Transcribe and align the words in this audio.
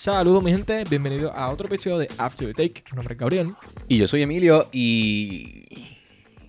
Saludos 0.00 0.42
mi 0.42 0.50
gente, 0.50 0.82
bienvenidos 0.88 1.30
a 1.34 1.50
otro 1.50 1.66
episodio 1.66 1.98
de 1.98 2.08
After 2.16 2.46
the 2.48 2.54
Take. 2.54 2.84
Mi 2.90 2.96
nombre 2.96 3.12
es 3.12 3.20
Gabriel. 3.20 3.54
Y 3.86 3.98
yo 3.98 4.06
soy 4.06 4.22
Emilio 4.22 4.70
y... 4.72 5.66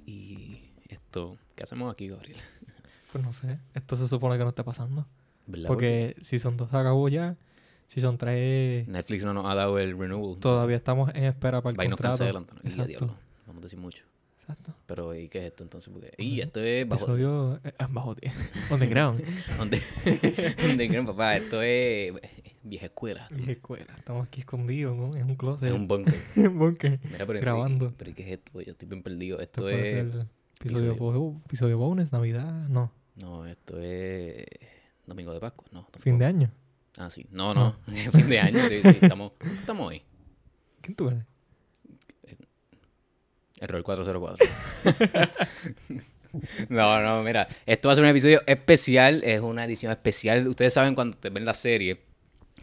Y 0.06 0.62
esto, 0.88 1.36
¿qué 1.54 1.64
hacemos 1.64 1.92
aquí, 1.92 2.08
Gabriel? 2.08 2.38
Pues 3.12 3.22
no 3.22 3.34
sé, 3.34 3.60
esto 3.74 3.98
se 3.98 4.08
supone 4.08 4.38
que 4.38 4.44
no 4.46 4.52
está 4.52 4.64
pasando. 4.64 5.06
¿Verdad? 5.48 5.68
Porque 5.68 6.16
Season 6.22 6.56
2 6.56 6.70
se 6.70 6.78
acabó 6.78 7.10
ya, 7.10 7.36
Season 7.88 8.18
3 8.18 8.88
Netflix 8.88 9.26
no 9.26 9.34
nos 9.34 9.46
ha 9.46 9.54
dado 9.54 9.80
el 9.80 10.00
renewal. 10.00 10.40
todavía 10.40 10.78
estamos 10.78 11.14
en 11.14 11.26
espera 11.26 11.62
para 11.62 11.72
el 11.74 11.78
Va 11.82 11.84
y 11.84 11.90
nos 11.90 11.98
contrato. 11.98 12.20
cancelan. 12.20 12.48
Y 12.64 12.68
a 12.68 12.70
Exacto. 12.70 12.88
diablo, 12.88 13.16
vamos 13.48 13.64
a 13.64 13.64
decir 13.64 13.80
mucho. 13.80 14.06
Exacto. 14.40 14.74
Pero 14.86 15.14
¿y 15.14 15.28
qué 15.28 15.40
es 15.40 15.46
esto 15.48 15.64
entonces? 15.64 15.92
Porque... 15.92 16.14
Y 16.18 16.40
esto 16.40 16.62
es 16.62 16.88
bajo... 16.88 17.04
Episodio 17.04 17.60
eh, 17.66 17.74
bajo 17.90 18.16
10. 18.16 18.34
Underground. 18.72 19.22
¿Dónde? 19.58 19.82
¿Dónde 20.62 20.88
creen, 20.88 21.06
papá? 21.06 21.36
Esto 21.36 21.62
es 21.62 22.14
vieja 22.64 22.86
escuela. 22.88 23.28
Vieja 23.32 23.52
escuela. 23.54 23.94
Estamos 23.98 24.28
aquí 24.28 24.42
escondidos 24.42 24.96
¿no? 24.96 25.16
en 25.16 25.26
un 25.30 25.36
closet. 25.36 25.70
Es 25.70 25.74
un 25.74 25.88
bunker. 25.88 26.16
en 26.36 26.48
un 26.48 26.60
bunker. 26.60 27.00
Mira, 27.04 27.26
pero 27.26 27.40
Grabando. 27.40 27.94
¿Pero 27.98 28.12
¿y 28.12 28.14
qué 28.14 28.24
es 28.24 28.32
esto? 28.40 28.62
Yo 28.62 28.72
estoy 28.72 28.88
bien 28.88 29.04
perdido. 29.04 29.40
Esto 29.40 29.70
es... 29.70 30.06
episodio, 30.60 30.92
episodio. 30.92 31.20
bo- 31.20 31.42
episodio 31.46 31.78
bonus, 31.78 32.12
Navidad, 32.12 32.68
no. 32.70 32.92
No, 33.16 33.46
esto 33.46 33.80
es... 33.80 34.46
Domingo 35.06 35.34
de 35.34 35.40
Pascua. 35.40 35.68
No, 35.72 35.88
Fin 36.00 36.18
de 36.18 36.26
año. 36.26 36.52
Ah, 36.98 37.10
sí. 37.10 37.26
No, 37.32 37.54
no. 37.54 37.76
fin 38.14 38.30
de 38.30 38.40
año, 38.40 38.60
sí, 38.68 38.82
sí. 38.82 38.98
Estamos, 39.02 39.32
estamos 39.60 39.88
hoy. 39.88 40.02
¿Quién 40.82 40.96
tú 40.96 41.08
eres? 41.10 41.24
Error 43.60 43.84
404. 43.84 44.48
no, 46.70 47.02
no, 47.02 47.22
mira. 47.24 47.48
Esto 47.66 47.90
va 47.90 47.94
a 47.94 47.96
ser 47.96 48.04
un 48.04 48.10
episodio 48.10 48.42
especial. 48.48 49.24
Es 49.24 49.42
una 49.42 49.66
edición 49.66 49.92
especial. 49.92 50.48
Ustedes 50.48 50.74
saben 50.74 50.96
cuando 50.96 51.12
ustedes 51.12 51.34
ven 51.34 51.46
la 51.46 51.54
serie, 51.54 51.98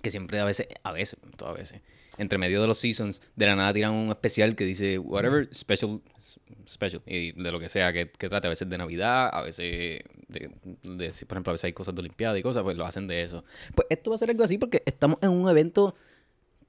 que 0.02 0.10
siempre 0.10 0.38
a 0.40 0.44
veces, 0.44 0.68
a 0.82 0.92
veces, 0.92 1.18
todas 1.36 1.56
veces, 1.56 1.80
entre 2.18 2.38
medio 2.38 2.60
de 2.60 2.66
los 2.66 2.78
seasons, 2.78 3.22
de 3.36 3.46
la 3.46 3.56
nada 3.56 3.72
tiran 3.72 3.92
un 3.92 4.08
especial 4.08 4.56
que 4.56 4.64
dice 4.64 4.98
whatever, 4.98 5.48
special, 5.54 6.00
special. 6.68 7.00
Y 7.06 7.32
de 7.32 7.52
lo 7.52 7.60
que 7.60 7.68
sea 7.68 7.92
que, 7.92 8.10
que 8.10 8.28
trate, 8.28 8.46
a 8.46 8.50
veces 8.50 8.68
de 8.68 8.76
Navidad, 8.78 9.30
a 9.32 9.42
veces 9.42 10.02
de, 10.28 10.50
de- 10.82 11.10
por 11.26 11.36
ejemplo, 11.36 11.50
a 11.50 11.52
veces 11.54 11.64
hay 11.64 11.72
cosas 11.72 11.94
de 11.94 12.00
Olimpiada 12.00 12.38
y 12.38 12.42
cosas, 12.42 12.62
pues 12.62 12.76
lo 12.76 12.84
hacen 12.84 13.06
de 13.06 13.22
eso. 13.22 13.44
Pues 13.74 13.86
esto 13.90 14.10
va 14.10 14.16
a 14.16 14.18
ser 14.18 14.30
algo 14.30 14.42
así 14.44 14.58
porque 14.58 14.82
estamos 14.84 15.18
en 15.22 15.30
un 15.30 15.48
evento 15.48 15.94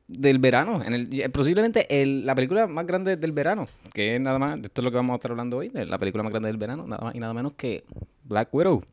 del 0.07 0.39
verano, 0.39 0.81
en 0.83 0.93
el, 0.93 1.31
posiblemente 1.31 2.01
el- 2.01 2.25
la 2.25 2.33
película 2.35 2.65
más 2.67 2.85
grande 2.87 3.15
del 3.15 3.31
verano, 3.31 3.67
que 3.93 4.15
es 4.15 4.21
nada 4.21 4.39
más, 4.39 4.59
de 4.59 4.67
esto 4.67 4.81
es 4.81 4.83
lo 4.83 4.89
que 4.91 4.97
vamos 4.97 5.13
a 5.13 5.15
estar 5.17 5.29
hablando 5.31 5.57
hoy, 5.57 5.69
de 5.69 5.85
la 5.85 5.99
película 5.99 6.23
más 6.23 6.31
grande 6.31 6.47
del 6.47 6.57
verano, 6.57 6.87
nada 6.87 7.03
más 7.05 7.15
y 7.15 7.19
nada 7.19 7.33
menos 7.33 7.53
que 7.53 7.83
Black 8.23 8.49
Widow. 8.53 8.83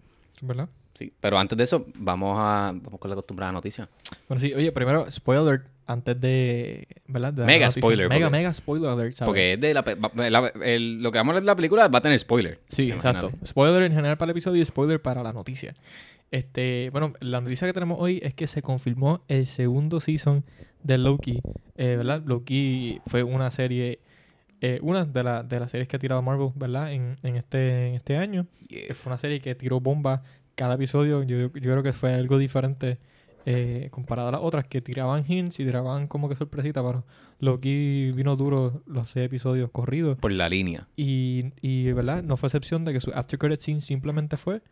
¿Verdad? 0.43 0.69
Sí, 0.99 1.13
pero 1.21 1.39
antes 1.39 1.57
de 1.59 1.65
eso, 1.65 1.87
vamos 1.99 2.37
a 2.41 2.73
vamos 2.75 2.99
con 2.99 3.11
la 3.11 3.15
acostumbrada 3.15 3.53
noticia. 3.53 3.89
Bueno, 4.29 4.41
sí, 4.41 4.53
oye, 4.55 4.73
primero, 4.73 5.11
spoiler 5.11 5.63
antes 5.87 6.21
de. 6.21 6.89
¿Verdad? 7.07 7.33
De 7.35 7.45
Mega 7.45 7.71
spoiler, 7.71 8.09
Mega, 8.09 8.27
porque- 8.27 8.37
mega 8.39 8.55
spoiler 8.55 8.91
alert, 8.91 9.15
¿sabes? 9.15 9.29
Porque 9.29 9.53
es 9.53 9.61
de 9.61 9.75
la, 9.75 10.53
el- 10.65 11.03
lo 11.03 11.13
que 11.13 11.19
vamos 11.19 11.31
a 11.31 11.33
hablar 11.33 11.43
de 11.43 11.47
la 11.47 11.57
película 11.57 11.89
va 11.89 11.99
a 11.99 12.03
tener 12.03 12.19
spoiler. 12.19 12.59
Sí, 12.69 12.91
exacto. 12.91 13.31
Spoiler 13.47 13.83
en 13.83 13.93
general 13.93 14.17
para 14.17 14.27
el 14.29 14.31
episodio 14.31 14.63
y 14.63 14.65
spoiler 14.65 15.01
para 15.03 15.23
la 15.23 15.33
noticia. 15.33 15.75
Este, 16.31 16.91
bueno, 16.91 17.13
la 17.21 17.41
noticia 17.41 17.67
que 17.67 17.73
tenemos 17.73 17.99
hoy 18.01 18.19
es 18.23 18.35
que 18.35 18.47
se 18.47 18.63
confirmó 18.63 19.23
el 19.29 19.47
segundo 19.47 20.01
season 20.01 20.45
de 20.83 20.99
Loki. 20.99 21.41
Eh, 21.77 21.95
¿Verdad? 21.97 22.23
Loki 22.25 23.01
fue 23.07 23.23
una 23.23 23.51
serie. 23.51 24.01
eh, 24.63 24.79
una 24.83 25.05
de, 25.05 25.23
la- 25.23 25.43
de 25.43 25.61
las 25.61 25.71
series 25.71 25.87
que 25.87 25.97
ha 25.97 25.99
tirado 26.01 26.23
Marvel, 26.23 26.49
¿verdad? 26.55 26.91
En, 26.91 27.19
en 27.23 27.37
este, 27.37 27.89
en 27.89 27.95
este 27.95 28.17
año. 28.17 28.47
Yeah. 28.69 28.95
Fue 28.95 29.11
una 29.13 29.19
serie 29.19 29.41
que 29.41 29.55
tiró 29.55 29.79
bomba 29.81 30.23
cada 30.57 30.75
episodio. 30.75 31.23
Yo, 31.23 31.39
yo 31.39 31.49
creo 31.53 31.83
que 31.85 31.93
fue 31.93 32.13
algo 32.13 32.39
diferente 32.39 32.99
eh, 33.49 33.91
comparado 33.93 34.29
a 34.29 34.33
las 34.33 34.41
otras 34.41 34.67
que 34.67 34.81
tiraban 34.81 35.25
hints 35.27 35.61
y 35.61 35.65
tiraban 35.65 36.09
como 36.09 36.29
que 36.29 36.35
sorpresita, 36.35 36.85
pero 36.85 37.05
Loki 37.39 38.11
vino 38.11 38.35
duro 38.35 38.83
los 38.87 39.09
seis 39.11 39.27
episodios 39.27 39.71
corridos. 39.71 40.19
Por 40.19 40.33
la 40.33 40.49
línea. 40.49 40.89
Y, 40.97 41.53
y 41.61 41.93
¿verdad? 41.93 42.25
No 42.25 42.37
fue 42.37 42.49
excepción 42.49 42.85
de 42.85 42.93
que 42.93 43.01
su 43.01 43.13
after 43.13 43.39
credit 43.39 43.61
scene 43.61 43.81
simplemente 43.81 44.37
fue 44.37 44.63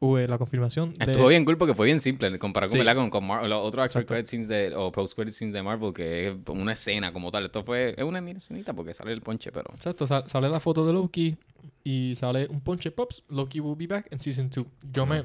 uh, 0.00 0.16
la 0.18 0.38
confirmación 0.38 0.92
de... 0.94 1.04
Estuvo 1.10 1.28
bien 1.28 1.44
cool 1.44 1.56
porque 1.58 1.74
fue 1.74 1.86
bien 1.86 2.00
simple 2.00 2.38
comparado 2.38 2.70
con, 2.70 2.80
Sí. 2.86 2.94
con, 2.94 3.10
con 3.10 3.26
Mar- 3.26 3.46
los 3.46 3.62
otros 3.62 3.86
Exacto. 3.86 4.08
credit 4.08 4.26
scenes 4.26 4.48
de, 4.48 4.74
o 4.74 4.92
post 4.92 5.14
credit 5.14 5.32
scenes 5.34 5.54
de 5.54 5.62
Marvel, 5.62 5.92
que 5.92 6.28
es 6.28 6.34
una 6.48 6.72
escena 6.72 7.12
como 7.12 7.30
tal. 7.30 7.44
Esto 7.44 7.62
fue, 7.64 7.94
es 7.96 8.04
una 8.04 8.18
escenita 8.30 8.72
porque 8.74 8.94
sale 8.94 9.12
el 9.12 9.20
ponche, 9.20 9.50
pero... 9.52 9.70
Exacto, 9.74 10.06
sal- 10.06 10.28
sale 10.28 10.48
la 10.48 10.60
foto 10.60 10.86
de 10.86 10.92
Loki 10.92 11.36
y 11.84 12.14
sale 12.16 12.46
un 12.50 12.60
punch 12.60 12.90
pops. 12.92 13.24
Loki 13.28 13.60
will 13.60 13.76
be 13.76 13.86
back 13.86 14.06
en 14.10 14.20
season 14.20 14.50
2. 14.54 14.66
Yo 14.92 15.06
me... 15.06 15.24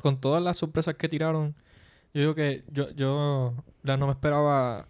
Con 0.00 0.20
todas 0.20 0.42
las 0.42 0.56
sorpresas 0.56 0.94
que 0.96 1.08
tiraron, 1.08 1.54
yo 2.12 2.20
digo 2.22 2.34
que 2.34 2.64
yo, 2.72 2.90
yo 2.90 3.54
la- 3.82 3.96
no 3.96 4.06
me 4.06 4.12
esperaba 4.12 4.88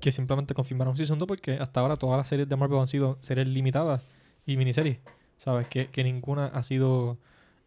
que 0.00 0.12
simplemente 0.12 0.52
confirmaran 0.54 0.96
season 0.96 1.18
2 1.18 1.26
porque 1.28 1.52
hasta 1.54 1.80
ahora 1.80 1.96
todas 1.96 2.18
las 2.18 2.28
series 2.28 2.48
de 2.48 2.56
Marvel 2.56 2.78
han 2.80 2.86
sido 2.88 3.16
series 3.22 3.48
limitadas 3.48 4.02
y 4.44 4.56
miniseries. 4.56 4.98
¿Sabes? 5.38 5.66
Que, 5.68 5.86
que 5.88 6.04
ninguna 6.04 6.46
ha 6.46 6.62
sido 6.62 7.16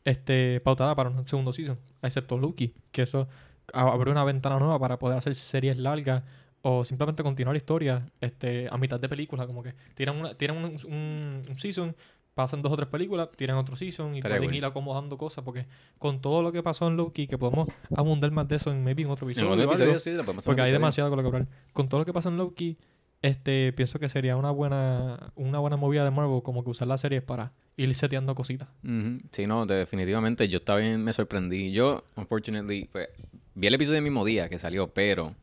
este, 0.08 0.62
pautada 0.62 0.96
para 0.96 1.10
un 1.10 1.28
segundo 1.28 1.52
season, 1.52 1.78
excepto 2.02 2.38
Loki, 2.38 2.74
que 2.92 3.02
eso 3.02 3.28
abre 3.74 4.10
una 4.12 4.24
ventana 4.24 4.58
nueva 4.58 4.80
para 4.80 4.98
poder 4.98 5.18
hacer 5.18 5.36
series 5.36 5.76
largas 5.78 6.24
o 6.62 6.86
simplemente 6.86 7.24
continuar 7.24 7.54
la 7.54 7.58
historia 7.58 8.06
este, 8.22 8.68
a 8.72 8.78
mitad 8.78 9.00
de 9.02 9.10
película, 9.10 9.46
como 9.46 9.62
que 9.64 9.74
tiran, 9.96 10.16
una, 10.18 10.34
tiran 10.36 10.58
un, 10.58 10.66
un- 10.86 11.44
un 11.50 11.60
season, 11.60 11.94
pasan 12.34 12.62
dos 12.62 12.72
o 12.72 12.76
tres 12.78 12.88
películas, 12.88 13.30
tiran 13.36 13.58
otro 13.58 13.76
season 13.76 14.16
y 14.16 14.20
Estaría 14.20 14.38
pueden 14.38 14.50
cool. 14.52 14.58
ir 14.58 14.66
acomodando 14.66 15.18
cosas, 15.18 15.44
porque 15.44 15.66
con 16.00 16.22
todo 16.22 16.42
lo 16.42 16.52
que 16.54 16.64
pasó 16.64 16.88
en 16.88 16.96
Loki, 16.96 17.28
que 17.28 17.38
podemos 17.38 17.68
abundar 17.96 18.32
más 18.32 18.48
de 18.48 18.56
eso 18.56 18.72
en 18.72 18.84
maybe 18.86 19.02
en 19.04 19.10
otro 19.10 19.26
En 19.28 19.32
episodio, 19.32 19.52
un 19.54 19.60
o 19.60 19.62
algo, 19.62 19.74
episodio 19.74 20.00
sí, 20.00 20.12
lo 20.12 20.24
podemos 20.24 20.44
hacer 20.44 20.50
porque 20.52 20.62
hay 20.62 20.72
demasiado 20.72 21.10
con 21.10 21.18
lo 21.18 21.24
que 21.24 21.36
hablar. 21.36 21.48
Con 21.74 21.90
todo 21.90 22.00
lo 22.00 22.06
que 22.06 22.14
pasa 22.14 22.30
en 22.30 22.38
Loki, 22.38 22.78
este, 23.22 23.74
pienso 23.74 24.00
que 24.00 24.08
sería 24.08 24.38
una 24.38 24.52
buena, 24.52 25.34
una 25.36 25.60
buena 25.60 25.76
movida 25.76 26.06
de 26.06 26.12
Marvel, 26.12 26.42
como 26.44 26.64
que 26.64 26.70
usar 26.70 26.88
las 26.88 27.02
series 27.02 27.24
para 27.24 27.52
ir 27.78 27.96
seteando 27.96 28.36
cositas. 28.36 28.68
Sí, 29.32 29.48
no, 29.48 29.66
definitivamente. 29.66 30.48
Yo 30.50 30.58
estaba 30.58 30.80
bien, 30.80 31.04
me 31.04 31.14
sorprendí. 31.14 31.72
Yo, 31.72 32.04
unfortunately, 32.16 32.90
pues, 32.92 33.10
vi 33.56 33.68
el 33.68 33.76
episodio 33.76 34.00
el 34.00 34.04
mismo 34.04 34.26
día 34.26 34.50
que 34.50 34.58
salió, 34.58 34.88
pero 34.90 35.36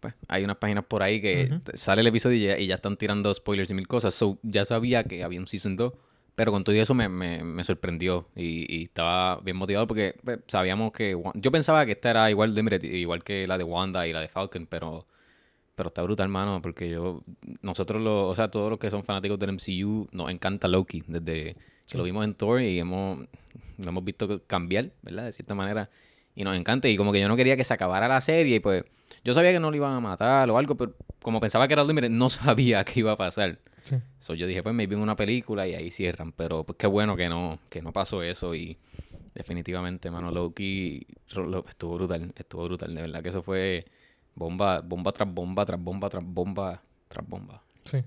pues 0.00 0.14
hay 0.28 0.44
unas 0.44 0.58
páginas 0.58 0.84
por 0.84 1.02
ahí 1.02 1.20
que 1.20 1.60
sale 1.72 2.02
el 2.02 2.06
episodio 2.06 2.36
y 2.36 2.42
ya, 2.42 2.58
y 2.58 2.66
ya 2.66 2.74
están 2.74 2.98
tirando 2.98 3.32
spoilers 3.32 3.70
y 3.70 3.74
mil 3.74 3.88
cosas. 3.88 4.14
So, 4.14 4.38
ya 4.42 4.66
sabía 4.66 5.04
que 5.04 5.24
había 5.24 5.40
un 5.40 5.48
season 5.48 5.76
2, 5.76 5.94
pero 6.34 6.52
con 6.52 6.62
todo 6.62 6.76
eso 6.76 6.92
me, 6.92 7.08
me, 7.08 7.42
me 7.42 7.64
sorprendió 7.64 8.28
y, 8.36 8.66
y 8.68 8.84
estaba 8.84 9.40
bien 9.40 9.56
motivado 9.56 9.86
porque 9.86 10.14
pues, 10.22 10.40
sabíamos 10.46 10.92
que... 10.92 11.18
Yo 11.34 11.50
pensaba 11.50 11.86
que 11.86 11.92
esta 11.92 12.10
era 12.10 12.30
igual 12.30 12.54
de 12.54 12.86
igual 12.98 13.24
que 13.24 13.46
la 13.46 13.56
de 13.56 13.64
Wanda 13.64 14.06
y 14.06 14.12
la 14.12 14.20
de 14.20 14.28
Falcon, 14.28 14.66
pero... 14.66 15.06
Pero 15.74 15.88
está 15.88 16.02
brutal, 16.02 16.24
hermano, 16.26 16.62
porque 16.62 16.88
yo, 16.88 17.22
nosotros, 17.62 18.00
los, 18.00 18.30
o 18.30 18.34
sea, 18.34 18.48
todos 18.50 18.70
los 18.70 18.78
que 18.78 18.90
son 18.90 19.02
fanáticos 19.02 19.38
del 19.38 19.50
MCU, 19.50 20.08
nos 20.12 20.30
encanta 20.30 20.68
Loki, 20.68 21.02
desde 21.08 21.56
que 21.90 21.98
lo 21.98 22.04
vimos 22.04 22.24
en 22.24 22.34
Thor 22.34 22.62
y 22.62 22.78
hemos, 22.78 23.18
lo 23.78 23.88
hemos 23.88 24.04
visto 24.04 24.40
cambiar, 24.46 24.90
¿verdad? 25.02 25.24
De 25.24 25.32
cierta 25.32 25.54
manera. 25.54 25.90
Y 26.36 26.44
nos 26.44 26.56
encanta. 26.56 26.88
Y 26.88 26.96
como 26.96 27.12
que 27.12 27.20
yo 27.20 27.28
no 27.28 27.36
quería 27.36 27.56
que 27.56 27.64
se 27.64 27.74
acabara 27.74 28.06
la 28.08 28.20
serie, 28.20 28.56
y 28.56 28.60
pues 28.60 28.84
yo 29.24 29.34
sabía 29.34 29.52
que 29.52 29.58
no 29.60 29.70
lo 29.70 29.76
iban 29.76 29.92
a 29.94 30.00
matar 30.00 30.48
o 30.50 30.58
algo, 30.58 30.76
pero 30.76 30.94
como 31.22 31.40
pensaba 31.40 31.66
que 31.66 31.74
era 31.74 31.82
Limited, 31.84 32.10
no 32.10 32.30
sabía 32.30 32.84
qué 32.84 33.00
iba 33.00 33.12
a 33.12 33.16
pasar. 33.16 33.58
Sí. 33.82 33.96
So, 34.20 34.34
yo 34.34 34.46
dije, 34.46 34.62
pues 34.62 34.74
maybe 34.74 34.94
en 34.94 35.02
una 35.02 35.16
película 35.16 35.66
y 35.68 35.74
ahí 35.74 35.90
cierran. 35.90 36.30
Pero 36.32 36.62
pues 36.64 36.78
qué 36.78 36.86
bueno 36.86 37.16
que 37.16 37.28
no, 37.28 37.58
que 37.68 37.82
no 37.82 37.92
pasó 37.92 38.22
eso 38.22 38.54
y 38.54 38.78
definitivamente, 39.34 40.10
mano, 40.10 40.30
Loki 40.30 41.04
lo- 41.34 41.64
estuvo 41.68 41.96
brutal, 41.96 42.32
estuvo 42.36 42.64
brutal. 42.64 42.94
De 42.94 43.02
verdad 43.02 43.22
que 43.22 43.28
eso 43.30 43.42
fue 43.42 43.84
bomba, 44.34 44.80
bomba 44.80 45.12
tras 45.12 45.32
bomba, 45.32 45.64
tras 45.64 45.80
bomba, 45.82 46.08
tras 46.10 46.24
bomba, 46.24 46.82
tras 47.08 47.28
bomba. 47.28 47.62
Sí, 47.84 47.98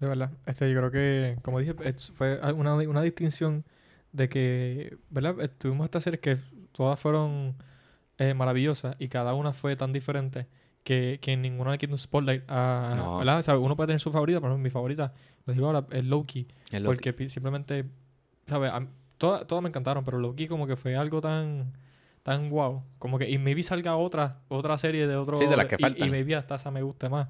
de 0.00 0.06
verdad. 0.08 0.30
Este, 0.46 0.70
yo 0.72 0.78
creo 0.78 0.90
que, 0.90 1.36
como 1.42 1.58
dije, 1.58 1.74
es- 1.84 2.10
fue 2.12 2.38
una, 2.54 2.74
una 2.74 3.02
distinción 3.02 3.64
de 4.12 4.28
que, 4.28 4.96
¿verdad? 5.10 5.40
Eh, 5.40 5.48
Tuvimos 5.48 5.84
estas 5.86 6.02
series 6.04 6.20
que 6.20 6.38
todas 6.72 6.98
fueron 7.00 7.54
eh, 8.18 8.34
maravillosas 8.34 8.96
y 8.98 9.08
cada 9.08 9.34
una 9.34 9.52
fue 9.52 9.74
tan 9.76 9.92
diferente 9.92 10.46
que, 10.84 11.18
que 11.22 11.36
ninguna 11.36 11.70
le 11.72 11.78
quita 11.78 11.92
un 11.92 11.98
spotlight 11.98 12.44
a, 12.48 12.94
No. 12.96 13.18
¿verdad? 13.18 13.38
O 13.38 13.42
sea, 13.42 13.56
uno 13.58 13.76
puede 13.76 13.88
tener 13.88 14.00
su 14.00 14.10
favorita, 14.12 14.40
pero 14.40 14.58
mi 14.58 14.68
favorita, 14.70 15.12
les 15.46 15.56
digo 15.56 15.66
ahora, 15.68 15.86
es 15.92 16.04
Loki, 16.04 16.46
porque 16.84 17.28
simplemente, 17.28 17.84
¿sabes? 18.46 18.72
Todas, 19.16 19.46
todas 19.46 19.62
me 19.62 19.68
encantaron, 19.68 20.04
pero 20.04 20.18
Loki 20.18 20.48
como 20.48 20.66
que 20.66 20.74
fue 20.76 20.96
algo 20.96 21.20
tan 21.20 21.72
tan 22.22 22.50
guau. 22.50 22.82
Como 22.98 23.18
que, 23.18 23.28
y 23.30 23.38
maybe 23.38 23.62
salga 23.62 23.96
otra, 23.96 24.40
otra 24.48 24.78
serie 24.78 25.06
de 25.06 25.16
otro. 25.16 25.36
Sí, 25.36 25.46
de 25.46 25.56
las 25.56 25.66
que 25.66 25.76
y- 25.78 25.82
faltan. 25.82 26.08
Y, 26.08 26.10
maybe 26.10 26.34
hasta 26.36 26.54
esa 26.56 26.70
me 26.70 26.82
guste 26.82 27.08
más. 27.08 27.28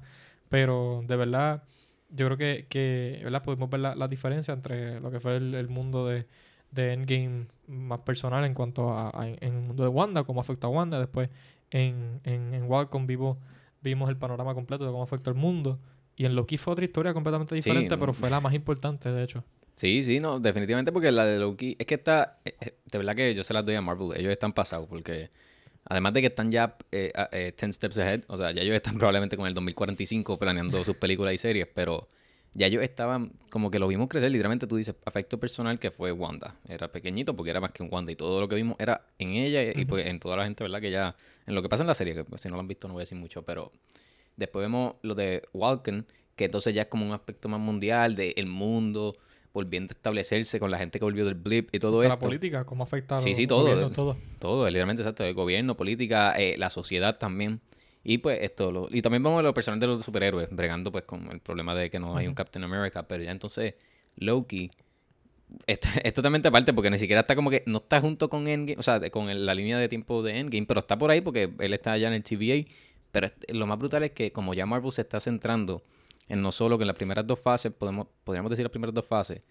Pero 0.49 1.03
de 1.07 1.15
verdad, 1.15 1.63
yo 2.09 2.25
creo 2.27 2.37
que, 2.37 2.67
que 2.69 3.21
¿verdad? 3.23 3.43
Pudimos 3.43 3.69
ver 3.69 3.79
la, 3.79 3.95
la 3.95 4.07
diferencia 4.07 4.53
entre 4.53 4.99
lo 4.99 5.09
que 5.11 5.19
fue 5.19 5.37
el, 5.37 5.55
el 5.55 5.67
mundo 5.67 6.05
de, 6.07 6.27
de 6.71 6.93
Endgame 6.93 7.47
más 7.67 7.99
personal 8.01 8.45
en 8.45 8.53
cuanto 8.53 8.91
a, 8.91 9.09
a- 9.09 9.27
en 9.27 9.37
el 9.41 9.61
mundo 9.67 9.83
de 9.83 9.89
Wanda, 9.89 10.23
cómo 10.23 10.41
afecta 10.41 10.67
a 10.67 10.69
Wanda. 10.69 10.99
Después 10.99 11.29
en, 11.71 12.21
en, 12.23 12.53
en 12.53 12.63
Walcon 12.69 13.07
vivo, 13.07 13.39
vimos 13.81 14.09
el 14.09 14.17
panorama 14.17 14.53
completo 14.53 14.85
de 14.85 14.91
cómo 14.91 15.03
afecta 15.03 15.29
al 15.31 15.35
mundo. 15.35 15.79
Y 16.15 16.25
en 16.25 16.35
Loki 16.35 16.57
fue 16.57 16.73
otra 16.73 16.85
historia 16.85 17.13
completamente 17.13 17.55
Sí, 17.55 17.57
diferente, 17.67 17.97
pero 17.97 18.13
fue 18.13 18.29
la 18.29 18.39
más 18.39 18.53
importante, 18.53 19.11
de 19.11 19.23
hecho. 19.23 19.43
Sí, 19.75 20.03
sí, 20.03 20.19
no, 20.19 20.39
definitivamente 20.39 20.91
porque 20.91 21.11
la 21.11 21.25
de 21.25 21.39
Loki, 21.39 21.75
es 21.79 21.85
que 21.85 21.95
está, 21.95 22.39
eh, 22.45 22.55
eh, 22.61 22.73
de 22.91 22.97
verdad 22.97 23.15
que 23.15 23.33
yo 23.33 23.43
se 23.43 23.53
las 23.53 23.65
doy 23.65 23.75
a 23.75 23.81
Marvel, 23.81 24.17
ellos 24.17 24.31
están 24.31 24.53
pasados 24.53 24.87
porque 24.87 25.29
Además 25.85 26.13
de 26.13 26.21
que 26.21 26.27
están 26.27 26.49
ya 26.49 26.77
eh, 26.93 27.11
a- 27.13 27.27
eh, 27.33 27.53
10 27.59 27.75
steps 27.75 27.97
ahead. 27.97 28.21
O 28.27 28.37
sea, 28.37 28.51
ya 28.51 28.61
ellos 28.61 28.73
están 28.73 28.97
probablemente 28.97 29.35
con 29.35 29.47
el 29.47 29.53
2045 29.53 30.39
planeando 30.39 30.81
sus 30.85 30.95
películas 30.95 31.33
y 31.33 31.37
series. 31.37 31.67
Pero 31.73 32.07
ya 32.53 32.67
ellos 32.67 32.81
estaban, 32.83 33.33
como 33.49 33.69
que 33.69 33.79
lo 33.79 33.87
vimos 33.89 34.07
crecer. 34.07 34.31
Literalmente 34.31 34.65
tú 34.65 34.77
dices, 34.77 34.95
afecto 35.03 35.37
personal 35.41 35.79
que 35.79 35.91
fue 35.91 36.13
Wanda. 36.13 36.55
Era 36.69 36.89
pequeñito 36.89 37.35
porque 37.35 37.49
era 37.49 37.59
más 37.59 37.71
que 37.71 37.83
un 37.83 37.89
Wanda. 37.91 38.13
Y 38.13 38.15
todo 38.15 38.39
lo 38.39 38.47
que 38.47 38.55
vimos 38.55 38.77
era 38.79 39.01
en 39.19 39.31
ella 39.31 39.61
y 39.77 39.83
pues 39.83 40.07
en 40.07 40.21
toda 40.21 40.37
la 40.37 40.45
gente, 40.45 40.63
¿verdad? 40.63 40.79
Que 40.79 40.89
ya, 40.89 41.17
en 41.45 41.53
lo 41.53 41.61
que 41.61 41.67
pasa 41.67 41.83
en 41.83 41.87
la 41.87 41.95
serie, 41.95 42.15
que 42.15 42.23
pues, 42.23 42.41
si 42.41 42.47
no 42.47 42.55
lo 42.55 42.61
han 42.61 42.67
visto 42.69 42.87
no 42.87 42.93
voy 42.93 43.01
a 43.01 43.03
decir 43.03 43.17
mucho. 43.17 43.41
Pero 43.43 43.73
después 44.37 44.63
vemos 44.63 44.95
lo 45.01 45.15
de 45.15 45.43
Walken, 45.51 46.05
que 46.37 46.45
entonces 46.45 46.73
ya 46.73 46.83
es 46.83 46.87
como 46.87 47.05
un 47.05 47.11
aspecto 47.11 47.49
más 47.49 47.59
mundial 47.59 48.15
del 48.15 48.45
mundo. 48.45 49.17
Volviendo 49.53 49.91
a 49.91 49.95
establecerse 49.95 50.59
con 50.59 50.71
la 50.71 50.77
gente 50.79 50.97
que 50.99 51.05
volvió 51.05 51.25
del 51.25 51.35
blip 51.35 51.69
y 51.73 51.79
todo 51.79 52.01
la 52.01 52.07
esto. 52.15 52.19
política, 52.25 52.63
cómo 52.65 52.83
afecta 52.83 53.15
a 53.15 53.17
los 53.19 53.23
Sí, 53.25 53.35
sí, 53.35 53.45
todo. 53.47 53.61
gobiernos, 53.61 53.93
todo. 53.93 54.17
Todo, 54.39 54.65
literalmente 54.67 55.03
exacto, 55.03 55.23
el 55.23 55.33
gobierno, 55.35 55.77
política, 55.77 56.33
eh, 56.37 56.55
la 56.57 56.69
sociedad 56.71 57.17
también. 57.19 57.61
Y 58.03 58.17
pues 58.17 58.39
esto, 58.41 58.71
lo- 58.71 58.87
y 58.91 59.01
también 59.01 59.21
vemos 59.23 59.39
a 59.39 59.43
los 59.43 59.53
personajes 59.53 59.81
de 59.81 59.87
los 59.87 60.03
superhéroes, 60.03 60.49
bregando 60.51 60.91
pues 60.91 61.03
con 61.03 61.31
el 61.31 61.39
problema 61.39 61.75
de 61.75 61.89
que 61.89 61.99
no 61.99 62.17
hay 62.17 62.27
un. 62.27 62.33
Captain 62.33 62.63
America, 62.63 63.03
pero 63.07 63.23
ya 63.23 63.31
entonces 63.31 63.75
Loki 64.17 64.71
está, 65.67 65.89
es 66.03 66.13
totalmente 66.13 66.47
aparte 66.47 66.73
porque 66.73 66.89
ni 66.89 66.97
siquiera 66.99 67.21
está 67.21 67.35
como 67.35 67.49
que, 67.49 67.63
no 67.67 67.77
está 67.77 68.01
junto 68.01 68.29
con 68.29 68.47
Endgame, 68.47 68.79
o 68.79 68.83
sea, 68.83 68.99
con 69.11 69.29
el- 69.29 69.45
la 69.45 69.53
línea 69.53 69.77
de 69.77 69.87
tiempo 69.87 70.23
de 70.23 70.39
Endgame, 70.39 70.65
pero 70.65 70.79
está 70.79 70.97
por 70.97 71.11
ahí 71.11 71.21
porque 71.21 71.51
él 71.59 71.73
está 71.73 71.91
allá 71.93 72.07
en 72.07 72.15
el 72.15 72.23
TVA, 72.23 72.67
pero 73.11 73.27
lo 73.49 73.67
más 73.67 73.77
brutal 73.77 74.03
es 74.03 74.11
que 74.11 74.31
como 74.31 74.53
ya 74.53 74.65
Marvel 74.65 74.91
se 74.91 75.01
está 75.01 75.19
centrando 75.21 75.83
en 76.33 76.41
no 76.41 76.51
solo 76.51 76.77
que 76.77 76.83
en 76.83 76.87
las 76.87 76.95
primeras 76.95 77.25
dos 77.25 77.39
fases, 77.39 77.71
podemos, 77.71 78.07
podríamos 78.23 78.49
decir 78.49 78.63
las 78.63 78.71
primeras 78.71 78.93
dos 78.93 79.05
fases, 79.05 79.41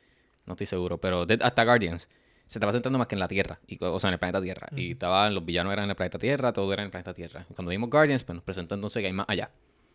no 0.46 0.54
estoy 0.54 0.66
seguro, 0.66 0.98
pero 0.98 1.24
de- 1.26 1.38
hasta 1.40 1.64
Guardians, 1.64 2.08
se 2.46 2.58
estaba 2.58 2.72
centrando 2.72 2.98
más 2.98 3.06
que 3.06 3.14
en 3.14 3.20
la 3.20 3.28
Tierra, 3.28 3.60
y, 3.66 3.78
o 3.82 3.98
sea, 4.00 4.08
en 4.08 4.14
el 4.14 4.18
planeta 4.18 4.42
Tierra. 4.42 4.68
Y 4.76 4.92
estaban, 4.92 5.34
los 5.34 5.44
villanos 5.44 5.72
eran 5.72 5.84
en 5.84 5.90
el 5.90 5.96
planeta 5.96 6.18
Tierra, 6.18 6.52
todo 6.52 6.72
era 6.72 6.82
en 6.82 6.86
el 6.86 6.90
planeta 6.90 7.14
Tierra. 7.14 7.46
Cuando 7.54 7.70
vimos 7.70 7.88
Guardians, 7.88 8.24
pues 8.24 8.34
nos 8.34 8.44
presentó 8.44 8.74
entonces 8.74 9.00
que 9.00 9.06
hay 9.06 9.12
más 9.12 9.26
allá. 9.28 9.50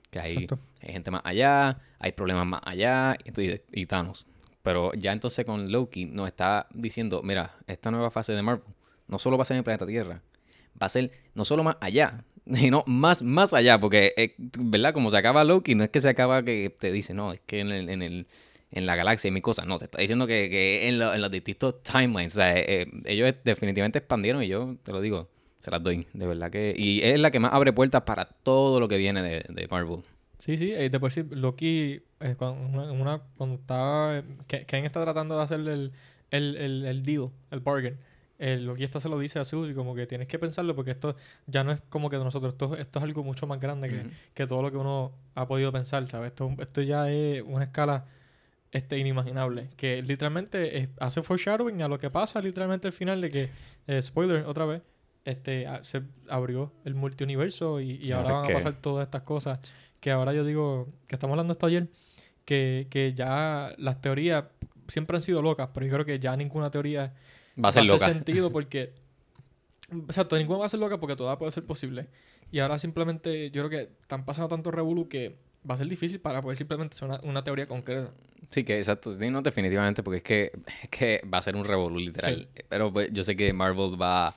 Que 0.09 0.19
hay, 0.19 0.33
hay 0.81 0.93
gente 0.93 1.11
más 1.11 1.21
allá, 1.25 1.79
hay 1.99 2.13
problemas 2.13 2.45
más 2.47 2.61
allá, 2.63 3.15
y, 3.23 3.27
entonces- 3.27 3.61
y 3.71 3.85
Thanos. 3.85 4.27
Pero 4.63 4.91
ya 4.93 5.11
entonces 5.11 5.45
con 5.45 5.71
Loki 5.71 6.05
nos 6.05 6.27
está 6.27 6.67
diciendo, 6.73 7.21
mira, 7.23 7.51
esta 7.67 7.91
nueva 7.91 8.09
fase 8.11 8.33
de 8.33 8.41
Marvel 8.41 8.63
no 9.07 9.19
solo 9.19 9.37
va 9.37 9.43
a 9.43 9.45
ser 9.45 9.55
en 9.55 9.59
el 9.59 9.63
planeta 9.63 9.85
Tierra, 9.85 10.21
va 10.81 10.85
a 10.87 10.89
ser 10.89 11.11
no 11.35 11.45
solo 11.45 11.63
más 11.63 11.77
allá, 11.81 12.23
sino 12.53 12.83
más, 12.87 13.21
más 13.21 13.53
allá, 13.53 13.79
porque, 13.79 14.13
eh, 14.17 14.35
¿verdad? 14.37 14.93
Como 14.93 15.09
se 15.11 15.17
acaba 15.17 15.43
Loki, 15.43 15.75
no 15.75 15.83
es 15.83 15.89
que 15.89 15.99
se 15.99 16.09
acaba 16.09 16.43
que 16.43 16.69
te 16.69 16.91
dice, 16.91 17.13
no, 17.13 17.31
es 17.33 17.39
que 17.45 17.59
en, 17.59 17.71
el, 17.71 17.89
en, 17.89 18.01
el, 18.01 18.27
en 18.71 18.85
la 18.85 18.95
galaxia 18.95 19.27
hay 19.29 19.33
mil 19.33 19.41
cosas, 19.43 19.65
no, 19.67 19.77
te 19.79 19.85
está 19.85 19.99
diciendo 19.99 20.27
que, 20.27 20.49
que 20.49 20.87
en, 20.89 20.99
lo- 20.99 21.13
en 21.13 21.21
los 21.21 21.31
distintos 21.31 21.81
timelines, 21.83 22.37
eh, 22.37 22.81
eh, 22.83 22.87
ellos 23.05 23.33
definitivamente 23.43 23.99
expandieron 23.99 24.43
y 24.43 24.47
yo 24.47 24.75
te 24.83 24.91
lo 24.91 25.01
digo, 25.01 25.27
se 25.59 25.71
las 25.71 25.81
doy, 25.83 26.07
de 26.13 26.25
verdad 26.27 26.49
que... 26.51 26.73
Y 26.77 27.01
es 27.01 27.19
la 27.19 27.31
que 27.31 27.39
más 27.39 27.53
abre 27.53 27.73
puertas 27.73 28.03
para 28.03 28.25
todo 28.25 28.79
lo 28.79 28.87
que 28.87 28.97
viene 28.97 29.21
de, 29.21 29.45
de 29.49 29.67
Marvel. 29.69 29.99
Sí, 30.39 30.57
sí, 30.57 30.71
eh, 30.71 30.89
de 30.89 30.99
por 30.99 31.11
sí, 31.11 31.23
Loki, 31.29 31.99
eh, 32.21 32.35
cuando, 32.37 32.61
una, 32.67 32.91
una- 32.91 33.21
cuando 33.37 33.55
estaba, 33.55 34.23
que 34.47 34.65
Ken 34.65 34.85
está 34.85 35.01
tratando 35.03 35.35
de 35.35 35.43
hacer 35.43 35.59
el, 35.61 35.91
el, 36.31 36.55
el, 36.57 36.85
el 36.85 37.03
deal, 37.03 37.29
el 37.51 37.59
bargain, 37.59 37.97
el 38.39 38.65
Loki 38.65 38.83
esto 38.83 38.99
se 38.99 39.09
lo 39.09 39.17
dice 39.17 39.39
a 39.39 39.45
Sue 39.45 39.71
y 39.71 39.73
como 39.73 39.95
que 39.95 40.05
tienes 40.07 40.27
que 40.27 40.37
pensarlo 40.37 40.75
porque 40.75 40.91
esto 40.91 41.15
ya 41.47 41.63
no 41.63 41.71
es 41.71 41.81
como 41.89 42.09
que 42.09 42.17
de 42.17 42.23
nosotros, 42.23 42.53
esto, 42.53 42.75
esto 42.77 42.99
es 42.99 43.03
algo 43.03 43.23
mucho 43.23 43.47
más 43.47 43.59
grande 43.59 43.89
que, 43.89 43.95
que 44.33 44.45
todo 44.47 44.61
lo 44.61 44.71
que 44.71 44.77
uno 44.77 45.11
ha 45.35 45.47
podido 45.47 45.71
pensar, 45.71 46.05
¿sabes? 46.07 46.27
Esto, 46.29 46.53
esto 46.59 46.81
ya 46.81 47.09
es 47.09 47.41
una 47.45 47.65
escala 47.65 48.05
este, 48.71 48.97
inimaginable, 48.99 49.69
que 49.77 50.01
literalmente 50.01 50.77
es- 50.77 50.89
hace 50.99 51.23
foreshadowing 51.23 51.81
a 51.81 51.87
lo 51.87 51.97
que 51.99 52.09
pasa 52.09 52.41
literalmente 52.41 52.87
al 52.87 52.93
final 52.93 53.21
de 53.21 53.29
que, 53.31 53.49
eh, 53.87 54.01
spoiler 54.01 54.43
otra 54.45 54.65
vez, 54.65 54.81
este, 55.25 55.65
a- 55.67 55.83
se 55.83 56.01
abrió 56.29 56.71
el 56.85 56.93
multiuniverso 56.95 57.79
y, 57.81 57.91
y 57.93 58.11
ahora 58.11 58.29
van 58.33 58.43
a 58.43 58.47
pasar 58.53 58.81
todas 58.81 59.05
estas 59.05 59.23
cosas 59.23 59.59
que 59.99 60.11
ahora 60.11 60.31
yo 60.33 60.43
digo, 60.43 60.87
que 61.07 61.15
estamos 61.15 61.33
hablando 61.33 61.53
esto 61.53 61.65
ayer, 61.65 61.87
que, 62.45 62.87
que 62.89 63.13
ya 63.13 63.73
las 63.77 63.99
teorías 63.99 64.45
siempre 64.87 65.17
han 65.17 65.21
sido 65.23 65.41
locas, 65.41 65.69
pero 65.73 65.85
yo 65.85 65.93
creo 65.93 66.05
que 66.05 66.19
ya 66.19 66.35
ninguna 66.37 66.69
teoría 66.71 67.13
Va 67.63 67.69
a 67.69 67.71
ser 67.71 67.85
loca. 67.87 68.05
sentido 68.05 68.51
porque, 68.51 68.93
exacto, 70.07 70.37
ninguna 70.37 70.59
va 70.59 70.65
a 70.65 70.69
ser 70.69 70.79
loca 70.79 70.99
porque 70.99 71.15
toda 71.15 71.37
puede 71.37 71.51
ser 71.51 71.65
posible. 71.65 72.07
Y 72.51 72.59
ahora 72.59 72.79
simplemente, 72.79 73.51
yo 73.51 73.67
creo 73.67 73.69
que 73.69 73.91
están 74.01 74.25
pasando 74.25 74.47
tanto 74.49 74.71
revolú 74.71 75.09
que 75.09 75.35
va 75.69 75.75
a 75.75 75.77
ser 75.77 75.87
difícil 75.87 76.19
para 76.19 76.41
poder 76.41 76.57
simplemente 76.57 76.95
hacer 76.95 77.07
una, 77.09 77.19
una 77.23 77.43
teoría 77.43 77.67
concreta. 77.67 78.11
Sí, 78.51 78.63
que 78.63 78.77
exacto. 78.79 79.13
Sí, 79.13 79.29
no, 79.29 79.41
definitivamente, 79.41 80.03
porque 80.03 80.17
es 80.17 80.23
que, 80.23 80.51
es 80.83 80.89
que 80.89 81.21
va 81.31 81.39
a 81.39 81.41
ser 81.41 81.55
un 81.55 81.65
revolú 81.65 81.99
literal. 81.99 82.47
Pero 82.69 82.93
pues, 82.93 83.09
yo 83.11 83.23
sé 83.23 83.35
que 83.35 83.51
Marvel 83.51 84.01
va, 84.01 84.33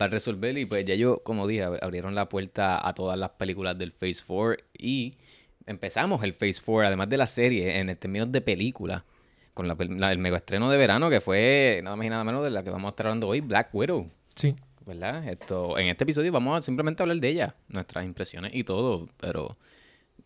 va 0.00 0.04
a 0.06 0.08
resolver 0.08 0.56
y 0.56 0.64
pues 0.64 0.84
ya 0.86 0.94
yo, 0.94 1.22
como 1.22 1.46
dije, 1.46 1.64
ab- 1.66 1.78
abrieron 1.82 2.14
la 2.14 2.28
puerta 2.28 2.86
a 2.86 2.94
todas 2.94 3.18
las 3.18 3.30
películas 3.30 3.76
del 3.76 3.92
Phase 3.92 4.22
4 4.26 4.64
y 4.78 5.16
empezamos 5.66 6.22
el 6.24 6.32
Phase 6.32 6.62
4, 6.64 6.86
además 6.86 7.10
de 7.10 7.18
la 7.18 7.26
serie, 7.26 7.78
en 7.78 7.94
términos 7.96 8.32
de 8.32 8.40
película, 8.40 9.04
con 9.54 9.68
la, 9.68 9.76
la- 9.78 10.12
el 10.12 10.18
mega 10.18 10.36
estreno 10.38 10.70
de 10.70 10.78
verano 10.78 11.10
que 11.10 11.20
fue 11.20 11.80
nada 11.82 11.96
más 11.96 12.06
y 12.06 12.10
nada 12.10 12.24
menos 12.24 12.42
de 12.44 12.50
la 12.50 12.62
que 12.62 12.70
vamos 12.70 12.88
a 12.88 12.90
estar 12.90 13.06
hablando 13.06 13.28
hoy, 13.28 13.40
Black 13.40 13.68
Widow. 13.74 14.08
Sí. 14.34 14.54
¿Verdad? 14.86 15.28
Esto, 15.28 15.78
en 15.78 15.88
este 15.88 16.04
episodio 16.04 16.32
vamos 16.32 16.58
a 16.58 16.62
simplemente 16.62 17.02
hablar 17.02 17.18
de 17.18 17.28
ella, 17.28 17.54
nuestras 17.68 18.04
impresiones 18.04 18.54
y 18.54 18.64
todo, 18.64 19.08
pero 19.18 19.56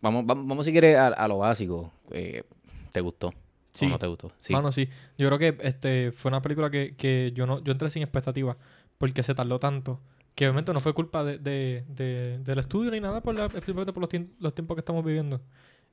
vamos, 0.01 0.25
vamos, 0.27 0.47
vamos 0.47 0.65
si 0.67 0.73
quieres 0.73 0.97
a, 0.97 1.09
a 1.09 1.29
lo 1.29 1.39
básico. 1.39 1.93
Eh, 2.13 2.45
¿Te 2.93 3.01
gustó? 3.01 3.35
Sí. 3.73 3.87
¿O 3.87 3.89
no 3.89 3.99
te 3.99 4.07
gustó? 4.07 4.31
Sí. 4.41 4.53
Mano, 4.53 4.71
sí. 4.71 4.89
Yo 5.19 5.29
creo 5.29 5.39
que 5.39 5.59
este 5.67 6.13
fue 6.13 6.29
una 6.31 6.41
película 6.41 6.71
que, 6.71 6.95
que 6.97 7.33
yo 7.35 7.47
no 7.47 7.63
yo 7.65 7.73
entré 7.73 7.91
sin 7.91 8.03
expectativas 8.03 8.57
porque 8.99 9.23
se 9.25 9.35
tardó 9.35 9.59
tanto. 9.59 10.01
Que 10.37 10.47
obviamente 10.47 10.73
no 10.73 10.81
fue 10.81 10.93
culpa 10.95 11.23
de, 11.25 11.39
de- 11.39 11.85
de- 11.89 12.39
del 12.39 12.59
estudio 12.59 12.91
ni 12.91 13.01
nada, 13.01 13.21
por 13.21 13.35
la, 13.37 13.49
simplemente 13.51 13.93
por 13.93 14.03
los 14.03 14.55
tiempos 14.55 14.75
que 14.77 14.81
estamos 14.81 15.05
viviendo. 15.05 15.41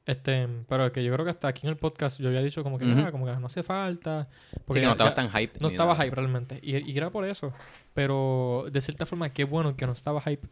Este, 0.06 0.48
pero 0.68 0.92
que 0.92 1.04
yo 1.04 1.14
creo 1.14 1.24
que 1.26 1.30
hasta 1.32 1.48
aquí 1.48 1.68
en 1.68 1.70
el 1.72 1.78
podcast 1.78 2.20
yo 2.20 2.28
había 2.30 2.42
dicho 2.42 2.64
como 2.64 2.78
que. 2.80 2.86
"Ah, 2.86 3.12
como 3.12 3.26
que 3.26 3.32
no 3.36 3.46
hace 3.46 3.62
falta. 3.64 4.28
Sí, 4.52 4.58
Porque 4.66 4.80
que 4.82 4.86
no 4.88 4.90
ya- 4.90 4.94
estaba 4.94 5.10
ya- 5.12 5.16
tan 5.16 5.30
hype. 5.32 5.60
no 5.60 5.68
estaba 5.70 5.94
nada. 5.94 6.04
hype 6.06 6.16
realmente. 6.16 6.60
Y, 6.64 6.78
y 6.92 6.98
era 6.98 7.10
por 7.12 7.24
eso. 7.26 7.54
Pero 7.94 8.66
de 8.72 8.82
cierta 8.82 9.06
forma, 9.06 9.30
qué 9.30 9.44
bueno 9.44 9.76
que 9.76 9.86
no 9.86 9.94
estaba 9.94 10.22
hype. 10.22 10.48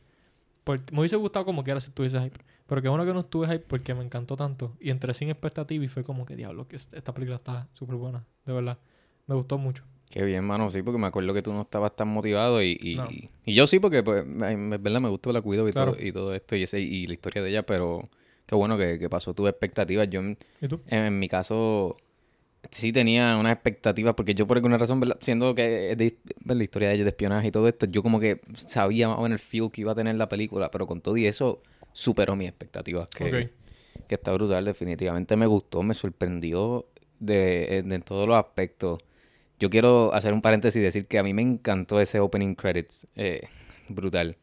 Porque 0.63 0.94
me 0.94 1.00
hubiese 1.00 1.16
gustado 1.16 1.46
como 1.46 1.63
que 1.63 1.72
era 1.72 1.80
si 1.80 1.90
estuviese 1.90 2.19
hype. 2.19 2.38
Pero 2.68 2.81
qué 2.84 2.90
bueno 2.90 3.06
que 3.06 3.13
no 3.13 3.22
estuve 3.22 3.48
hype 3.48 3.66
porque 3.68 3.94
me 3.96 4.04
encantó 4.04 4.36
tanto. 4.38 4.75
Y 4.80 4.92
entré 4.92 5.13
sin 5.16 5.30
expectativa 5.30 5.84
y 5.84 5.88
fue 5.88 6.04
como 6.04 6.25
que, 6.25 6.36
diablo, 6.36 6.68
que 6.68 6.75
est- 6.75 6.94
esta 6.94 7.13
película 7.13 7.38
está 7.38 7.68
súper 7.74 7.95
buena. 7.95 8.24
De 8.45 8.54
verdad. 8.54 8.78
Me 9.25 9.34
gustó 9.36 9.57
mucho. 9.57 9.84
Qué 10.12 10.24
bien, 10.24 10.44
mano, 10.44 10.69
sí, 10.72 10.81
porque 10.81 10.98
me 11.00 11.06
acuerdo 11.07 11.34
que 11.36 11.42
tú 11.44 11.54
no 11.54 11.62
estabas 11.62 11.95
tan 11.95 12.07
motivado 12.07 12.62
y, 12.63 12.78
y, 12.81 12.95
No. 12.95 13.07
y 13.45 13.54
yo 13.54 13.68
sí, 13.68 13.80
porque 13.80 14.02
pues, 14.04 14.24
verdad 14.28 15.00
me 15.02 15.10
gustó 15.10 15.31
la 15.31 15.42
cuido 15.42 15.68
y, 15.69 15.72
Claro. 15.72 15.92
todo, 15.94 16.04
y 16.06 16.12
todo 16.12 16.34
esto 16.34 16.56
y, 16.56 16.63
ese, 16.63 16.80
y 16.80 17.06
la 17.06 17.13
historia 17.13 17.44
de 17.44 17.50
ella, 17.52 17.64
pero 17.64 18.09
qué 18.49 18.56
bueno 18.56 18.77
que, 18.79 18.97
que 18.97 19.09
pasó 19.09 19.35
tus 19.35 19.47
expectativas. 19.47 20.09
Yo, 20.09 20.21
en, 20.21 20.35
¿Y 20.59 20.68
tú? 20.68 20.81
en 20.87 21.19
mi 21.19 21.29
caso, 21.29 21.95
sí 22.71 22.91
tenía 22.91 23.37
unas 23.37 23.53
expectativas, 23.53 24.15
porque 24.15 24.33
yo 24.33 24.47
por 24.47 24.57
alguna 24.57 24.77
razón, 24.79 24.99
¿verdad? 24.99 25.18
siendo 25.21 25.53
que 25.53 25.95
de, 25.95 26.18
la 26.45 26.63
historia 26.63 26.89
de 26.89 26.95
ella 26.95 27.03
de 27.03 27.11
espionaje 27.11 27.49
y 27.49 27.51
todo 27.51 27.68
esto, 27.68 27.85
yo 27.85 28.01
como 28.01 28.19
que 28.19 28.41
sabía 28.56 29.07
más 29.07 29.19
o 29.19 29.21
menos 29.21 29.39
el 29.39 29.47
feel 29.47 29.69
que 29.71 29.81
iba 29.81 29.91
a 29.91 29.95
tener 29.95 30.15
la 30.15 30.27
película, 30.27 30.71
pero 30.71 30.87
con 30.87 30.99
todo 30.99 31.15
y 31.15 31.27
eso 31.27 31.61
superó 31.94 32.35
mis 32.35 32.49
expectativas, 32.49 33.07
que, 33.09 33.25
Ok. 33.25 33.51
que 34.07 34.15
está 34.15 34.33
brutal, 34.33 34.65
definitivamente 34.65 35.35
me 35.35 35.45
gustó, 35.45 35.83
me 35.83 35.94
sorprendió 35.94 36.87
de, 37.19 37.77
en, 37.77 37.91
en 37.91 38.01
todos 38.01 38.27
los 38.27 38.35
aspectos. 38.37 38.99
Yo 39.59 39.69
quiero 39.69 40.11
hacer 40.13 40.33
un 40.33 40.41
paréntesis 40.41 40.79
y 40.79 40.83
decir 40.83 41.06
que 41.06 41.19
a 41.19 41.23
mí 41.23 41.33
me 41.35 41.41
encantó 41.44 41.99
ese 42.01 42.19
opening 42.19 42.56
credits, 42.56 43.06
eh, 43.15 43.41
brutal. 43.89 44.37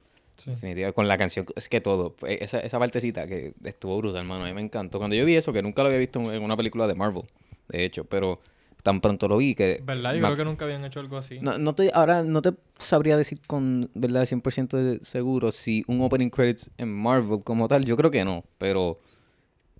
Sí. 0.46 0.52
Definitivamente, 0.52 0.94
con 0.94 1.08
la 1.08 1.18
canción, 1.18 1.44
es 1.56 1.68
que 1.68 1.80
todo, 1.80 2.14
fue 2.16 2.42
esa, 2.42 2.60
esa 2.60 2.78
partecita 2.78 3.26
que 3.26 3.52
estuvo 3.64 3.98
brutal, 3.98 4.20
hermano, 4.20 4.44
a 4.44 4.46
mí 4.46 4.54
me 4.54 4.60
encantó. 4.60 4.98
Cuando 4.98 5.16
yo 5.16 5.24
vi 5.24 5.34
eso, 5.34 5.52
que 5.52 5.60
nunca 5.60 5.82
lo 5.82 5.88
había 5.88 5.98
visto 5.98 6.20
en 6.32 6.40
una 6.42 6.56
película 6.56 6.86
de 6.86 6.94
Marvel, 6.94 7.24
de 7.68 7.84
hecho, 7.84 8.04
pero 8.04 8.40
tan 8.84 9.00
pronto 9.00 9.26
lo 9.26 9.38
vi 9.38 9.56
que... 9.56 9.82
¿Verdad? 9.84 10.14
Yo 10.14 10.20
creo 10.22 10.36
que 10.36 10.44
nunca 10.44 10.64
habían 10.64 10.84
hecho 10.84 11.00
algo 11.00 11.16
así. 11.16 11.40
no, 11.40 11.58
no 11.58 11.74
te, 11.74 11.90
ahora 11.92 12.22
no 12.22 12.40
te 12.42 12.52
sabría 12.78 13.16
decir 13.16 13.40
con 13.48 13.90
verdad 13.94 14.24
100% 14.24 14.76
de 14.76 15.04
seguro 15.04 15.50
si 15.50 15.82
un 15.88 16.00
opening 16.02 16.30
credits 16.30 16.70
en 16.78 16.92
Marvel 16.92 17.42
como 17.42 17.66
tal, 17.66 17.84
yo 17.84 17.96
creo 17.96 18.12
que 18.12 18.24
no, 18.24 18.44
pero 18.58 19.00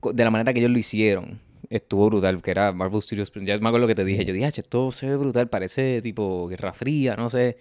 de 0.02 0.24
la 0.24 0.30
manera 0.32 0.52
que 0.52 0.58
ellos 0.58 0.72
lo 0.72 0.78
hicieron, 0.78 1.38
estuvo 1.70 2.06
brutal, 2.06 2.42
que 2.42 2.50
era 2.50 2.72
Marvel 2.72 3.00
Studios, 3.00 3.30
ya 3.32 3.58
me 3.58 3.68
acuerdo 3.68 3.78
lo 3.78 3.86
que 3.86 3.94
te 3.94 4.04
dije, 4.04 4.24
yo 4.24 4.32
dije, 4.32 4.46
"Ach, 4.46 4.58
esto 4.58 4.90
se 4.90 5.08
ve 5.08 5.16
brutal, 5.16 5.48
parece 5.48 6.02
tipo 6.02 6.48
Guerra 6.48 6.72
Fría, 6.72 7.14
no 7.14 7.30
sé, 7.30 7.56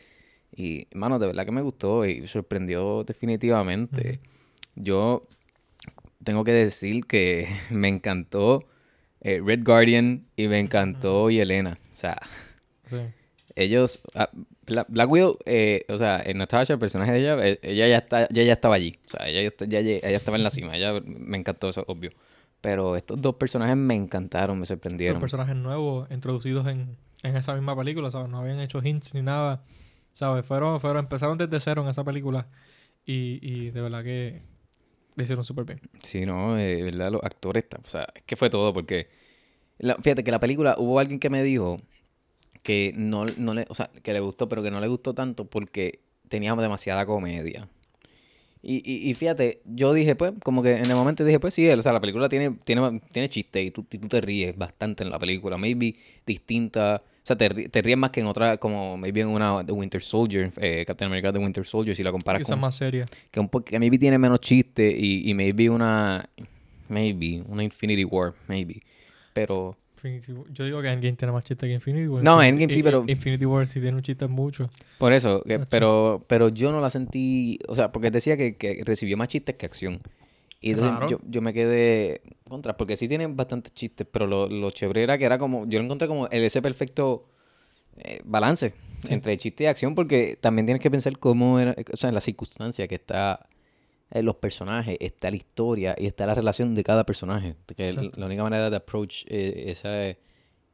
y 0.56 0.88
mano, 0.94 1.20
de 1.20 1.28
verdad 1.28 1.46
que 1.46 1.52
me 1.52 1.62
gustó 1.62 2.06
y 2.06 2.28
sorprendió 2.28 3.04
definitivamente. 3.04 4.20
Yo 4.76 5.28
tengo 6.24 6.44
que 6.44 6.52
decir 6.52 7.06
que 7.06 7.48
me 7.72 7.88
encantó 7.90 8.64
eh, 9.22 9.42
Red 9.44 9.64
Guardian 9.64 10.26
y 10.36 10.48
me 10.48 10.60
encantó 10.60 11.30
Yelena, 11.30 11.78
o 11.94 11.96
sea 11.96 12.18
Sí. 12.90 12.98
ellos 13.56 14.02
ah, 14.14 14.30
Bla- 14.68 14.86
Black 14.88 15.10
Widow 15.10 15.40
eh, 15.46 15.86
o 15.90 15.98
sea 15.98 16.22
en 16.24 16.38
Natasha 16.38 16.74
el 16.74 16.80
personaje 16.80 17.12
de 17.14 17.20
ella 17.20 17.48
eh, 17.48 17.60
ella 17.64 17.88
ya 17.88 17.98
está 17.98 18.28
ya, 18.30 18.44
ya 18.44 18.54
estaba 18.54 18.76
allí. 18.76 19.00
O 19.08 19.10
sea 19.10 19.28
ella, 19.28 19.42
ya 19.68 19.80
lle- 19.82 20.00
ella 20.04 20.18
estaba 20.18 20.38
en 20.38 20.44
la 20.44 20.50
cima. 20.52 20.76
Ella 20.78 21.02
me 21.04 21.38
encantó 21.38 21.70
eso 21.70 21.84
obvio. 21.88 22.12
Pero 22.62 22.96
estos 22.96 23.22
dos 23.22 23.36
personajes 23.36 23.76
me 23.78 23.96
encantaron 23.96 24.58
me 24.58 24.62
Los 24.62 24.68
sorprendieron 24.70 25.20
personajes 25.20 25.56
nuevos 25.56 26.10
introducidos 26.12 26.68
en, 26.68 26.98
en 27.24 27.36
esa 27.38 27.54
misma 27.54 27.76
película, 27.76 28.10
¿sabes? 28.12 28.30
No 28.30 28.40
habían 28.40 28.60
hecho 28.60 28.82
hints 28.84 29.14
ni 29.14 29.22
nada, 29.22 29.62
¿sabes? 30.16 30.46
Fueron, 30.46 30.80
fueron, 30.80 31.04
empezaron 31.04 31.38
desde 31.38 31.60
cero 31.60 31.84
en 31.84 31.90
esa 31.90 32.04
película. 32.04 32.48
Y, 33.06 33.38
y 33.42 33.70
de 33.70 33.82
verdad 33.82 34.04
que 34.04 34.42
hicieron 35.18 35.44
súper 35.44 35.66
bien. 35.66 35.82
Sí, 36.02 36.26
no, 36.26 36.58
eh, 36.58 36.82
verdad, 36.84 37.12
los 37.12 37.22
actores, 37.22 37.66
o 37.84 37.88
sea, 37.88 38.08
es 38.16 38.24
que 38.24 38.36
fue 38.38 38.50
todo, 38.50 38.74
porque, 38.74 39.10
fíjate 40.02 40.24
que 40.24 40.32
la 40.32 40.40
película, 40.40 40.76
hubo 40.80 41.00
alguien 41.00 41.20
que 41.20 41.30
me 41.30 41.44
dijo 41.44 41.82
que 42.64 42.94
no, 42.96 43.26
no 43.38 43.54
le, 43.54 43.68
o 43.70 43.76
sea, 43.76 43.92
que 44.02 44.14
le 44.14 44.22
gustó, 44.22 44.48
pero 44.48 44.64
que 44.64 44.72
no 44.72 44.80
le 44.80 44.88
gustó 44.88 45.14
tanto 45.14 45.46
porque 45.46 46.00
tenía 46.30 46.56
demasiada 46.56 47.06
comedia. 47.06 47.68
Y, 48.62 48.78
y, 48.90 49.10
y 49.10 49.14
fíjate, 49.14 49.62
yo 49.66 49.94
dije, 49.94 50.16
pues, 50.16 50.34
como 50.44 50.64
que 50.64 50.78
en 50.78 50.90
el 50.90 50.96
momento 50.96 51.26
dije, 51.26 51.40
pues 51.42 51.54
sí, 51.54 51.70
o 51.70 51.82
sea, 51.84 51.92
la 51.92 52.00
película 52.00 52.30
tiene, 52.30 52.52
tiene, 52.64 53.02
tiene 53.12 53.30
chiste 53.30 53.62
y 53.62 53.70
tú, 53.70 53.86
y 53.92 53.98
tú 53.98 54.08
te 54.08 54.22
ríes 54.22 54.58
bastante 54.58 55.04
en 55.04 55.12
la 55.12 55.20
película, 55.20 55.58
maybe 55.58 55.96
distinta, 56.26 57.04
o 57.26 57.28
sea, 57.28 57.36
te, 57.36 57.50
te 57.70 57.82
ríes 57.82 57.98
más 57.98 58.12
que 58.12 58.20
en 58.20 58.28
otra, 58.28 58.58
como 58.58 58.98
maybe 58.98 59.22
en 59.22 59.30
una 59.30 59.66
The 59.66 59.72
Winter 59.72 60.00
Soldier, 60.02 60.52
eh, 60.58 60.84
Captain 60.86 61.08
America 61.08 61.34
The 61.34 61.40
Winter 61.40 61.66
Soldier, 61.66 61.96
si 61.96 62.04
la 62.04 62.12
comparas 62.12 62.40
Quizás 62.40 62.52
con 62.52 62.60
más 62.62 62.76
seria. 62.76 63.06
que, 63.32 63.40
un 63.40 63.50
que 63.50 63.80
maybe 63.80 63.98
tiene 63.98 64.20
menos 64.20 64.40
chiste 64.42 64.96
y, 64.96 65.28
y 65.30 65.34
maybe 65.34 65.70
una 65.70 66.30
maybe 66.88 67.44
una 67.48 67.64
Infinity 67.64 68.04
War 68.04 68.34
maybe 68.48 68.82
pero 69.34 69.76
Infinity 69.96 70.34
War- 70.34 70.46
Yo 70.54 70.66
digo 70.66 70.82
que 70.84 70.88
Endgame 70.90 71.16
tiene 71.16 71.32
más 71.32 71.44
chiste 71.44 71.66
que 71.68 71.74
Infinity 71.74 72.08
War. 72.08 72.24
No, 72.24 72.34
Infinity- 72.44 72.48
Endgame 72.50 72.74
sí, 72.74 72.80
i- 72.80 72.84
pero- 72.84 73.04
Infinity 73.08 73.46
War 73.46 73.68
sí 73.68 73.80
tiene 73.82 73.98
un 73.98 74.04
chiste 74.04 74.28
mucho. 74.28 74.70
por 75.00 75.12
eso 75.12 75.42
que- 75.44 75.60
pero 75.60 76.24
pero 76.28 76.50
yo 76.50 76.72
no 76.72 76.80
la 76.80 76.92
sentí 76.92 77.58
o 77.68 77.74
sea 77.76 77.92
porque 77.92 78.12
decía 78.12 78.38
que, 78.38 78.56
que 78.56 78.84
recibió 78.86 79.18
más 79.18 79.30
chistes 79.30 79.56
que 79.56 79.66
acción 79.66 80.00
y 80.66 80.72
entonces 80.72 80.98
Claro. 80.98 81.08
yo, 81.10 81.20
yo 81.30 81.42
me 81.42 81.54
quedé 81.54 82.22
contra 82.50 82.76
porque 82.76 82.98
sí 82.98 83.08
tienen 83.08 83.36
bastantes 83.36 83.74
chistes 83.74 84.06
pero 84.12 84.28
lo, 84.28 84.48
lo 84.50 84.72
chévere 84.72 85.04
era 85.04 85.18
que 85.18 85.26
era 85.26 85.38
como 85.38 85.66
yo 85.68 85.80
lo 85.80 85.86
encontré 85.86 86.08
como 86.08 86.28
el, 86.28 86.44
ese 86.44 86.62
perfecto 86.62 87.28
eh, 87.98 88.20
balance 88.26 88.74
Sí. 89.04 89.14
entre 89.14 89.38
chiste 89.38 89.66
y 89.66 89.68
acción 89.68 89.94
porque 89.94 90.36
también 90.42 90.66
tienes 90.66 90.82
que 90.82 90.90
pensar 90.90 91.20
cómo 91.20 91.60
era 91.60 91.76
o 91.94 91.98
sea 91.98 92.08
en 92.10 92.16
la 92.16 92.22
circunstancia 92.22 92.88
que 92.88 92.96
está 92.96 93.48
eh, 94.12 94.24
los 94.24 94.36
personajes, 94.38 94.98
está 95.00 95.30
la 95.30 95.36
historia 95.38 95.96
y 95.98 96.08
está 96.08 96.26
la 96.26 96.34
relación 96.36 96.74
de 96.76 96.84
cada 96.84 97.04
personaje. 97.06 97.56
Que 97.76 97.92
la 97.94 98.26
única 98.26 98.44
manera 98.44 98.70
de 98.70 98.76
approach 98.78 99.26
eh, 99.28 99.66
esa, 99.68 100.16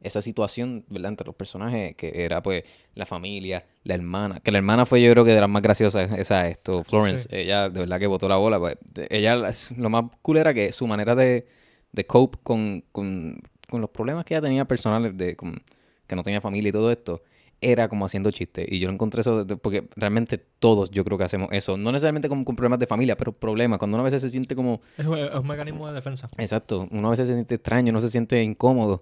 esa 0.02 0.22
situación, 0.22 0.84
¿verdad? 0.88 1.10
Entre 1.10 1.26
los 1.26 1.34
personajes, 1.34 1.94
que 1.96 2.12
era 2.24 2.42
pues 2.42 2.64
la 2.94 3.06
familia, 3.06 3.64
la 3.84 3.94
hermana, 3.94 4.40
que 4.40 4.50
la 4.50 4.58
hermana 4.58 4.86
fue 4.86 5.02
yo 5.02 5.10
creo 5.12 5.24
que 5.24 5.32
de 5.32 5.40
las 5.40 5.48
más 5.48 5.62
graciosas, 5.62 6.12
esa 6.18 6.48
esto, 6.48 6.84
Florence, 6.84 7.28
Sí. 7.30 7.36
ella 7.36 7.68
de 7.68 7.80
verdad 7.80 7.98
que 7.98 8.06
botó 8.06 8.28
la 8.28 8.36
bola, 8.36 8.58
pues, 8.58 8.76
ella, 9.10 9.36
lo 9.76 9.90
más 9.90 10.04
cool 10.22 10.36
era 10.38 10.52
que 10.54 10.72
su 10.72 10.86
manera 10.86 11.14
de, 11.14 11.46
de 11.92 12.06
cope 12.06 12.38
con, 12.42 12.84
con, 12.92 13.40
con 13.68 13.80
los 13.80 13.90
problemas 13.90 14.24
que 14.24 14.34
ella 14.34 14.42
tenía 14.42 14.64
personales, 14.66 15.16
de 15.16 15.36
con- 15.36 15.62
que 16.06 16.16
no 16.16 16.22
tenía 16.22 16.40
familia 16.40 16.68
y 16.68 16.72
todo 16.72 16.90
esto, 16.90 17.22
era 17.64 17.88
como 17.88 18.04
haciendo 18.04 18.30
chistes. 18.32 18.66
Y 18.68 18.80
yo 18.80 18.88
lo 18.88 18.94
encontré 18.94 19.20
eso, 19.20 19.44
de- 19.44 19.56
porque 19.56 19.86
realmente 19.94 20.36
todos 20.58 20.90
yo 20.90 21.04
creo 21.04 21.16
que 21.16 21.22
hacemos 21.24 21.48
eso. 21.52 21.76
No 21.76 21.92
necesariamente 21.92 22.28
como 22.28 22.44
con 22.44 22.56
problemas 22.56 22.80
de 22.80 22.86
familia, 22.88 23.16
pero 23.16 23.32
problemas. 23.32 23.78
Cuando 23.78 23.94
uno 23.96 24.02
a 24.02 24.04
veces 24.04 24.20
se 24.20 24.30
siente 24.30 24.56
como, 24.56 24.80
Es, 24.98 25.06
un- 25.06 25.16
es 25.16 25.32
un 25.32 25.46
mecanismo 25.46 25.86
de 25.86 25.94
defensa. 25.94 26.28
exacto, 26.38 26.88
uno 26.90 27.06
a 27.06 27.10
veces 27.12 27.28
se 27.28 27.34
siente 27.34 27.54
extraño, 27.54 27.92
no 27.92 28.00
se 28.00 28.10
siente 28.10 28.42
incómodo. 28.42 29.00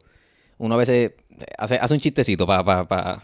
Uno 0.60 0.74
a 0.74 0.78
veces 0.78 1.12
hace, 1.58 1.76
hace 1.76 1.94
un 1.94 2.00
chistecito 2.00 2.46
para, 2.46 2.86
para, 2.86 3.22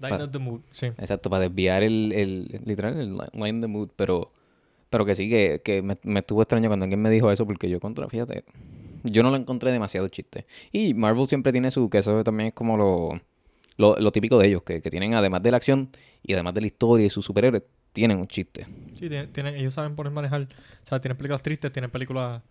Lighten 0.00 0.22
up 0.22 0.30
the 0.32 0.38
mood. 0.38 0.60
Sí. 0.70 0.86
exacto, 0.86 1.30
para 1.30 1.42
desviar 1.42 1.82
el, 1.82 2.12
el, 2.12 2.60
literal, 2.64 2.98
el 2.98 3.14
li- 3.14 3.20
line 3.34 3.60
the 3.60 3.66
mood, 3.68 3.90
pero, 3.94 4.32
pero 4.90 5.04
que 5.04 5.14
sí, 5.14 5.28
que, 5.28 5.60
que 5.64 5.80
me, 5.82 5.96
me 6.02 6.20
estuvo 6.20 6.42
extraño 6.42 6.68
cuando 6.68 6.84
alguien 6.84 7.00
me 7.00 7.10
dijo 7.10 7.30
eso, 7.30 7.46
porque 7.46 7.68
yo 7.70 7.78
contra, 7.78 8.08
fíjate, 8.08 8.44
yo 9.04 9.22
no 9.22 9.30
lo 9.30 9.36
encontré 9.36 9.70
demasiado 9.70 10.08
chiste. 10.08 10.46
Y 10.72 10.94
Marvel 10.94 11.28
siempre 11.28 11.52
tiene 11.52 11.70
su, 11.70 11.88
que 11.90 11.98
eso 11.98 12.24
también 12.24 12.48
es 12.48 12.54
como 12.54 12.76
lo, 12.76 13.20
lo, 13.76 13.96
lo 13.96 14.10
típico 14.10 14.38
de 14.38 14.48
ellos, 14.48 14.62
que, 14.62 14.80
que 14.82 14.90
tienen 14.90 15.14
además 15.14 15.42
de 15.42 15.50
la 15.50 15.58
acción 15.58 15.90
y 16.22 16.32
además 16.32 16.54
de 16.54 16.62
la 16.62 16.66
historia 16.68 17.06
y 17.06 17.10
sus 17.10 17.24
superhéroes, 17.24 17.62
tienen 17.92 18.18
un 18.18 18.26
chiste. 18.26 18.66
Sí, 18.98 19.08
tienen, 19.08 19.30
tienen- 19.32 19.54
ellos 19.56 19.74
saben 19.74 19.94
poner 19.94 20.12
manejar. 20.12 20.42
O 20.82 20.86
sea, 20.86 21.00
tienen 21.00 21.16
películas 21.18 21.42
tristes, 21.42 21.70
tienen 21.70 21.90
películas. 21.90 22.42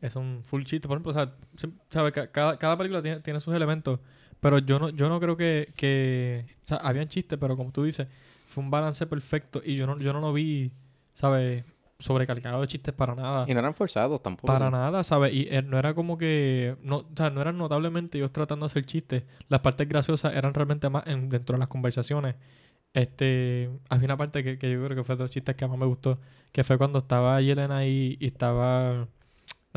Es 0.00 0.14
un 0.16 0.42
full 0.44 0.62
chiste. 0.64 0.86
Por 0.88 0.96
ejemplo, 0.96 1.10
o 1.10 1.14
sea, 1.14 1.34
se- 1.56 1.70
sabe, 1.90 2.12
Ca- 2.12 2.30
cada, 2.30 2.56
cada 2.58 2.76
película 2.76 3.02
tiene, 3.02 3.20
tiene 3.20 3.40
sus 3.40 3.54
elementos. 3.54 3.98
Pero 4.40 4.58
yo 4.58 4.78
no, 4.78 4.90
yo 4.90 5.08
no 5.08 5.18
creo 5.18 5.36
que, 5.36 5.72
que. 5.76 6.46
O 6.62 6.66
sea, 6.66 6.76
habían 6.78 7.08
chistes, 7.08 7.38
pero 7.40 7.56
como 7.56 7.72
tú 7.72 7.82
dices, 7.82 8.06
fue 8.48 8.62
un 8.62 8.70
balance 8.70 9.04
perfecto. 9.06 9.60
Y 9.64 9.74
yo 9.76 9.86
no, 9.86 9.98
yo 9.98 10.12
no 10.12 10.20
lo 10.20 10.32
vi, 10.32 10.70
¿sabes? 11.14 11.64
Sobrecalcado 11.98 12.60
de 12.60 12.68
chistes 12.68 12.94
para 12.94 13.16
nada. 13.16 13.44
Y 13.48 13.52
no 13.54 13.58
eran 13.58 13.74
forzados 13.74 14.22
tampoco. 14.22 14.46
Para 14.46 14.66
sí. 14.66 14.72
nada, 14.72 15.02
¿sabes? 15.02 15.34
Y 15.34 15.48
eh, 15.50 15.62
no 15.62 15.76
era 15.80 15.94
como 15.94 16.16
que. 16.16 16.76
No, 16.82 16.98
o 16.98 17.06
sea, 17.16 17.30
no 17.30 17.40
eran 17.40 17.58
notablemente 17.58 18.18
ellos 18.18 18.30
tratando 18.32 18.66
de 18.66 18.70
hacer 18.70 18.84
chistes. 18.86 19.24
Las 19.48 19.58
partes 19.60 19.88
graciosas 19.88 20.32
eran 20.36 20.54
realmente 20.54 20.88
más 20.88 21.04
en- 21.08 21.28
dentro 21.28 21.54
de 21.54 21.58
las 21.58 21.68
conversaciones. 21.68 22.36
Este. 22.94 23.68
Había 23.88 24.04
una 24.06 24.16
parte 24.16 24.44
que, 24.44 24.58
que 24.58 24.70
yo 24.70 24.84
creo 24.84 24.96
que 24.96 25.04
fue 25.04 25.16
de 25.16 25.24
los 25.24 25.30
chistes 25.32 25.56
que 25.56 25.66
más 25.66 25.76
me 25.78 25.86
gustó. 25.86 26.18
Que 26.52 26.62
fue 26.64 26.78
cuando 26.78 27.00
estaba 27.00 27.40
Yelena 27.40 27.78
ahí 27.78 28.16
y 28.20 28.26
estaba. 28.28 29.08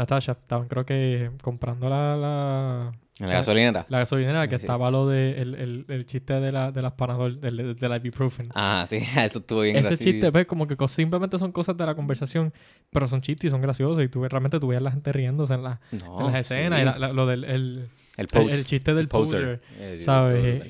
Natasha. 0.01 0.33
Estaban, 0.33 0.67
creo 0.67 0.85
que, 0.85 1.31
comprando 1.41 1.89
la. 1.89 2.15
la 2.17 2.91
En 3.19 3.27
la 3.27 3.33
gasolinera. 3.35 3.85
la 3.89 3.99
gasolinera, 3.99 4.47
que 4.47 4.57
Sí. 4.57 4.63
estaba 4.65 4.89
lo 4.91 5.07
de. 5.07 5.41
El, 5.41 5.55
el, 5.55 5.85
el 5.87 6.05
chiste 6.05 6.39
de 6.39 6.51
la, 6.51 6.71
de 6.71 6.81
las 6.81 6.93
Panadol, 6.93 7.39
del, 7.39 7.75
del 7.75 7.95
ibuprofen. 8.05 8.49
Ah, 8.55 8.85
sí, 8.87 8.97
eso 9.17 9.39
estuvo 9.39 9.61
bien 9.61 9.75
Ese 9.77 9.87
gracioso. 9.89 10.03
chiste, 10.11 10.29
ves, 10.31 10.45
como 10.45 10.67
que 10.67 10.75
simplemente 10.87 11.37
son 11.37 11.51
cosas 11.51 11.77
de 11.77 11.85
la 11.85 11.95
conversación, 11.95 12.53
pero 12.89 13.07
son 13.07 13.21
chistes 13.21 13.47
y 13.47 13.51
son 13.51 13.61
graciosos. 13.61 14.03
Y 14.03 14.07
tú 14.09 14.23
realmente 14.27 14.59
tú 14.59 14.67
ves 14.67 14.77
a 14.77 14.81
la 14.81 14.91
gente 14.91 15.11
riéndose 15.11 15.53
en, 15.53 15.63
la, 15.63 15.79
No, 15.91 16.19
en 16.27 16.33
las 16.33 16.41
escenas. 16.41 16.79
sí. 16.79 16.81
Y 16.97 16.99
la- 16.99 17.13
lo 17.13 17.25
del 17.25 17.43
el, 17.43 17.89
El 18.17 18.27
el, 18.49 18.65
chiste 18.65 18.91
del 18.93 19.01
el 19.03 19.07
poser. 19.07 19.59
poser, 19.59 19.61
Eh, 19.79 20.01
¿sabes? 20.01 20.65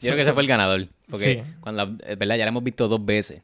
Yo 0.00 0.08
creo 0.08 0.16
que 0.16 0.22
ese 0.22 0.32
fue 0.32 0.42
el 0.42 0.48
ganador. 0.48 0.86
Porque 1.08 1.42
Sí. 1.44 1.52
cuando 1.60 1.84
la- 1.86 1.96
es 2.06 2.18
verdad, 2.18 2.36
ya 2.36 2.44
la 2.44 2.48
hemos 2.48 2.64
visto 2.64 2.88
dos 2.88 3.04
veces. 3.04 3.42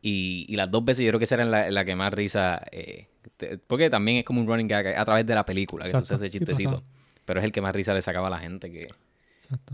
Y, 0.00 0.46
y 0.48 0.56
las 0.56 0.70
dos 0.70 0.84
veces 0.84 1.04
yo 1.04 1.10
creo 1.10 1.18
que 1.18 1.24
esa 1.24 1.36
era 1.36 1.44
la, 1.44 1.70
la 1.70 1.84
que 1.84 1.96
más 1.96 2.12
risa. 2.12 2.62
eh, 2.72 3.08
te- 3.36 3.58
porque 3.58 3.90
también 3.90 4.18
es 4.18 4.24
como 4.24 4.40
un 4.40 4.46
running 4.46 4.68
gag 4.68 4.86
a 4.98 5.04
través 5.04 5.26
de 5.26 5.34
la 5.34 5.44
película 5.44 5.86
que 5.86 5.94
se 5.94 6.02
Exacto, 6.02 6.04
usa 6.04 6.16
ese 6.16 6.30
chistecito. 6.30 6.82
Pero 7.24 7.40
es 7.40 7.44
el 7.46 7.52
que 7.52 7.60
más 7.60 7.74
risa 7.74 7.94
le 7.94 8.02
sacaba 8.02 8.28
a 8.28 8.30
la 8.30 8.38
gente 8.38 8.70
que, 8.72 8.94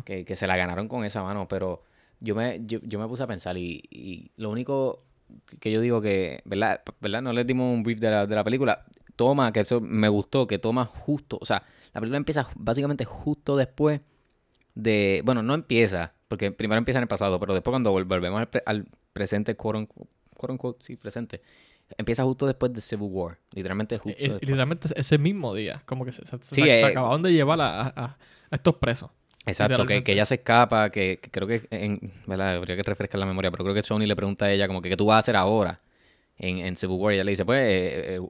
que, 0.04 0.24
que 0.24 0.36
se 0.36 0.46
la 0.46 0.56
ganaron 0.56 0.88
con 0.88 1.04
esa 1.04 1.22
mano. 1.22 1.48
Pero 1.48 1.80
yo 2.20 2.34
me, 2.34 2.60
yo, 2.66 2.80
yo 2.82 2.98
me 2.98 3.08
puse 3.08 3.22
a 3.22 3.26
pensar 3.26 3.56
y, 3.56 3.82
y 3.90 4.30
lo 4.36 4.50
único 4.50 5.04
que 5.60 5.72
yo 5.72 5.80
digo 5.80 6.00
que, 6.00 6.40
¿verdad? 6.44 6.82
¿verdad? 7.00 7.22
No 7.22 7.32
les 7.32 7.46
dimos 7.46 7.72
un 7.74 7.82
brief 7.82 8.00
de 8.00 8.10
la, 8.10 8.26
de 8.26 8.34
la 8.34 8.44
película. 8.44 8.84
Toma, 9.16 9.52
que 9.52 9.60
eso 9.60 9.80
me 9.80 10.08
gustó, 10.08 10.46
que 10.46 10.58
toma 10.58 10.86
justo, 10.86 11.38
o 11.40 11.46
sea, 11.46 11.62
la 11.92 12.00
película 12.00 12.16
empieza 12.18 12.48
básicamente 12.56 13.04
justo 13.04 13.56
después 13.56 14.00
de, 14.74 15.22
bueno, 15.24 15.42
no 15.42 15.54
empieza, 15.54 16.14
porque 16.34 16.50
primero 16.50 16.78
empieza 16.78 16.98
en 16.98 17.02
el 17.02 17.08
pasado, 17.08 17.38
pero 17.38 17.54
después 17.54 17.70
cuando 17.72 17.92
vol- 17.94 18.04
volvemos 18.06 18.40
al, 18.40 18.48
pre- 18.48 18.62
al 18.66 18.86
presente, 19.12 19.54
quote 19.54 19.86
unquote, 20.48 20.84
sí, 20.84 20.96
presente, 20.96 21.40
empieza 21.96 22.24
justo 22.24 22.44
después 22.46 22.72
de 22.72 22.80
Civil 22.80 23.08
War, 23.08 23.38
literalmente 23.54 23.98
justo 23.98 24.18
Eh, 24.20 24.26
eh, 24.26 24.38
literalmente 24.40 24.88
ese 24.96 25.16
mismo 25.16 25.54
día, 25.54 25.82
como 25.86 26.04
que 26.04 26.10
se, 26.12 26.26
se, 26.26 26.36
Sí, 26.42 26.62
se 26.62 26.62
eh, 26.64 26.84
acabaron 26.86 27.22
de 27.22 27.32
llevar 27.32 27.60
a, 27.60 27.82
a- 27.82 28.16
a 28.50 28.54
estos 28.56 28.74
presos. 28.76 29.10
Exacto, 29.46 29.86
que, 29.86 30.02
ella 30.06 30.24
se 30.24 30.36
escapa, 30.36 30.90
que, 30.90 31.18
que 31.22 31.30
creo 31.30 31.46
que, 31.46 31.62
en, 31.70 32.00
¿verdad? 32.26 32.56
Habría 32.56 32.74
que 32.76 32.82
refrescar 32.82 33.20
la 33.20 33.26
memoria, 33.26 33.50
pero 33.52 33.62
creo 33.62 33.74
que 33.76 33.82
Sony 33.82 34.06
le 34.06 34.16
pregunta 34.16 34.46
a 34.46 34.52
ella 34.52 34.66
como 34.66 34.82
que 34.82 34.88
qué 34.88 34.96
tú 34.96 35.06
vas 35.06 35.16
a 35.16 35.18
hacer 35.18 35.36
ahora 35.36 35.80
en, 36.38 36.58
en 36.58 36.74
Civil 36.76 36.96
War. 36.98 37.12
Y 37.12 37.16
ella 37.16 37.24
le 37.24 37.30
dice, 37.32 37.44
pues, 37.44 37.60
eh, 37.60 38.16
eh, 38.16 38.20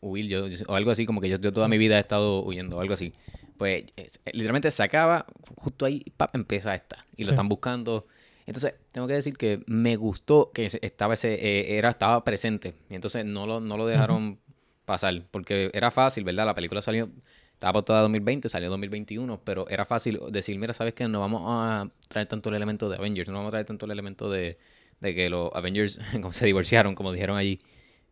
huir, 0.00 0.26
yo, 0.26 0.44
o 0.66 0.74
algo 0.74 0.90
así, 0.90 1.06
como 1.06 1.20
que 1.20 1.28
yo, 1.28 1.36
yo 1.38 1.52
toda 1.52 1.68
mi 1.68 1.78
vida 1.78 1.96
he 1.96 2.00
estado 2.00 2.42
huyendo, 2.44 2.76
o 2.76 2.80
algo 2.80 2.94
así. 2.94 3.14
Pues, 3.56 3.84
es- 3.96 4.20
literalmente 4.32 4.70
se 4.72 4.82
acaba, 4.82 5.24
justo 5.66 5.84
ahí, 5.84 6.04
pap, 6.16 6.34
empieza 6.34 6.74
esta. 6.74 7.04
Y 7.16 7.24
lo 7.24 7.30
Sí. 7.30 7.34
están 7.34 7.48
buscando. 7.48 8.06
Entonces, 8.46 8.74
tengo 8.92 9.08
que 9.08 9.14
decir 9.14 9.36
que 9.36 9.62
me 9.66 9.96
gustó 9.96 10.52
que 10.54 10.66
estaba 10.80 11.14
ese, 11.14 11.34
eh, 11.34 11.76
era, 11.78 11.90
estaba 11.90 12.22
presente. 12.22 12.74
Y 12.88 12.94
entonces 12.94 13.24
no 13.24 13.44
lo, 13.46 13.58
no 13.60 13.76
lo 13.76 13.86
dejaron 13.86 14.38
pasar, 14.84 15.24
porque 15.32 15.70
era 15.74 15.90
fácil, 15.90 16.22
¿verdad? 16.22 16.46
La 16.46 16.54
película 16.54 16.80
salió, 16.80 17.10
estaba 17.52 17.72
pautada 17.72 18.02
2020, 18.02 18.48
salió 18.48 18.70
2021, 18.70 19.40
pero 19.42 19.68
era 19.68 19.84
fácil 19.84 20.20
decir, 20.30 20.56
mira, 20.60 20.72
¿sabes 20.72 20.94
qué? 20.94 21.08
No 21.08 21.18
vamos 21.18 21.42
a 21.44 21.90
traer 22.08 22.28
tanto 22.28 22.50
el 22.50 22.54
elemento 22.54 22.88
de 22.88 22.96
Avengers, 22.96 23.28
no 23.28 23.34
vamos 23.38 23.48
a 23.48 23.50
traer 23.52 23.66
tanto 23.66 23.86
el 23.86 23.90
elemento 23.90 24.30
de, 24.30 24.58
de 25.00 25.14
que 25.16 25.28
los 25.28 25.50
Avengers 25.54 25.98
como 26.22 26.32
se 26.32 26.46
divorciaron, 26.46 26.94
como 26.94 27.12
dijeron 27.12 27.36
allí. 27.36 27.58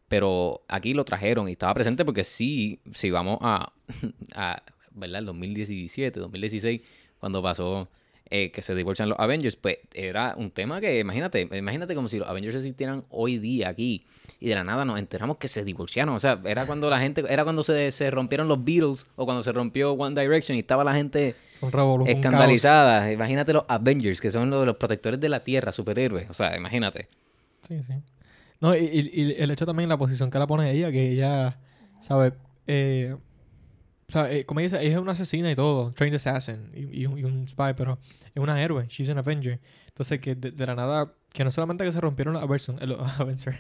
Pero 0.09 0.65
aquí 0.69 0.95
lo 0.95 1.05
trajeron 1.05 1.49
y 1.49 1.53
estaba 1.53 1.73
presente 1.75 2.05
porque 2.05 2.25
sí, 2.25 2.81
si 2.93 3.11
vamos 3.11 3.39
a, 3.41 3.73
a 4.35 4.63
¿verdad? 4.91 5.21
El 5.21 5.27
2017, 5.27 6.19
2016, 6.21 6.81
cuando 7.25 7.43
pasó 7.43 7.89
eh, 8.29 8.51
que 8.51 8.61
se 8.61 8.75
divorcian 8.75 9.09
los 9.09 9.19
Avengers, 9.19 9.57
pues 9.57 9.79
era 9.95 10.35
un 10.37 10.51
tema 10.51 10.79
que, 10.79 10.99
imagínate, 11.01 11.49
imagínate 11.57 11.95
como 11.95 12.09
si 12.09 12.19
los 12.19 12.29
Avengers 12.29 12.57
existieran 12.57 13.05
hoy 13.09 13.39
día 13.39 13.71
aquí 13.71 14.05
y 14.41 14.49
de 14.49 14.55
la 14.55 14.63
nada 14.63 14.85
nos 14.85 14.99
enteramos 14.99 15.39
que 15.39 15.49
se 15.49 15.65
divorciaron. 15.65 16.15
O 16.15 16.21
sea, 16.21 16.39
era 16.45 16.67
cuando 16.67 16.91
la 16.91 17.01
gente, 17.01 17.25
era 17.29 17.45
cuando 17.45 17.63
se, 17.63 17.91
se 17.93 18.11
rompieron 18.11 18.47
los 18.47 18.63
Beatles 18.63 19.07
o 19.17 19.25
cuando 19.25 19.43
se 19.43 19.53
rompió 19.53 19.93
One 19.93 20.21
Direction 20.21 20.57
y 20.57 20.61
estaba 20.61 20.85
la 20.85 20.93
gente 20.95 21.35
escandalizada. 22.11 23.11
Imagínate 23.13 23.53
los 23.55 23.65
Avengers, 23.69 24.21
que 24.21 24.31
son 24.31 24.51
los, 24.51 24.67
los 24.67 24.77
protectores 24.77 25.19
de 25.19 25.29
la 25.31 25.43
Tierra, 25.43 25.73
superhéroes. 25.73 26.29
O 26.29 26.35
sea, 26.35 26.57
imagínate. 26.59 27.09
Sí, 27.67 27.83
sí. 27.87 27.95
No, 28.61 28.75
y, 28.77 28.81
y- 28.85 29.23
y 29.23 29.35
el 29.39 29.51
hecho 29.51 29.65
también, 29.65 29.89
la 29.89 29.97
posición 29.97 30.31
que 30.31 30.39
la 30.39 30.47
pone 30.47 30.71
ella, 30.71 30.91
que 30.93 31.11
ella, 31.13 31.59
¿sabes? 32.01 32.35
Eh, 32.67 33.17
o 34.09 34.13
sea, 34.13 34.31
eh, 34.31 34.45
como 34.45 34.61
ella 34.61 34.69
dice, 34.79 34.85
ella 34.87 34.97
es 34.97 35.01
una 35.03 35.13
asesina 35.13 35.51
y 35.51 35.55
todo, 35.55 35.91
trained 35.93 36.17
assassin 36.17 36.71
y, 36.75 37.03
y 37.03 37.07
un, 37.07 37.19
y 37.19 37.25
un 37.25 37.47
spy, 37.49 37.73
pero 37.77 37.99
es 38.35 38.43
una 38.43 38.61
héroe, 38.63 38.87
she's 38.89 39.09
an 39.09 39.19
Avenger. 39.19 39.61
Entonces, 39.89 40.21
que 40.21 40.35
de, 40.35 40.51
de 40.51 40.67
la 40.67 40.75
nada, 40.75 41.13
que 41.33 41.45
no 41.45 41.51
solamente 41.53 41.85
que 41.85 41.93
se 41.93 42.01
rompieron 42.01 42.35
los 42.35 42.43
Avengers, 42.43 42.69
eh, 42.81 42.87
los 42.87 43.01
Avengers, 43.21 43.57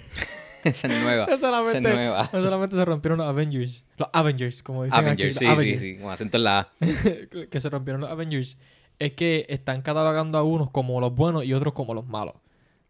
Esa 0.64 0.88
es 0.88 1.02
nueva. 1.02 1.26
No 1.28 1.32
Esa 1.34 1.76
es 1.76 1.82
nueva. 1.82 2.30
no 2.32 2.42
solamente 2.42 2.76
se 2.76 2.84
rompieron 2.84 3.18
los 3.18 3.26
Avengers. 3.28 3.84
Los 3.98 4.08
Avengers, 4.12 4.62
como 4.62 4.84
dicen 4.84 4.98
Avengers, 4.98 5.36
aquí. 5.36 5.46
sí, 5.46 5.76
sí, 5.76 5.94
sí. 5.94 5.98
Con 6.00 6.10
acento 6.10 6.36
en 6.38 6.44
la 6.44 6.58
A. 6.60 6.68
que 7.50 7.60
se 7.60 7.68
rompieron 7.70 8.00
los 8.00 8.10
Avengers. 8.10 8.58
Es 8.98 9.12
que 9.12 9.44
están 9.48 9.82
catalogando 9.82 10.38
a 10.38 10.42
unos 10.42 10.70
como 10.70 11.00
los 11.00 11.14
buenos 11.14 11.44
y 11.44 11.52
otros 11.52 11.74
como 11.74 11.94
los 11.94 12.06
malos. 12.06 12.34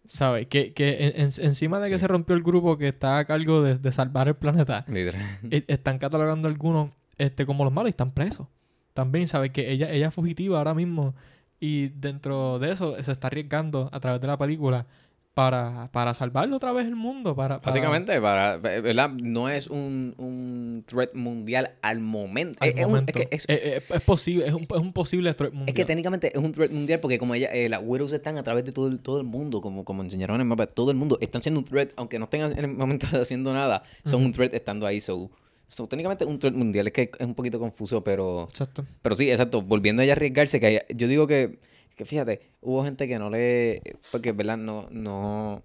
¿Sabes? 0.07 0.47
Que, 0.49 0.75
que 0.75 1.07
en- 1.09 1.23
en- 1.23 1.31
encima 1.47 1.81
de 1.81 1.89
que 1.89 1.95
Sí. 1.97 2.01
se 2.01 2.09
rompió 2.09 2.37
el 2.37 2.43
grupo 2.43 2.77
que 2.77 2.89
está 2.89 3.17
a 3.19 3.25
cargo 3.25 3.63
de, 3.63 3.77
de 3.77 3.91
salvar 3.93 4.29
el 4.29 4.35
planeta, 4.37 4.85
Literal. 4.87 5.23
e- 5.51 5.65
están 5.67 5.99
catalogando 5.99 6.47
a 6.47 6.51
algunos 6.51 6.91
este, 7.19 7.47
como 7.47 7.65
los 7.65 7.73
malos 7.73 7.89
y 7.89 7.91
están 7.91 8.13
presos. 8.13 8.47
También, 8.93 9.27
¿sabes? 9.27 9.51
Que 9.51 9.71
ella, 9.73 9.91
ella 9.91 10.09
es 10.09 10.15
fugitiva 10.15 10.59
ahora 10.59 10.75
mismo. 10.75 11.15
Y 11.61 11.89
dentro 11.89 12.59
de 12.59 12.73
eso 12.73 12.97
se 13.03 13.11
está 13.13 13.29
arriesgando 13.29 13.89
a 13.93 14.01
través 14.01 14.21
de 14.21 14.27
la 14.27 14.37
película 14.37 14.87
para, 15.33 15.89
para 15.91 16.15
salvarle 16.15 16.55
otra 16.55 16.71
vez 16.73 16.87
el 16.87 16.95
mundo. 16.95 17.35
Para, 17.35 17.61
para- 17.61 17.73
Básicamente, 17.73 18.21
para, 18.21 18.57
¿verdad? 18.59 19.11
No 19.11 19.49
es 19.49 19.67
un, 19.67 20.15
un 20.19 20.85
threat 20.87 21.13
mundial 21.15 21.73
al 21.83 21.99
momento. 22.01 22.59
al 22.61 22.69
es, 22.69 22.75
es 22.77 22.85
un- 22.85 22.91
momento. 22.93 23.13
es 23.19 23.27
que 23.27 23.35
es- 23.35 23.45
Eh, 23.49 23.77
eh, 23.79 23.83
es 23.95 24.03
posible, 24.05 24.47
es 24.47 24.53
un, 24.53 24.63
es 24.63 24.79
un 24.79 24.93
posible 24.93 25.35
threat 25.35 25.53
Es 25.53 25.57
mundial. 25.59 25.75
que 25.75 25.85
técnicamente 25.85 26.29
es 26.33 26.39
un 26.39 26.53
threat 26.53 26.71
mundial 26.71 27.01
porque 27.01 27.19
como 27.19 27.35
ella, 27.35 27.49
eh, 27.53 27.69
las 27.69 27.81
Widows 27.83 28.13
están 28.13 28.39
a 28.39 28.45
través 28.45 28.65
de 28.65 28.71
todo 28.71 28.87
el, 28.87 29.01
todo 29.01 29.19
el 29.19 29.25
mundo, 29.25 29.61
como, 29.61 29.85
como 29.85 30.03
enseñaron 30.05 30.37
en 30.37 30.43
el 30.43 30.47
mapa, 30.47 30.67
todo 30.69 30.93
el 30.93 30.97
mundo 30.97 31.19
están 31.21 31.43
siendo 31.43 31.59
un 31.61 31.65
threat, 31.67 31.91
aunque 31.97 32.19
no 32.21 32.27
estén 32.27 32.43
en 32.43 32.59
el 32.59 32.69
momento 32.75 33.07
haciendo 33.21 33.53
nada, 33.53 33.83
son 34.05 34.23
un 34.25 34.33
threat 34.33 34.55
estando 34.55 34.87
ahí. 34.87 35.01
So, 35.01 35.31
so, 35.69 35.87
técnicamente 35.87 36.25
un 36.25 36.39
threat 36.39 36.55
mundial, 36.55 36.87
es 36.87 36.93
que 36.93 37.11
es 37.19 37.27
un 37.27 37.35
poquito 37.35 37.59
confuso, 37.59 38.03
pero, 38.05 38.47
Exacto. 38.51 38.85
pero 39.03 39.15
sí, 39.15 39.31
exacto, 39.31 39.63
volviendo 39.63 40.03
a 40.03 40.05
arriesgarse, 40.13 40.61
que 40.61 40.69
ella- 40.69 40.87
yo 40.95 41.09
digo 41.09 41.27
que, 41.27 41.59
que 41.97 42.05
fíjate, 42.05 42.41
hubo 42.61 42.85
gente 42.85 43.07
que 43.09 43.19
no 43.19 43.31
le, 43.31 43.81
porque 44.11 44.33
verdad, 44.33 44.57
no, 44.57 44.89
no, 44.91 45.63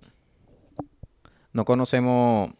no 1.53 1.65
conocemos, 1.65 2.51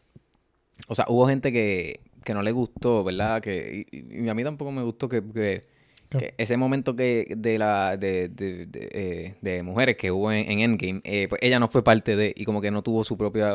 o 0.88 0.96
sea, 0.96 1.06
hubo 1.10 1.28
gente 1.28 1.52
que, 1.52 2.00
que 2.24 2.34
no 2.34 2.42
le 2.42 2.52
gustó, 2.52 3.04
¿verdad? 3.04 3.42
Que, 3.42 3.86
y, 3.92 4.24
y 4.26 4.30
a 4.30 4.34
mí 4.34 4.44
tampoco 4.44 4.72
me 4.72 4.84
gustó 4.84 5.08
que, 5.10 5.22
que, 5.34 5.62
Claro. 6.10 6.26
que 6.26 6.34
ese 6.42 6.58
momento 6.58 6.96
que 6.96 7.36
de 7.38 7.60
la 7.60 7.96
de, 7.96 8.30
de, 8.30 8.66
de, 8.66 8.90
eh, 8.92 9.36
de 9.42 9.62
mujeres 9.62 9.96
que 9.96 10.10
hubo 10.12 10.32
en, 10.32 10.50
en 10.52 10.60
Endgame, 10.62 11.02
eh, 11.04 11.28
pues 11.30 11.40
ella 11.44 11.60
no 11.60 11.68
fue 11.68 11.84
parte 11.84 12.16
de, 12.16 12.34
y 12.36 12.46
como 12.46 12.62
que 12.62 12.72
no 12.72 12.82
tuvo 12.82 13.04
su 13.04 13.16
propia, 13.16 13.54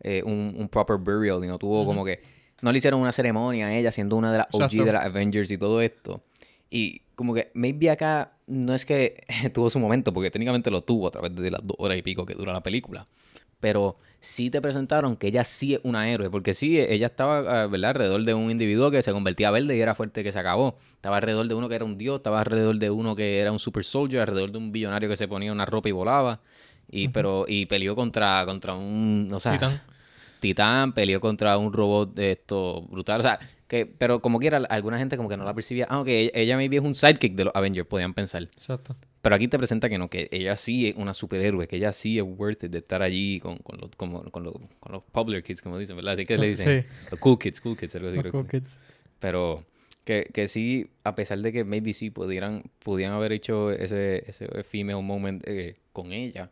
eh, 0.00 0.20
un, 0.26 0.52
un 0.58 0.68
proper 0.68 0.96
burial, 0.96 1.44
y 1.44 1.46
no 1.46 1.58
tuvo 1.58 1.86
como 1.86 2.04
que, 2.04 2.18
no 2.62 2.72
le 2.72 2.78
hicieron 2.78 3.00
una 3.00 3.12
ceremonia 3.12 3.66
a 3.66 3.76
ella 3.76 3.92
siendo 3.92 4.16
una 4.16 4.32
de 4.32 4.38
las 4.38 4.46
OG 4.52 4.62
Exacto. 4.62 4.84
de 4.84 4.92
las 4.92 5.04
Avengers 5.04 5.50
y 5.50 5.58
todo 5.58 5.80
esto. 5.80 6.22
Y 6.70 7.02
como 7.16 7.34
que 7.34 7.50
maybe 7.54 7.90
acá 7.90 8.32
no 8.46 8.74
es 8.74 8.86
que 8.86 9.24
tuvo 9.52 9.68
su 9.68 9.78
momento, 9.78 10.14
porque 10.14 10.30
técnicamente 10.30 10.70
lo 10.70 10.82
tuvo 10.82 11.08
a 11.08 11.10
través 11.10 11.34
de 11.34 11.50
las 11.50 11.60
dos 11.66 11.76
horas 11.78 11.98
y 11.98 12.02
pico 12.02 12.24
que 12.24 12.34
dura 12.34 12.52
la 12.52 12.62
película. 12.62 13.06
Pero 13.60 13.96
sí 14.20 14.50
te 14.50 14.60
presentaron 14.60 15.16
que 15.16 15.28
ella 15.28 15.44
sí 15.44 15.74
es 15.74 15.80
una 15.82 16.08
héroe, 16.08 16.30
porque 16.30 16.54
sí, 16.54 16.80
ella 16.80 17.06
estaba, 17.06 17.62
ah, 17.62 17.66
¿verdad? 17.66 17.90
Alrededor 17.90 18.24
de 18.24 18.34
un 18.34 18.50
individuo 18.50 18.90
que 18.90 19.02
se 19.02 19.12
convertía 19.12 19.48
a 19.48 19.50
verde 19.50 19.76
y 19.76 19.80
era 19.80 19.94
fuerte 19.94 20.24
que 20.24 20.32
se 20.32 20.38
acabó. 20.38 20.78
Estaba 20.94 21.16
alrededor 21.16 21.46
de 21.46 21.54
uno 21.54 21.68
que 21.68 21.74
era 21.74 21.84
un 21.84 21.98
dios, 21.98 22.16
estaba 22.16 22.40
alrededor 22.40 22.78
de 22.78 22.90
uno 22.90 23.14
que 23.14 23.38
era 23.38 23.52
un 23.52 23.58
super 23.58 23.84
soldier, 23.84 24.22
alrededor 24.22 24.52
de 24.52 24.58
un 24.58 24.72
billonario 24.72 25.08
que 25.08 25.16
se 25.16 25.28
ponía 25.28 25.52
una 25.52 25.64
ropa 25.64 25.88
y 25.88 25.92
volaba. 25.92 26.40
Y, 26.90 27.08
pero, 27.08 27.46
y 27.48 27.66
peleó 27.66 27.96
contra, 27.96 28.44
contra 28.44 28.74
un, 28.74 29.30
o 29.32 29.40
sea, 29.40 29.52
Titán. 29.52 29.80
Titán, 30.42 30.92
peleó 30.92 31.20
contra 31.20 31.56
un 31.56 31.72
robot 31.72 32.14
de 32.14 32.32
esto 32.32 32.82
brutal. 32.82 33.20
O 33.20 33.22
sea, 33.22 33.38
que, 33.66 33.86
pero 33.86 34.20
como 34.20 34.38
quiera, 34.38 34.58
alguna 34.68 34.98
gente 34.98 35.16
como 35.16 35.30
que 35.30 35.38
no 35.38 35.44
la 35.44 35.54
percibía. 35.54 35.86
Ah, 35.88 36.00
ok, 36.00 36.08
ella, 36.08 36.30
ella 36.34 36.56
maybe 36.58 36.76
es 36.76 36.82
un 36.82 36.94
sidekick 36.94 37.34
de 37.34 37.44
los 37.44 37.54
Avengers, 37.56 37.86
podían 37.88 38.12
pensar. 38.12 38.42
Exacto. 38.42 38.94
Pero 39.22 39.36
aquí 39.36 39.46
te 39.48 39.56
presenta 39.56 39.88
que 39.88 39.96
no, 39.98 40.10
que 40.10 40.28
ella 40.32 40.56
sí 40.56 40.88
es 40.88 40.96
una 40.96 41.14
superhéroe, 41.14 41.66
que 41.68 41.76
ella 41.76 41.92
sí 41.92 42.18
es 42.18 42.24
worth 42.24 42.64
it 42.64 42.72
de 42.72 42.78
estar 42.78 43.00
allí 43.02 43.38
con, 43.40 43.58
con, 43.58 43.78
los, 43.80 43.90
como- 43.96 44.24
con, 44.32 44.42
los, 44.42 44.54
con 44.80 44.92
los 44.92 45.02
popular 45.04 45.42
kids, 45.42 45.62
como 45.62 45.78
dicen, 45.78 45.96
¿verdad? 45.96 46.14
Así 46.14 46.26
que 46.26 46.36
le 46.36 46.48
dicen. 46.48 46.82
Sí, 46.82 46.88
Los 47.10 47.20
cool 47.20 47.38
kids, 47.38 47.60
cool 47.60 47.76
kids, 47.76 47.94
algo 47.94 48.08
así. 48.08 48.16
los 48.16 48.22
creo 48.24 48.32
cool 48.32 48.46
que- 48.48 48.60
kids. 48.60 48.78
Pero 49.20 49.64
que, 50.04 50.28
que 50.34 50.48
sí, 50.48 50.88
a 51.04 51.14
pesar 51.14 51.38
de 51.38 51.52
que 51.52 51.62
maybe 51.64 51.92
sí 51.92 52.10
pudieran, 52.10 52.64
pudieran 52.80 53.14
haber 53.14 53.30
hecho 53.30 53.70
ese, 53.70 54.28
ese 54.28 54.48
female 54.64 55.00
moment 55.00 55.46
eh, 55.46 55.76
con 55.92 56.12
ella, 56.12 56.50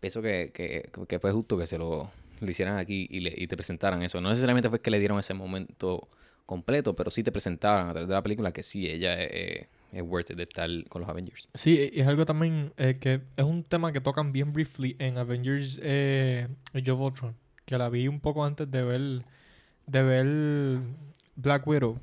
pienso 0.00 0.20
que, 0.20 0.50
que, 0.52 0.90
que 1.06 1.18
fue 1.20 1.30
justo 1.30 1.56
que 1.56 1.68
se 1.68 1.78
lo 1.78 2.10
le 2.44 2.50
hicieran 2.50 2.78
aquí 2.78 3.06
y, 3.10 3.20
le, 3.20 3.32
y 3.36 3.46
te 3.46 3.56
presentaran 3.56 4.02
eso. 4.02 4.20
No 4.20 4.28
necesariamente 4.28 4.68
fue 4.68 4.80
que 4.80 4.90
le 4.90 4.98
dieron 4.98 5.18
ese 5.18 5.34
momento 5.34 6.08
completo, 6.46 6.94
pero 6.96 7.10
sí 7.10 7.22
te 7.22 7.30
presentaran 7.32 7.88
a 7.88 7.92
través 7.92 8.08
de 8.08 8.14
la 8.14 8.22
película 8.22 8.52
que 8.52 8.62
sí, 8.62 8.88
ella 8.88 9.22
es, 9.22 9.66
es 9.92 10.02
worth 10.02 10.30
it 10.30 10.36
de 10.36 10.42
estar 10.44 10.68
con 10.88 11.00
los 11.02 11.08
Avengers. 11.08 11.48
Sí, 11.54 11.90
y 11.92 12.00
es 12.00 12.06
algo 12.06 12.24
también 12.26 12.72
eh, 12.76 12.98
que 13.00 13.20
es 13.36 13.44
un 13.44 13.62
tema 13.62 13.92
que 13.92 14.00
tocan 14.00 14.32
bien 14.32 14.52
briefly 14.52 14.96
en 14.98 15.18
Avengers 15.18 15.78
eh, 15.82 16.48
Age 16.74 16.92
que 17.64 17.78
la 17.78 17.88
vi 17.88 18.08
un 18.08 18.20
poco 18.20 18.44
antes 18.44 18.68
de 18.70 18.82
ver 18.82 19.22
de 19.86 20.02
ver 20.02 20.80
Black 21.36 21.66
Widow 21.66 21.98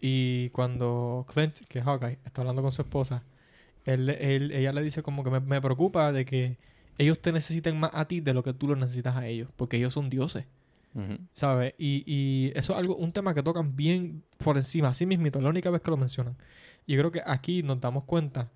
y 0.00 0.50
cuando 0.50 1.26
Clint, 1.32 1.60
que 1.68 1.78
es 1.80 1.84
Hawkeye, 1.84 2.18
está 2.24 2.42
hablando 2.42 2.62
con 2.62 2.72
su 2.72 2.82
esposa, 2.82 3.22
él, 3.84 4.08
él- 4.10 4.52
ella 4.52 4.72
le 4.72 4.82
dice 4.82 5.02
como 5.02 5.24
que 5.24 5.30
me, 5.30 5.40
me 5.40 5.60
preocupa 5.60 6.12
de 6.12 6.24
que 6.24 6.56
ellos 6.98 7.20
te 7.20 7.32
necesiten 7.32 7.78
más 7.78 7.90
a 7.94 8.06
ti 8.06 8.20
de 8.20 8.34
lo 8.34 8.42
que 8.42 8.52
tú 8.52 8.68
los 8.68 8.78
necesitas 8.78 9.16
a 9.16 9.26
ellos, 9.26 9.50
porque 9.56 9.76
ellos 9.76 9.94
son 9.94 10.10
dioses. 10.10 10.44
¿Sabes? 11.34 11.74
Y, 11.76 12.04
y 12.06 12.52
eso 12.54 12.72
es 12.72 12.78
algo, 12.78 12.96
un 12.96 13.12
tema 13.12 13.34
que 13.34 13.42
tocan 13.42 13.76
bien 13.76 14.22
por 14.38 14.56
encima, 14.56 14.88
así 14.88 15.04
mismito, 15.04 15.38
es 15.38 15.42
la 15.42 15.50
única 15.50 15.68
vez 15.68 15.82
que 15.82 15.90
lo 15.90 15.98
mencionan. 15.98 16.36
Y 16.86 16.96
creo 16.96 17.12
que 17.12 17.20
aquí 17.26 17.62
nos 17.62 17.82
damos 17.82 18.04
cuenta 18.04 18.48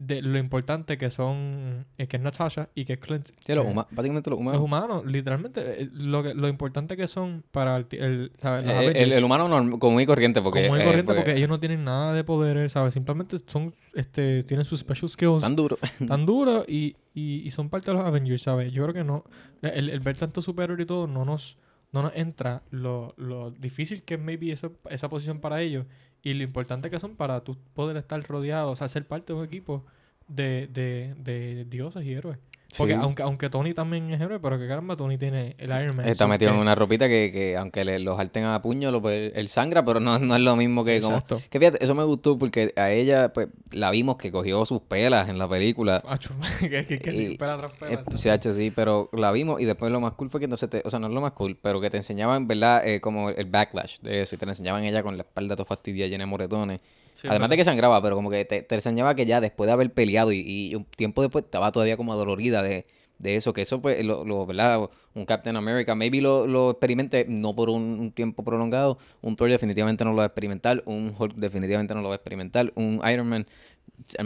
de 0.00 0.22
lo 0.22 0.38
importante 0.38 0.96
que 0.96 1.10
son, 1.10 1.84
eh, 1.98 2.06
que 2.06 2.18
es 2.18 2.22
Natasha 2.22 2.68
y 2.76 2.84
que 2.84 2.92
es 2.92 2.98
Clint. 3.00 3.30
Sí, 3.44 3.52
los 3.52 3.66
Eh, 3.66 3.68
huma- 3.68 3.88
básicamente 3.90 4.30
los 4.30 4.38
Los 4.38 4.46
humanos. 4.46 4.60
humanos, 4.62 5.06
literalmente, 5.06 5.82
eh, 5.82 5.88
lo, 5.92 6.22
que, 6.22 6.34
lo 6.34 6.46
importante 6.46 6.96
que 6.96 7.08
son 7.08 7.42
para 7.50 7.76
el, 7.78 7.86
el- 7.90 8.32
¿sabes? 8.38 8.64
Los 8.64 8.74
Eh, 8.74 8.92
el, 8.94 9.12
el 9.12 9.24
humano 9.24 9.48
norm- 9.48 9.78
común 9.80 10.00
y 10.00 10.06
corriente, 10.06 10.40
porque. 10.40 10.66
común 10.68 10.80
y 10.80 10.84
corriente, 10.84 11.02
porque 11.06 11.20
porque 11.22 11.36
ellos 11.36 11.48
no 11.48 11.58
tienen 11.58 11.82
nada 11.82 12.12
de 12.14 12.22
poder, 12.22 12.70
¿sabes? 12.70 12.94
Simplemente 12.94 13.38
son, 13.44 13.74
este, 13.92 14.44
tienen 14.44 14.64
sus 14.64 14.78
special 14.80 15.08
skills 15.08 15.42
Tan 15.42 15.56
duro. 15.56 15.76
tan 16.06 16.24
duros 16.26 16.64
y, 16.68 16.94
y, 17.14 17.42
y 17.44 17.50
son 17.50 17.68
parte 17.68 17.90
de 17.90 17.96
los 17.96 18.06
Avengers, 18.06 18.42
¿sabes? 18.42 18.72
Yo 18.72 18.84
creo 18.84 18.94
que 18.94 19.02
no. 19.04 19.24
El, 19.62 19.90
el 19.90 19.98
ver 19.98 20.16
tanto 20.16 20.40
superhéroe 20.42 20.80
y 20.80 20.86
todo 20.86 21.08
no 21.08 21.24
nos, 21.24 21.58
no 21.90 22.02
nos 22.02 22.14
entra 22.14 22.62
lo, 22.70 23.14
lo 23.16 23.50
difícil 23.50 24.04
que 24.04 24.14
es 24.14 24.20
maybe 24.20 24.52
eso, 24.52 24.70
esa 24.90 25.08
posición 25.08 25.40
para 25.40 25.60
ellos 25.60 25.86
y 26.22 26.34
lo 26.34 26.42
importante 26.44 26.90
que 26.90 27.00
son 27.00 27.16
para 27.16 27.42
tú 27.44 27.56
poder 27.74 27.96
estar 27.96 28.22
rodeado, 28.26 28.70
o 28.70 28.76
sea, 28.76 28.88
ser 28.88 29.06
parte 29.06 29.32
de 29.32 29.38
un 29.38 29.44
equipo 29.44 29.84
de, 30.28 30.68
de, 30.72 31.14
de 31.18 31.64
dioses 31.66 32.04
y 32.04 32.12
héroes. 32.12 32.38
Porque 32.76 32.92
Sí. 32.92 33.00
aunque, 33.02 33.22
aunque 33.22 33.48
Tony 33.48 33.72
también 33.72 34.12
es 34.12 34.20
héroe, 34.20 34.38
pero 34.40 34.58
que 34.58 34.68
caramba, 34.68 34.94
Tony 34.94 35.16
tiene 35.16 35.54
el 35.56 35.70
Iron 35.70 35.96
Man. 35.96 36.06
Está 36.06 36.26
metido 36.26 36.50
en 36.52 36.58
una 36.58 36.74
ropita 36.74 37.08
que, 37.08 37.32
que 37.32 37.56
aunque 37.56 37.82
le, 37.82 37.98
los 37.98 38.20
alten 38.20 38.44
a 38.44 38.60
puño, 38.60 38.90
lo, 38.90 39.08
él 39.08 39.48
sangra, 39.48 39.82
pero 39.86 40.00
no, 40.00 40.18
no 40.18 40.36
es 40.36 40.42
lo 40.42 40.54
mismo 40.54 40.84
que 40.84 41.00
como... 41.00 41.14
Exacto. 41.14 41.40
Que 41.48 41.58
fíjate, 41.58 41.82
eso 41.82 41.94
me 41.94 42.04
gustó 42.04 42.38
porque 42.38 42.74
a 42.76 42.90
ella, 42.90 43.32
pues, 43.32 43.48
la 43.70 43.90
vimos 43.90 44.16
que 44.18 44.30
cogió 44.30 44.66
sus 44.66 44.82
pelas 44.82 45.30
en 45.30 45.38
la 45.38 45.48
película. 45.48 46.02
Acho, 46.06 46.34
que, 46.60 46.84
que, 46.84 46.98
que 46.98 47.10
Y- 47.14 47.36
pela 47.38 47.56
tras 47.56 47.72
pela, 47.72 47.92
entonces. 47.92 48.20
se 48.20 48.30
ha 48.30 48.34
hecho 48.34 48.52
sí, 48.52 48.70
pero 48.70 49.08
la 49.14 49.32
vimos 49.32 49.62
y 49.62 49.64
después 49.64 49.90
lo 49.90 50.00
más 50.00 50.12
cool 50.12 50.28
fue 50.28 50.38
que 50.38 50.44
entonces, 50.44 50.68
te, 50.68 50.82
o 50.84 50.90
sea, 50.90 50.98
no 50.98 51.06
es 51.06 51.14
lo 51.14 51.22
más 51.22 51.32
cool, 51.32 51.56
pero 51.60 51.80
que 51.80 51.88
te 51.88 51.96
enseñaban, 51.96 52.46
¿verdad? 52.46 52.86
Eh, 52.86 53.00
como 53.00 53.30
el 53.30 53.46
backlash 53.46 54.00
de 54.00 54.20
eso 54.20 54.34
y 54.34 54.38
te 54.38 54.44
la 54.44 54.52
enseñaban 54.52 54.84
ella 54.84 55.02
con 55.02 55.16
la 55.16 55.22
espalda 55.22 55.56
toda 55.56 55.64
fastidiada, 55.64 56.10
llena 56.10 56.24
de 56.24 56.30
moretones. 56.30 56.80
Sí, 57.18 57.26
Además 57.28 57.50
de 57.50 57.56
que 57.56 57.64
sangraba, 57.64 58.00
pero 58.00 58.14
como 58.14 58.30
que 58.30 58.44
te, 58.44 58.62
te 58.62 58.76
enseñaba 58.76 59.16
que 59.16 59.26
ya 59.26 59.40
después 59.40 59.66
de 59.66 59.72
haber 59.72 59.92
peleado 59.92 60.30
y, 60.30 60.38
y 60.38 60.74
un 60.76 60.84
tiempo 60.84 61.20
después 61.20 61.44
estaba 61.44 61.72
todavía 61.72 61.96
como 61.96 62.12
adolorida 62.12 62.62
de, 62.62 62.84
de 63.18 63.34
eso, 63.34 63.52
que 63.52 63.62
eso 63.62 63.82
pues, 63.82 64.04
lo, 64.04 64.24
lo, 64.24 64.46
¿verdad? 64.46 64.88
Un 65.14 65.24
Captain 65.24 65.56
America, 65.56 65.96
maybe 65.96 66.20
lo, 66.20 66.46
lo 66.46 66.70
experimente, 66.70 67.26
no 67.28 67.56
por 67.56 67.70
un, 67.70 67.82
un 67.98 68.12
tiempo 68.12 68.44
prolongado, 68.44 68.98
un 69.20 69.34
Thor 69.34 69.50
definitivamente 69.50 70.04
no 70.04 70.10
lo 70.12 70.18
va 70.18 70.22
a 70.22 70.26
experimentar, 70.26 70.84
un 70.86 71.12
Hulk 71.18 71.34
definitivamente 71.34 71.92
no 71.92 72.02
lo 72.02 72.08
va 72.10 72.14
a 72.14 72.18
experimentar, 72.18 72.72
un 72.76 73.00
Iron 73.12 73.28
Man, 73.28 73.46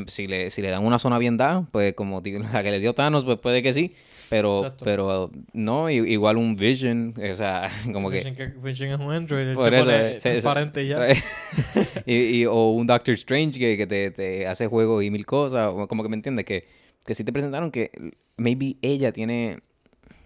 si 0.07 0.27
le, 0.27 0.51
si 0.51 0.63
le 0.63 0.71
dan 0.71 0.85
una 0.85 0.99
zona 0.99 1.19
bien 1.19 1.37
dada, 1.37 1.67
pues 1.71 1.95
como 1.95 2.23
la 2.53 2.63
que 2.63 2.71
le 2.71 2.81
dio 2.81 2.95
Thanos, 2.95 3.25
pues 3.25 3.39
puede 3.39 3.63
que 3.63 3.73
sí, 3.73 3.95
pero, 4.31 4.57
Exacto. 4.59 4.85
pero 4.85 5.31
no, 5.53 5.91
igual 5.91 6.37
un 6.37 6.57
Vision, 6.57 7.15
o 7.33 7.35
sea, 7.37 7.69
como 7.93 8.11
que... 8.11 8.17
Vision, 8.19 8.35
que 8.35 8.47
Vision 8.47 8.91
es 8.91 8.99
un 9.01 9.13
Android, 9.13 9.49
él 9.49 9.57
se 9.57 9.63
eso, 9.69 9.85
pone 9.85 10.09
se- 10.13 10.19
se- 10.21 10.31
transparente 10.31 10.85
y 10.85 10.89
ya. 10.89 10.97
trae- 10.97 11.23
y, 12.07 12.15
y- 12.43 12.47
o 12.47 12.71
un 12.71 12.87
Doctor 12.87 13.15
Strange 13.15 13.59
que, 13.59 13.77
que 13.77 13.87
te, 13.87 14.11
te 14.11 14.47
hace 14.47 14.67
juego 14.67 15.03
y 15.03 15.11
mil 15.11 15.27
cosas. 15.27 15.73
Como 15.89 16.03
que 16.03 16.09
me 16.09 16.17
entiendes, 16.17 16.45
que, 16.45 16.67
que 17.05 17.15
sí 17.15 17.25
te 17.25 17.33
presentaron 17.33 17.71
que 17.71 17.91
maybe 18.37 18.77
ella 18.83 19.13
tiene, 19.13 19.61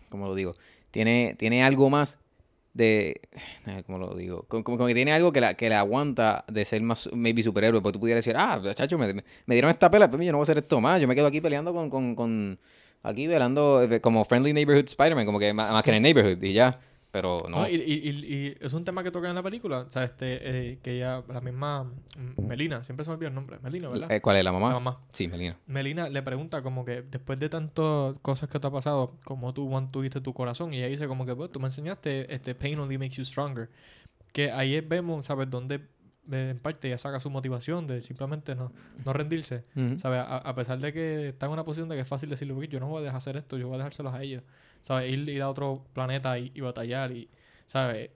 ¿cómo 0.09 0.27
lo 0.27 0.35
digo? 0.35 0.53
Tiene, 0.91 1.35
tiene 1.39 1.63
algo 1.63 1.91
más 1.91 2.19
de, 2.77 3.21
¿cómo 3.87 3.99
lo 3.99 4.15
digo? 4.15 4.45
Como, 4.49 4.65
como- 4.65 4.87
que 4.87 4.95
tiene 4.95 5.13
algo 5.13 5.33
que 5.33 5.41
la, 5.41 5.55
que 5.55 5.69
la 5.69 5.81
aguanta 5.81 6.45
de 6.49 6.65
ser 6.65 6.83
más, 6.83 7.09
maybe 7.13 7.43
superhéroe. 7.43 7.81
Porque 7.81 7.95
tú 7.95 8.01
pudieras 8.01 8.25
decir, 8.25 8.37
ah, 8.39 8.61
chacho, 8.75 8.99
me, 8.99 9.15
dieron 9.47 9.71
esta 9.71 9.91
pela, 9.91 10.11
pero 10.11 10.23
yo 10.23 10.33
no 10.33 10.39
voy 10.39 10.43
a 10.43 10.47
hacer 10.47 10.59
esto 10.59 10.81
más. 10.81 11.01
Yo 11.01 11.09
me 11.09 11.15
quedo 11.15 11.27
aquí 11.27 11.41
peleando 11.41 11.73
con, 11.73 11.91
con, 11.91 12.15
con 12.15 12.59
aquí 13.03 13.27
velando 13.27 13.83
eh, 13.83 14.01
como 14.01 14.25
Friendly 14.25 14.53
Neighborhood 14.53 14.87
Spider-Man, 14.87 15.27
como 15.27 15.39
que 15.39 15.53
más, 15.53 15.71
más 15.73 15.83
que 15.83 15.91
en 15.91 15.97
el 15.97 16.03
Neighborhood 16.03 16.43
y 16.43 16.53
ya. 16.53 16.79
Pero 17.17 17.45
no. 17.49 17.61
No, 17.61 17.69
y, 17.69 17.77
y- 17.77 18.09
y- 18.11 18.35
y 18.35 18.57
es 18.61 18.73
un 18.75 18.85
tema 18.85 19.03
que 19.03 19.11
toca 19.11 19.29
en 19.29 19.35
la 19.35 19.43
película. 19.43 19.87
O 19.89 19.91
sea, 19.91 20.05
este, 20.05 20.39
eh, 20.73 20.79
que 20.83 20.97
ella, 20.97 21.23
la 21.29 21.41
misma 21.41 21.91
Melina, 22.37 22.85
siempre 22.85 23.05
se 23.05 23.11
me 23.11 23.15
olvida 23.15 23.29
el 23.31 23.35
nombre. 23.35 23.59
Melina, 23.63 23.89
¿verdad? 23.89 24.13
Eh, 24.13 24.21
¿Cuál 24.21 24.37
es 24.37 24.45
la 24.45 24.53
mamá? 24.53 24.69
La 24.69 24.75
mamá. 24.75 25.01
Sí, 25.15 25.27
Melina. 25.29 25.57
Melina 25.67 26.09
le 26.11 26.23
pregunta 26.23 26.61
como 26.63 26.85
que 26.85 27.01
después 27.03 27.39
de 27.39 27.49
tantas 27.49 28.15
cosas 28.21 28.49
que 28.51 28.61
te 28.61 28.67
ha 28.67 28.71
pasado, 28.71 29.17
como 29.25 29.55
tú 29.55 29.67
mantuviste 29.71 30.21
tu 30.21 30.35
corazón. 30.35 30.75
Y 30.75 30.79
ella 30.79 30.89
dice 30.89 31.07
como 31.09 31.25
que, 31.25 31.35
pues, 31.35 31.51
tú 31.51 31.59
me 31.61 31.67
enseñaste, 31.67 32.35
este, 32.35 32.55
pain 32.55 32.79
only 32.79 32.99
makes 32.99 33.17
you 33.17 33.25
stronger. 33.25 33.71
Que 34.33 34.51
ahí 34.53 34.75
es- 34.75 34.87
vemos, 34.87 35.25
¿sabes? 35.25 35.49
Dónde 35.49 35.77
eh, 36.31 36.49
en 36.51 36.59
parte 36.59 36.89
ella 36.89 36.99
saca 36.99 37.21
su 37.21 37.31
motivación 37.31 37.87
de 37.87 38.03
simplemente 38.03 38.55
no, 38.57 38.73
no 39.05 39.13
rendirse. 39.13 39.65
¿Sabes? 39.99 40.19
A, 40.21 40.39
a 40.39 40.55
pesar 40.57 40.79
de 40.81 40.93
que 40.93 41.29
está 41.29 41.47
en 41.47 41.53
una 41.53 41.65
posición 41.65 41.89
de 41.89 41.95
que 41.95 42.01
es 42.03 42.09
fácil 42.09 42.29
decirle, 42.29 42.53
"Uy, 42.53 42.67
yo 42.69 42.81
no 42.81 42.89
voy 42.89 43.01
a 43.01 43.05
dejar 43.05 43.19
hacer 43.19 43.37
esto, 43.37 43.57
yo 43.57 43.69
voy 43.69 43.77
a 43.77 43.79
dejárselos 43.79 44.13
a 44.13 44.21
ellos. 44.23 44.43
¿Sabes? 44.87 45.11
Ir, 45.11 45.29
ir 45.29 45.43
a 45.43 45.51
otro 45.51 45.85
planeta 45.93 46.39
y, 46.39 46.53
y 46.55 46.61
batallar 46.61 47.11
y, 47.11 47.29
¿sabes? 47.67 48.09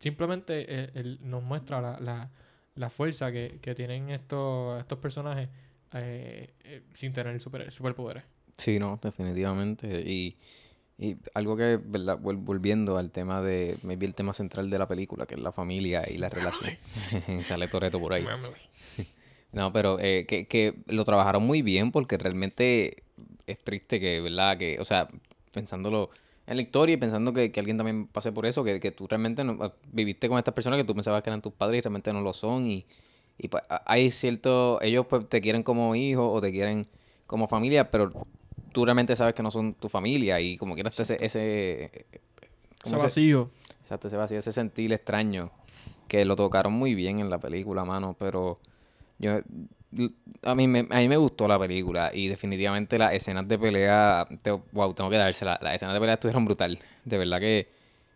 Simplemente 0.00 0.64
eh, 0.68 0.90
él 0.94 1.18
nos 1.22 1.40
muestra 1.42 1.80
la, 1.80 2.00
la, 2.00 2.30
la 2.74 2.90
fuerza 2.90 3.30
que, 3.30 3.58
que 3.62 3.76
tienen 3.76 4.10
estos, 4.10 4.80
estos 4.80 4.98
personajes 4.98 5.48
eh, 5.94 6.50
eh, 6.64 6.82
sin 6.92 7.12
tener 7.12 7.40
super, 7.40 7.70
superpoderes. 7.70 8.24
Sí, 8.56 8.80
no, 8.80 8.98
definitivamente. 9.00 10.00
Y, 10.04 10.36
y 10.98 11.16
algo 11.34 11.56
que, 11.56 11.78
¿verdad? 11.80 12.18
Vol- 12.18 12.42
Volviendo 12.44 12.96
al 12.98 13.12
tema 13.12 13.40
de, 13.40 13.78
maybe 13.84 14.04
el 14.06 14.14
tema 14.16 14.32
central 14.32 14.70
de 14.70 14.78
la 14.80 14.88
película, 14.88 15.26
que 15.26 15.36
es 15.36 15.40
la 15.40 15.52
familia 15.52 16.02
y 16.10 16.18
la 16.18 16.28
relación. 16.28 16.72
Sale 17.44 17.68
Toreto 17.68 18.00
por 18.00 18.14
ahí. 18.14 18.26
No, 19.52 19.72
pero 19.72 19.98
eh, 19.98 20.26
que, 20.28 20.46
que 20.46 20.74
lo 20.88 21.06
trabajaron 21.06 21.42
muy 21.42 21.62
bien 21.62 21.90
porque 21.90 22.18
realmente 22.18 23.04
es 23.46 23.58
triste 23.64 23.98
que, 23.98 24.20
¿verdad? 24.20 24.58
Que, 24.58 24.78
o 24.78 24.84
sea, 24.84 25.08
pensándolo 25.58 26.10
en 26.46 26.56
la 26.56 26.62
historia 26.62 26.94
y 26.94 26.96
pensando 26.96 27.32
que, 27.32 27.50
que 27.52 27.60
alguien 27.60 27.76
también 27.76 28.06
pase 28.08 28.32
por 28.32 28.46
eso, 28.46 28.64
que, 28.64 28.80
que 28.80 28.90
tú 28.90 29.06
realmente 29.06 29.44
no- 29.44 29.58
ah, 29.60 29.72
viviste 29.92 30.28
con 30.28 30.38
estas 30.38 30.54
personas 30.54 30.78
que 30.78 30.84
tú 30.84 30.94
pensabas 30.94 31.22
que 31.22 31.30
eran 31.30 31.42
tus 31.42 31.52
padres 31.52 31.78
y 31.78 31.82
realmente 31.82 32.12
no 32.12 32.20
lo 32.22 32.32
son 32.32 32.66
y, 32.66 32.86
y 33.38 33.48
pues 33.48 33.62
hay 33.86 34.10
cierto, 34.10 34.80
ellos 34.82 35.06
pues 35.06 35.28
te 35.28 35.40
quieren 35.40 35.62
como 35.62 35.94
hijo 35.94 36.30
o 36.32 36.40
te 36.40 36.50
quieren 36.50 36.86
como 37.26 37.46
familia, 37.48 37.90
pero 37.90 38.12
tú 38.72 38.84
realmente 38.84 39.14
sabes 39.16 39.34
que 39.34 39.42
no 39.42 39.50
son 39.50 39.74
tu 39.74 39.88
familia 39.88 40.40
y 40.40 40.56
como 40.56 40.74
quieras 40.74 40.98
ese, 41.00 41.18
ese, 41.24 41.84
Ese 41.84 41.92
¿cómo 42.82 42.96
se- 42.98 43.02
vacío. 43.04 43.50
Exacto, 43.82 44.08
ese 44.08 44.16
vacío, 44.16 44.38
ese 44.38 44.52
sentir 44.52 44.92
extraño 44.92 45.50
que 46.08 46.24
lo 46.24 46.36
tocaron 46.36 46.72
muy 46.72 46.94
bien 46.94 47.20
en 47.20 47.30
la 47.30 47.38
película, 47.38 47.84
mano, 47.84 48.16
pero 48.18 48.58
yo 49.18 49.40
a 50.42 50.54
mí 50.54 50.68
me, 50.68 50.80
a 50.90 50.98
mí 50.98 51.08
me 51.08 51.16
gustó 51.16 51.48
la 51.48 51.58
película 51.58 52.10
y 52.12 52.28
definitivamente 52.28 52.98
las 52.98 53.14
escenas 53.14 53.48
de 53.48 53.58
pelea, 53.58 54.26
te- 54.42 54.50
wow, 54.72 54.92
tengo 54.94 55.10
que 55.10 55.16
dársela, 55.16 55.58
las 55.62 55.74
escenas 55.76 55.94
de 55.94 56.00
pelea 56.00 56.14
estuvieron 56.14 56.44
brutal, 56.44 56.78
de 57.04 57.18
verdad 57.18 57.40
que 57.40 57.68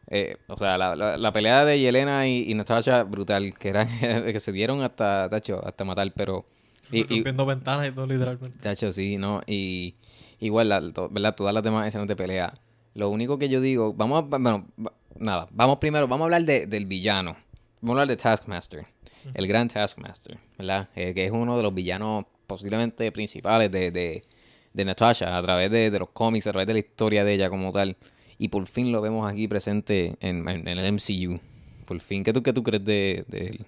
eh, 0.08 0.36
o 0.48 0.56
sea, 0.56 0.76
la, 0.76 0.94
la, 0.94 1.16
la 1.16 1.32
pelea 1.32 1.64
de 1.64 1.78
Yelena 1.80 2.28
y, 2.28 2.50
y 2.50 2.54
Natasha 2.54 3.02
brutal, 3.04 3.54
que 3.58 3.68
eran 3.70 3.88
que 4.00 4.40
se 4.40 4.52
dieron 4.52 4.82
hasta 4.82 5.28
tacho, 5.30 5.64
hasta 5.64 5.84
matar, 5.84 6.12
pero 6.14 6.44
y, 6.90 7.00
y, 7.00 7.16
rompiendo 7.16 7.46
ventanas 7.46 7.88
y 7.88 7.92
todo 7.92 8.06
literalmente. 8.06 8.58
Tacho, 8.60 8.92
sí, 8.92 9.16
¿no? 9.16 9.40
Y 9.46 9.94
igual, 10.40 10.68
la- 10.68 10.90
to- 10.92 11.08
¿verdad? 11.08 11.34
Todas 11.34 11.54
las 11.54 11.62
demás 11.62 11.88
escenas 11.88 12.06
de 12.08 12.16
pelea. 12.16 12.52
Lo 12.94 13.08
único 13.08 13.38
que 13.38 13.48
yo 13.48 13.62
digo, 13.62 13.94
vamos 13.94 14.24
a, 14.24 14.36
bueno, 14.38 14.66
nada, 15.18 15.48
vamos 15.52 15.78
primero, 15.78 16.06
vamos 16.06 16.24
a 16.24 16.26
hablar 16.26 16.42
de- 16.44 16.66
del 16.66 16.84
villano. 16.84 17.36
Vamos 17.82 17.98
a 17.98 18.02
hablar 18.02 18.08
de 18.08 18.16
Taskmaster, 18.16 18.86
el 19.34 19.46
gran 19.46 19.68
Taskmaster, 19.68 20.38
¿verdad? 20.56 20.88
Eh, 20.96 21.12
que 21.14 21.26
es 21.26 21.32
uno 21.32 21.56
de 21.56 21.62
los 21.62 21.74
villanos 21.74 22.24
posiblemente 22.46 23.10
principales 23.12 23.70
de, 23.70 23.90
de, 23.90 24.22
de 24.72 24.84
Natasha, 24.84 25.36
a 25.36 25.42
través 25.42 25.70
de, 25.70 25.90
de 25.90 25.98
los 25.98 26.10
cómics, 26.10 26.46
a 26.46 26.52
través 26.52 26.66
de 26.66 26.72
la 26.74 26.78
historia 26.78 27.24
de 27.24 27.34
ella 27.34 27.50
como 27.50 27.72
tal. 27.72 27.96
Y 28.38 28.48
por 28.48 28.66
fin 28.66 28.90
lo 28.92 29.00
vemos 29.02 29.30
aquí 29.30 29.46
presente 29.48 30.14
en, 30.20 30.48
en- 30.48 30.66
en 30.68 30.78
el 30.78 30.92
MCU. 30.94 31.40
Por 31.84 32.00
fin, 32.00 32.24
¿qué 32.24 32.32
tú, 32.32 32.42
qué 32.42 32.52
tú 32.52 32.62
crees 32.62 32.84
de, 32.84 33.24
él? 33.30 33.66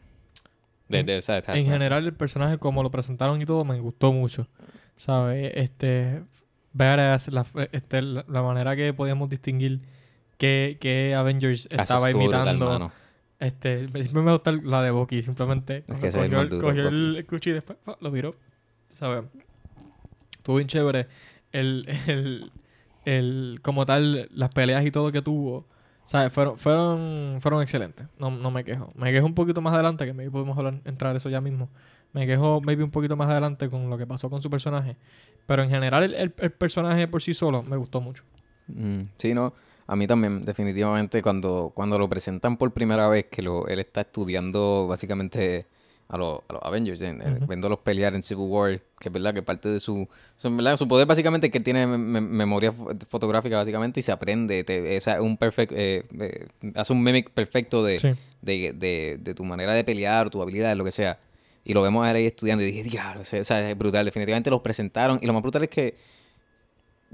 De, 0.88 1.02
de 1.02 1.16
En 1.16 1.66
general, 1.72 2.04
el 2.06 2.14
personaje, 2.14 2.58
como 2.58 2.82
lo 2.82 2.90
presentaron 2.90 3.40
y 3.42 3.44
todo, 3.46 3.64
me 3.64 3.78
gustó 3.80 4.12
mucho. 4.12 4.46
¿Sabes? 4.96 5.52
Este. 5.54 6.22
Badass, 6.72 7.28
la, 7.28 7.46
este, 7.72 8.02
la, 8.02 8.24
manera 8.42 8.74
que 8.74 8.92
podíamos 8.92 9.28
distinguir 9.28 9.80
qué, 10.38 10.76
qué 10.80 11.14
Avengers 11.14 11.68
Ah, 11.76 11.82
estaba 11.82 12.10
imitando. 12.10 12.92
Este, 13.40 13.88
siempre 13.88 14.22
me 14.22 14.32
gusta 14.32 14.52
la 14.52 14.82
de 14.82 14.90
Bucky, 14.90 15.22
simplemente. 15.22 15.84
Es 15.88 15.96
que 15.98 16.10
cogió 16.10 16.40
el, 16.40 16.48
duro, 16.48 16.66
cogió 16.68 16.84
Bucky. 16.84 16.94
el 17.18 17.26
cuchillo 17.26 17.54
y 17.54 17.58
después 17.58 17.78
pa, 17.84 17.96
lo 18.00 18.10
viró. 18.10 18.34
¿Sabes? 18.90 19.24
Estuvo 20.36 20.56
bien 20.56 20.68
chévere. 20.68 21.06
El, 21.52 21.86
el, 22.06 22.52
el, 23.04 23.58
como 23.62 23.86
tal, 23.86 24.28
las 24.32 24.50
peleas 24.50 24.84
y 24.84 24.90
todo 24.90 25.10
que 25.12 25.22
tuvo. 25.22 25.66
¿Sabes? 26.04 26.32
Fueron, 26.32 26.58
fueron, 26.58 27.38
fueron 27.40 27.62
excelentes. 27.62 28.06
No, 28.18 28.30
no 28.30 28.50
me 28.50 28.62
quejo. 28.64 28.92
Me 28.94 29.10
quejo 29.12 29.26
un 29.26 29.34
poquito 29.34 29.60
más 29.60 29.72
adelante, 29.74 30.04
que 30.04 30.12
maybe 30.12 30.30
podemos 30.30 30.56
hablar, 30.58 30.80
entrar 30.84 31.16
eso 31.16 31.30
ya 31.30 31.40
mismo. 31.40 31.70
Me 32.12 32.26
quejo 32.26 32.60
maybe 32.60 32.84
un 32.84 32.90
poquito 32.90 33.16
más 33.16 33.28
adelante 33.30 33.68
con 33.70 33.88
lo 33.90 33.96
que 33.98 34.06
pasó 34.06 34.28
con 34.30 34.42
su 34.42 34.50
personaje. 34.50 34.96
Pero 35.46 35.62
en 35.62 35.70
general, 35.70 36.02
el, 36.04 36.14
el- 36.14 36.34
el 36.38 36.50
personaje 36.52 37.08
por 37.08 37.22
sí 37.22 37.34
solo 37.34 37.62
me 37.62 37.76
gustó 37.76 38.00
mucho. 38.00 38.22
Mm, 38.68 39.02
sí, 39.18 39.34
no. 39.34 39.52
A 39.86 39.96
mí 39.96 40.06
también, 40.06 40.44
definitivamente, 40.44 41.20
cuando, 41.22 41.72
cuando 41.74 41.98
lo 41.98 42.08
presentan 42.08 42.56
por 42.56 42.72
primera 42.72 43.08
vez, 43.08 43.26
que 43.30 43.42
lo, 43.42 43.66
él 43.68 43.80
está 43.80 44.02
estudiando 44.02 44.86
básicamente 44.88 45.66
a, 46.08 46.16
los 46.16 46.40
a 46.48 46.52
los 46.54 46.62
Avengers, 46.62 47.00
en- 47.02 47.20
en- 47.20 47.36
Ujú. 47.36 47.46
viéndolos 47.46 47.78
pelear 47.80 48.14
en 48.14 48.22
Civil 48.22 48.46
War, 48.48 48.80
que 48.98 49.08
es 49.08 49.12
verdad 49.12 49.34
que 49.34 49.42
parte 49.42 49.68
de 49.68 49.80
su, 49.80 50.08
su, 50.36 50.54
¿verdad? 50.56 50.76
su 50.76 50.86
poder 50.88 51.06
básicamente 51.06 51.46
es 51.48 51.50
que 51.50 51.58
él 51.58 51.64
tiene 51.64 51.86
me- 51.86 51.98
me- 51.98 52.20
memoria 52.20 52.72
fo- 52.72 52.96
fotográfica 53.08 53.56
básicamente 53.56 54.00
y 54.00 54.02
se 54.02 54.12
aprende, 54.12 54.64
te, 54.64 54.96
o 54.96 55.00
sea, 55.00 55.20
un 55.20 55.36
perfecto, 55.36 55.74
hace 56.74 56.92
un 56.92 57.02
mimic 57.02 57.30
perfecto 57.30 57.84
de, 57.84 57.98
Sí. 57.98 58.08
de, 58.42 58.72
de, 58.74 59.18
de 59.20 59.34
tu 59.34 59.44
manera 59.44 59.72
de 59.72 59.84
pelear, 59.84 60.30
tu 60.30 60.40
habilidad, 60.42 60.76
lo 60.76 60.84
que 60.84 60.90
sea. 60.92 61.18
Y 61.64 61.72
lo 61.72 61.80
vemos 61.82 62.04
ahí 62.06 62.26
estudiando 62.26 62.62
y 62.62 62.66
dije, 62.66 62.82
diablo, 62.82 63.22
o 63.22 63.24
sea, 63.24 63.40
o 63.40 63.44
sea, 63.44 63.70
es 63.70 63.76
brutal. 63.78 64.04
Definitivamente 64.04 64.50
los 64.50 64.60
presentaron. 64.60 65.18
Y 65.22 65.26
lo 65.26 65.32
más 65.32 65.42
brutal 65.42 65.64
es 65.64 65.70
que 65.70 65.96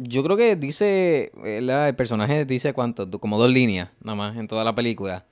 yo 0.02 0.22
creo 0.24 0.36
que 0.36 0.56
dice, 0.56 1.30
¿verdad? 1.42 1.88
el 1.88 1.94
personaje 1.94 2.44
dice 2.44 2.72
cuánto, 2.72 3.08
como 3.20 3.38
dos 3.38 3.50
líneas 3.50 3.90
nada 4.02 4.16
más 4.16 4.36
en 4.36 4.48
toda 4.48 4.64
la 4.64 4.74
película. 4.74 5.24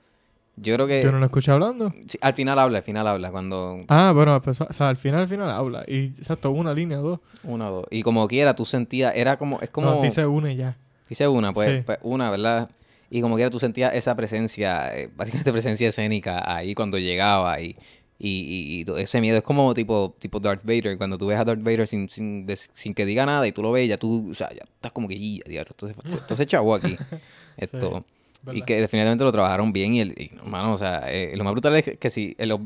Yo 0.61 0.73
creo 0.75 0.87
que 0.87 1.01
Yo 1.01 1.11
no 1.13 1.19
lo 1.19 1.25
escuché 1.25 1.51
hablando. 1.51 1.93
sí, 2.05 2.17
al 2.21 2.33
final 2.33 2.59
habla, 2.59 2.79
al 2.79 2.83
final 2.83 3.07
habla, 3.07 3.31
cuando 3.31 3.85
Ah, 3.87 4.11
bueno, 4.13 4.41
pues, 4.41 4.59
o 4.59 4.71
sea, 4.73 4.89
al 4.89 4.97
final, 4.97 5.21
al 5.21 5.27
final 5.27 5.49
habla. 5.49 5.83
Y 5.87 6.07
exacto, 6.07 6.51
una 6.51 6.73
línea, 6.73 6.97
dos. 6.97 7.19
una 7.43 7.69
dos. 7.69 7.85
Y 7.91 8.03
como 8.03 8.27
quiera, 8.27 8.53
tú 8.55 8.65
sentías, 8.65 9.13
era 9.15 9.37
como, 9.37 9.59
es 9.61 9.69
como, 9.69 9.89
No, 9.95 10.01
dice 10.01 10.25
una 10.25 10.51
y 10.51 10.57
ya. 10.57 10.75
dice 11.07 11.27
una, 11.29 11.53
pues, 11.53 11.77
Sí. 11.77 11.83
pues, 11.85 11.99
una, 12.03 12.29
¿verdad? 12.29 12.69
Y 13.09 13.21
como 13.21 13.35
quiera, 13.35 13.49
tú 13.49 13.57
sentías 13.59 13.95
esa 13.95 14.15
presencia, 14.15 14.93
eh, 14.97 15.09
básicamente 15.15 15.51
presencia 15.53 15.87
escénica 15.87 16.43
ahí 16.53 16.75
cuando 16.75 16.97
llegaba 16.97 17.59
y, 17.61 17.75
y, 18.19 18.83
y- 18.83 18.83
y 18.97 19.01
ese 19.01 19.21
miedo 19.21 19.37
es 19.37 19.43
como 19.43 19.73
tipo, 19.73 20.13
tipo 20.19 20.39
Darth 20.41 20.63
Vader, 20.65 20.97
cuando 20.97 21.17
tú 21.17 21.27
ves 21.27 21.39
a 21.39 21.45
Darth 21.45 21.63
Vader 21.63 21.87
sin, 21.87 22.09
sin, 22.09 22.45
des- 22.45 22.69
sin 22.73 22.93
que 22.93 23.05
diga 23.05 23.25
nada 23.25 23.47
y 23.47 23.51
tú 23.53 23.61
lo 23.63 23.71
ves, 23.71 23.87
ya 23.87 23.97
tú, 23.97 24.29
o 24.31 24.33
sea, 24.35 24.49
ya 24.49 24.63
estás 24.65 24.91
como 24.91 25.07
que, 25.07 25.15
"Ya, 25.17 25.43
diablo, 25.47 25.71
esto 25.71 26.35
se, 26.35 26.45
chavó 26.45 26.75
aquí. 26.75 26.97
Esto, 27.57 28.05
y 28.43 28.45
¿verdad? 28.45 28.65
que 28.65 28.75
definitivamente 28.81 29.23
lo 29.23 29.31
trabajaron 29.31 29.73
bien 29.73 29.93
y, 29.93 29.99
el, 30.01 30.11
y, 30.11 30.31
mano, 30.45 30.73
o 30.73 30.77
sea, 30.77 31.11
eh, 31.11 31.35
lo 31.35 31.43
más 31.43 31.51
brutal 31.53 31.75
es 31.75 31.85
que, 31.85 31.97
que 31.97 32.09
si 32.09 32.35
eh, 32.37 32.45
los, 32.45 32.59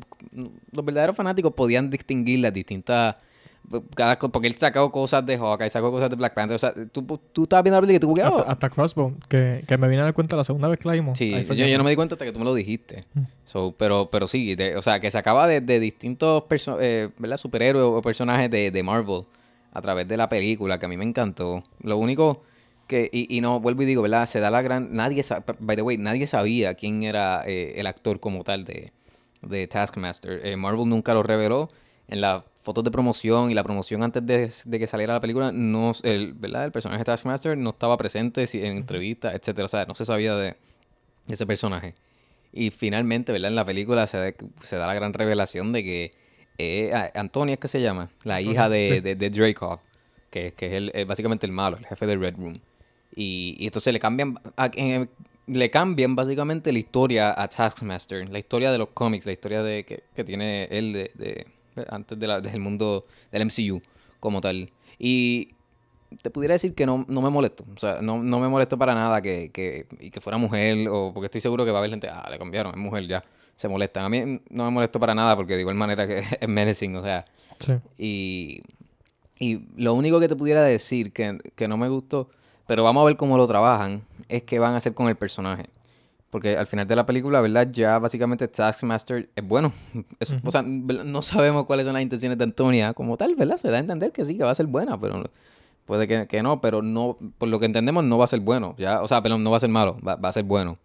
los 0.71 0.85
verdaderos 0.85 1.15
fanáticos 1.15 1.53
podían 1.53 1.89
distinguir 1.89 2.39
las 2.39 2.53
distintas 2.53 3.15
cada 3.95 4.19
porque 4.19 4.47
él 4.47 4.55
sacó 4.55 4.91
cosas 4.91 5.25
de 5.25 5.37
Hawkeye, 5.37 5.69
sacó 5.69 5.89
cosas 5.91 6.09
de 6.09 6.15
Black 6.15 6.33
Panther, 6.33 6.55
o 6.55 6.59
sea, 6.59 6.73
tú, 6.91 7.19
tú 7.31 7.43
estabas 7.43 7.63
viendo 7.63 7.77
la 7.77 7.87
película 7.87 7.95
y 7.95 7.99
tú 7.99 8.13
que, 8.13 8.21
Hasta, 8.21 8.41
"Oh". 8.43 8.51
hasta 8.51 8.69
Crossbone, 8.69 9.15
que, 9.27 9.63
que 9.67 9.77
me 9.77 9.87
vine 9.87 10.01
a 10.01 10.05
dar 10.05 10.13
cuenta 10.13 10.35
la 10.35 10.43
segunda 10.43 10.67
vez 10.67 10.79
que 10.79 10.87
la 10.87 10.93
vimos. 10.93 11.17
Sí, 11.17 11.31
yo, 11.31 11.53
yo 11.65 11.77
no 11.77 11.83
me 11.83 11.89
di 11.89 11.95
cuenta 11.95 12.15
hasta 12.15 12.25
que 12.25 12.31
tú 12.31 12.39
me 12.39 12.45
lo 12.45 12.53
dijiste. 12.53 13.05
Mm. 13.13 13.21
So, 13.45 13.73
pero, 13.77 14.09
pero 14.11 14.27
sí, 14.27 14.55
de- 14.55 14.75
o 14.77 14.81
sea, 14.81 14.99
que 14.99 15.09
sacaba 15.11 15.47
de, 15.47 15.61
de 15.61 15.79
distintos 15.79 16.43
eh, 16.79 17.09
¿verdad? 17.17 17.37
superhéroes 17.37 17.85
o 17.85 18.01
personajes 18.01 18.49
de, 18.51 18.71
de 18.71 18.83
Marvel 18.83 19.23
a 19.71 19.81
través 19.81 20.07
de 20.07 20.17
la 20.17 20.29
película, 20.29 20.77
que 20.79 20.85
a 20.85 20.89
mí 20.89 20.97
me 20.97 21.03
encantó. 21.05 21.63
Lo 21.81 21.97
único 21.97 22.43
que, 22.87 23.09
y, 23.11 23.35
y 23.35 23.41
no, 23.41 23.59
vuelvo 23.59 23.81
y 23.83 23.85
digo, 23.85 24.01
¿verdad? 24.01 24.25
Se 24.27 24.39
da 24.39 24.51
la 24.51 24.61
gran, 24.61 24.93
nadie 24.93 25.23
by 25.59 25.75
the 25.75 25.81
way, 25.81 25.97
nadie 25.97 26.27
sabía 26.27 26.73
quién 26.75 27.03
era 27.03 27.43
eh, 27.47 27.73
el 27.77 27.87
actor 27.87 28.19
como 28.19 28.43
tal 28.43 28.65
de, 28.65 28.91
de 29.41 29.67
Taskmaster. 29.67 30.41
Eh, 30.45 30.55
Marvel 30.57 30.87
nunca 30.89 31.13
lo 31.13 31.23
reveló 31.23 31.69
en 32.07 32.21
las 32.21 32.43
fotos 32.63 32.83
de 32.83 32.91
promoción 32.91 33.51
y 33.51 33.53
la 33.53 33.63
promoción 33.63 34.01
antes 34.03 34.25
de, 34.25 34.49
de 34.65 34.79
que 34.79 34.87
saliera 34.87 35.13
la 35.13 35.19
película, 35.19 35.51
no, 35.51 35.91
el, 36.03 36.33
¿verdad? 36.33 36.65
El 36.65 36.71
personaje 36.71 36.99
de 36.99 37.05
Taskmaster 37.05 37.57
no 37.57 37.71
estaba 37.71 37.97
presente 37.97 38.45
en 38.53 38.77
entrevistas, 38.77 39.35
etcétera. 39.35 39.65
O 39.65 39.69
sea, 39.69 39.85
no 39.85 39.95
se 39.95 40.05
sabía 40.05 40.35
de 40.35 40.55
ese 41.27 41.45
personaje. 41.45 41.93
Y 42.51 42.69
finalmente, 42.71 43.31
¿verdad? 43.31 43.49
En 43.49 43.55
la 43.55 43.65
película 43.65 44.07
se, 44.07 44.17
da- 44.17 44.33
se 44.61 44.75
da 44.77 44.87
la 44.87 44.93
gran 44.93 45.13
revelación 45.13 45.73
de 45.73 45.83
que 45.83 46.11
eh, 46.57 46.91
Antonia 47.15 47.53
es 47.53 47.59
que 47.59 47.67
se 47.67 47.81
llama, 47.81 48.09
la 48.23 48.39
hija 48.41 48.69
de, 48.69 48.85
sí. 48.87 48.99
de, 49.01 49.15
de 49.15 49.29
Dreykov, 49.29 49.79
que, 50.29 50.53
que 50.53 50.67
es 50.67 50.73
el, 50.73 51.05
básicamente 51.05 51.45
el 51.45 51.51
malo, 51.51 51.77
el 51.77 51.85
jefe 51.85 52.05
de 52.05 52.15
Red 52.15 52.35
Room. 52.37 52.59
Y, 53.15 53.55
y 53.59 53.65
entonces 53.65 53.91
le 53.91 53.99
cambian, 53.99 54.39
a- 54.55 54.69
en- 54.75 55.09
le 55.47 55.69
cambian 55.69 56.15
básicamente 56.15 56.71
la 56.71 56.79
historia 56.79 57.33
a 57.41 57.47
Taskmaster, 57.49 58.29
la 58.29 58.39
historia 58.39 58.71
de 58.71 58.77
los 58.77 58.89
cómics, 58.89 59.25
la 59.25 59.33
historia 59.33 59.61
de 59.63 59.83
que, 59.83 60.03
que 60.15 60.23
tiene 60.23 60.65
él 60.71 60.93
de- 60.93 61.47
antes 61.89 62.19
de 62.19 62.27
la- 62.27 62.41
del 62.41 62.59
mundo 62.59 63.05
del 63.31 63.41
MCU 63.43 63.81
como 64.19 64.41
tal. 64.41 64.71
Y 64.99 65.49
te 66.21 66.29
pudiera 66.29 66.53
decir 66.53 66.75
que 66.75 66.85
no, 66.85 67.05
no 67.07 67.21
me 67.21 67.29
molesto. 67.29 67.65
O 67.75 67.79
sea, 67.79 68.01
no, 68.01 68.21
no 68.21 68.39
me 68.39 68.47
molesto 68.47 68.77
para 68.77 68.93
nada 68.93 69.21
que, 69.21 69.49
que, 69.51 69.87
y 69.99 70.11
que 70.11 70.21
fuera 70.21 70.37
mujer, 70.37 70.87
o 70.89 71.11
porque 71.13 71.25
estoy 71.25 71.41
seguro 71.41 71.65
que 71.65 71.71
va 71.71 71.77
a 71.77 71.81
haber 71.81 71.89
gente, 71.91 72.07
ah, 72.09 72.27
le 72.29 72.37
cambiaron, 72.37 72.73
es 72.73 72.79
mujer, 72.79 73.07
ya, 73.07 73.23
se 73.55 73.67
molestan. 73.67 74.05
A 74.05 74.09
mí 74.09 74.41
no 74.49 74.65
me 74.65 74.69
molesto 74.71 74.99
para 74.99 75.15
nada 75.15 75.35
porque 75.35 75.55
de 75.55 75.61
igual 75.61 75.75
manera 75.75 76.05
que 76.07 76.19
es 76.39 76.47
menacing, 76.47 76.95
o 76.95 77.01
sea. 77.03 77.25
Sí. 77.59 77.73
Y, 77.97 78.61
y 79.39 79.65
lo 79.81 79.93
único 79.95 80.19
que 80.19 80.27
te 80.27 80.35
pudiera 80.35 80.63
decir 80.63 81.11
que, 81.11 81.39
que 81.55 81.67
no 81.67 81.77
me 81.77 81.89
gustó, 81.89 82.29
pero 82.67 82.83
vamos 82.83 83.01
a 83.01 83.05
ver 83.07 83.17
cómo 83.17 83.35
lo 83.37 83.47
trabajan, 83.47 84.03
es 84.29 84.43
que 84.43 84.59
van 84.59 84.73
a 84.73 84.77
hacer 84.77 84.93
con 84.93 85.07
el 85.09 85.15
personaje. 85.15 85.65
Porque 86.33 86.57
al 86.57 86.65
final 86.65 86.87
de 86.87 86.95
la 86.95 87.05
película, 87.05 87.41
¿verdad? 87.41 87.69
Ya 87.71 87.99
básicamente 87.99 88.47
Taskmaster 88.47 89.29
es 89.35 89.47
bueno. 89.47 89.71
Es- 90.19 90.33
O 90.43 90.49
sea, 90.49 90.63
no 90.63 91.21
sabemos 91.21 91.65
cuáles 91.67 91.85
son 91.85 91.93
las 91.93 92.01
intenciones 92.01 92.39
de 92.39 92.43
Antonia 92.43 92.93
como 92.95 93.17
tal, 93.17 93.35
¿verdad? 93.35 93.57
Se 93.57 93.69
da 93.69 93.77
a 93.77 93.79
entender 93.79 94.11
que 94.11 94.25
sí, 94.25 94.35
que 94.35 94.43
va 94.43 94.49
a 94.49 94.55
ser 94.55 94.65
buena, 94.65 94.99
pero 94.99 95.23
puede 95.85 96.07
que, 96.07 96.25
que 96.25 96.41
no, 96.41 96.59
pero 96.59 96.81
no, 96.81 97.15
por 97.37 97.49
lo 97.49 97.59
que 97.59 97.67
entendemos, 97.67 98.03
no 98.03 98.17
va 98.17 98.23
a 98.23 98.27
ser 98.27 98.39
bueno. 98.39 98.73
Ya, 98.79 99.03
o 99.03 99.07
sea, 99.07 99.21
perdón, 99.21 99.43
no 99.43 99.51
va 99.51 99.57
a 99.57 99.59
ser 99.59 99.69
malo, 99.69 99.97
va, 100.05 100.15
va 100.15 100.29
a 100.29 100.33
ser 100.33 100.43
bueno. 100.43 100.79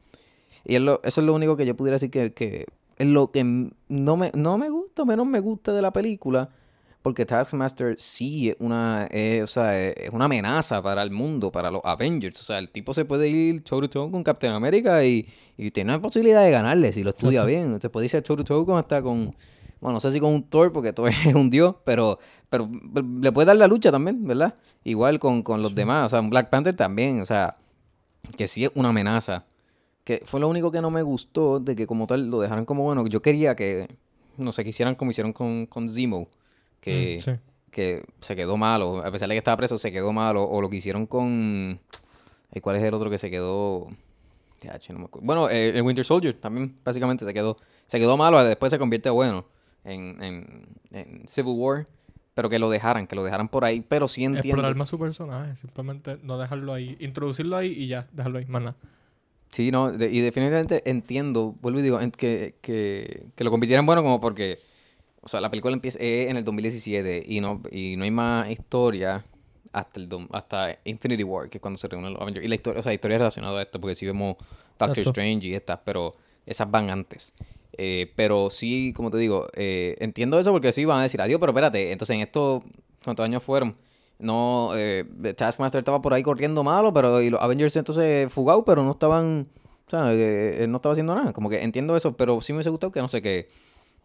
Y 0.66 0.74
es 0.74 0.82
lo- 0.82 1.00
eso 1.02 1.22
es 1.22 1.26
lo 1.26 1.32
único 1.32 1.56
que 1.56 1.64
yo 1.64 1.74
pudiera 1.74 1.94
decir 1.94 2.10
que, 2.10 2.34
que 2.34 2.66
es 2.98 3.06
lo 3.06 3.30
que 3.30 3.42
no 3.88 4.16
me, 4.18 4.30
no 4.34 4.58
me 4.58 4.68
gusta, 4.68 5.06
menos 5.06 5.26
me 5.26 5.40
gusta 5.40 5.72
de 5.72 5.80
la 5.80 5.92
película. 5.94 6.50
Porque 7.08 7.24
Taskmaster 7.24 7.94
sí 7.98 8.50
es 8.50 8.56
una, 8.58 9.06
es, 9.10 9.42
o 9.42 9.46
sea, 9.46 9.82
es 9.82 9.94
es 9.96 10.10
una 10.10 10.26
amenaza 10.26 10.82
para 10.82 11.02
el 11.02 11.10
mundo, 11.10 11.50
para 11.50 11.70
los 11.70 11.80
Avengers. 11.82 12.38
O 12.38 12.42
sea, 12.42 12.58
el 12.58 12.68
tipo 12.68 12.92
se 12.92 13.06
puede 13.06 13.30
ir 13.30 13.64
toe 13.64 13.80
to 13.80 13.88
toe 13.88 14.10
con 14.10 14.22
Captain 14.22 14.52
America 14.52 15.02
y, 15.06 15.26
y 15.56 15.70
tiene 15.70 15.92
la 15.92 16.02
posibilidad 16.02 16.44
de 16.44 16.50
ganarle 16.50 16.92
si 16.92 17.02
lo 17.02 17.08
estudia 17.08 17.46
bien. 17.46 17.80
Se 17.80 17.88
puede 17.88 18.04
irse 18.04 18.20
toe 18.20 18.36
to 18.36 18.44
toe 18.44 18.66
con 18.66 18.76
hasta 18.76 19.00
con, 19.00 19.34
bueno, 19.80 19.94
no 19.94 20.00
sé 20.00 20.12
si 20.12 20.20
con 20.20 20.34
un 20.34 20.42
Thor, 20.50 20.70
porque 20.70 20.92
Thor 20.92 21.08
es 21.26 21.34
un 21.34 21.48
dios, 21.48 21.76
pero, 21.82 22.18
pero 22.50 22.68
le 23.22 23.32
puede 23.32 23.46
dar 23.46 23.56
la 23.56 23.66
lucha 23.66 23.90
también, 23.90 24.22
¿verdad? 24.26 24.54
Igual 24.84 25.18
con, 25.18 25.42
con 25.42 25.62
los 25.62 25.74
demás. 25.74 26.08
O 26.08 26.10
sea, 26.10 26.20
un 26.20 26.28
Black 26.28 26.50
Panther 26.50 26.76
también, 26.76 27.22
o 27.22 27.26
sea, 27.26 27.56
que 28.36 28.48
sí 28.48 28.64
es 28.64 28.70
una 28.74 28.90
amenaza. 28.90 29.46
Que 30.04 30.20
fue 30.26 30.40
lo 30.40 30.48
único 30.48 30.70
que 30.70 30.82
no 30.82 30.90
me 30.90 31.00
gustó 31.00 31.58
de 31.58 31.74
que 31.74 31.86
como 31.86 32.06
tal 32.06 32.28
lo 32.28 32.42
dejaran 32.42 32.66
como 32.66 32.82
bueno. 32.82 33.06
Yo 33.06 33.22
quería 33.22 33.56
que, 33.56 33.88
no 34.36 34.52
sé, 34.52 34.62
que 34.62 34.70
hicieran 34.70 34.94
como 34.94 35.10
hicieron 35.10 35.32
con, 35.32 35.64
con 35.64 35.88
Zemo. 35.88 36.28
Que, 36.80 37.18
Mm, 37.18 37.22
sí. 37.22 37.30
que 37.70 38.04
se 38.20 38.36
quedó 38.36 38.56
malo. 38.56 39.04
A 39.04 39.10
pesar 39.10 39.28
de 39.28 39.34
que 39.34 39.38
estaba 39.38 39.56
preso, 39.56 39.78
se 39.78 39.92
quedó 39.92 40.12
malo. 40.12 40.44
O 40.44 40.60
lo 40.60 40.68
que 40.70 40.76
hicieron 40.76 41.06
con... 41.06 41.80
¿Cuál 42.62 42.76
es 42.76 42.82
el 42.82 42.94
otro 42.94 43.10
que 43.10 43.18
se 43.18 43.30
quedó? 43.30 43.88
Ya, 44.62 44.78
che, 44.78 44.92
no 44.92 44.98
me 45.00 45.04
acuerdo. 45.06 45.26
Bueno, 45.26 45.48
eh, 45.50 45.70
el 45.70 45.82
Winter 45.82 46.04
Soldier 46.04 46.34
también 46.34 46.74
básicamente 46.84 47.24
se 47.24 47.32
quedó. 47.34 47.56
Se 47.86 47.98
quedó 47.98 48.16
malo, 48.16 48.42
después 48.42 48.70
se 48.70 48.78
convierte 48.78 49.08
bueno 49.10 49.44
en, 49.84 50.22
en, 50.22 50.66
en 50.90 51.28
Civil 51.28 51.54
War. 51.56 51.86
Pero 52.34 52.48
que 52.48 52.58
lo 52.60 52.70
dejaran, 52.70 53.06
que 53.08 53.16
lo 53.16 53.24
dejaran 53.24 53.48
por 53.48 53.64
ahí. 53.64 53.84
Pero 53.88 54.06
sí 54.08 54.24
entiendo. 54.24 54.48
Explorar 54.48 54.74
más 54.76 54.88
su 54.88 54.98
personaje, 54.98 55.56
simplemente 55.56 56.18
no 56.22 56.38
dejarlo 56.38 56.72
ahí, 56.72 56.96
introducirlo 57.00 57.56
ahí 57.56 57.72
y 57.72 57.88
ya, 57.88 58.06
dejarlo 58.12 58.38
ahí, 58.38 58.46
más 58.46 58.62
nada. 58.62 58.76
Sí, 59.50 59.70
no, 59.72 59.90
de- 59.90 60.10
y 60.12 60.20
definitivamente 60.20 60.88
entiendo, 60.88 61.54
vuelvo 61.60 61.80
y 61.80 61.82
digo, 61.82 62.00
en- 62.00 62.10
que, 62.12 62.54
que, 62.60 63.24
que 63.34 63.44
lo 63.44 63.50
convirtieran 63.50 63.86
bueno 63.86 64.02
como 64.02 64.20
porque, 64.20 64.58
o 65.20 65.28
sea, 65.28 65.40
la 65.40 65.50
película 65.50 65.74
empieza 65.74 65.98
eh, 66.00 66.28
en 66.28 66.36
el 66.36 66.44
2017 66.44 67.24
y 67.26 67.40
no, 67.40 67.62
y 67.70 67.96
no 67.96 68.04
hay 68.04 68.10
más 68.10 68.50
historia 68.50 69.24
hasta 69.72 70.00
el 70.00 70.08
hasta 70.32 70.78
Infinity 70.84 71.24
War, 71.24 71.48
que 71.48 71.58
es 71.58 71.62
cuando 71.62 71.78
se 71.78 71.88
reúnen 71.88 72.12
los 72.12 72.22
Avengers. 72.22 72.44
Y 72.44 72.48
la 72.48 72.54
historia, 72.54 72.80
o 72.80 72.82
sea, 72.82 72.94
historia 72.94 73.18
relacionada 73.18 73.58
a 73.58 73.62
esto, 73.62 73.80
porque 73.80 73.94
sí 73.94 74.06
vemos 74.06 74.36
Doctor 74.78 74.98
Exacto. 74.98 75.10
Strange 75.10 75.46
y 75.48 75.54
estas, 75.54 75.80
pero 75.84 76.14
esas 76.46 76.70
van 76.70 76.90
antes. 76.90 77.34
Eh, 77.72 78.12
pero 78.16 78.50
sí, 78.50 78.92
como 78.96 79.10
te 79.10 79.18
digo, 79.18 79.46
eh, 79.54 79.96
entiendo 80.00 80.38
eso 80.38 80.52
porque 80.52 80.72
sí 80.72 80.84
van 80.84 81.00
a 81.00 81.02
decir 81.02 81.20
adiós, 81.20 81.38
pero 81.38 81.52
espérate, 81.52 81.92
entonces 81.92 82.14
en 82.16 82.22
estos, 82.22 82.62
¿cuántos 83.04 83.24
años 83.24 83.42
fueron? 83.42 83.76
No, 84.18 84.70
eh, 84.74 85.04
Taskmaster 85.36 85.78
estaba 85.78 86.02
por 86.02 86.12
ahí 86.12 86.22
corriendo 86.22 86.64
malo, 86.64 86.92
pero 86.92 87.22
y 87.22 87.30
los 87.30 87.40
Avengers 87.40 87.76
entonces 87.76 88.32
fugados, 88.32 88.64
pero 88.66 88.82
no 88.82 88.90
estaban, 88.90 89.46
o 89.86 89.90
sea, 89.90 90.12
eh, 90.12 90.64
él 90.64 90.72
no 90.72 90.78
estaba 90.78 90.92
haciendo 90.92 91.14
nada. 91.14 91.32
Como 91.32 91.48
que 91.48 91.62
entiendo 91.62 91.96
eso, 91.96 92.16
pero 92.16 92.40
sí 92.40 92.52
me 92.52 92.56
hubiese 92.56 92.70
gustado 92.70 92.90
que, 92.90 93.00
no 93.00 93.08
sé, 93.08 93.22
que, 93.22 93.48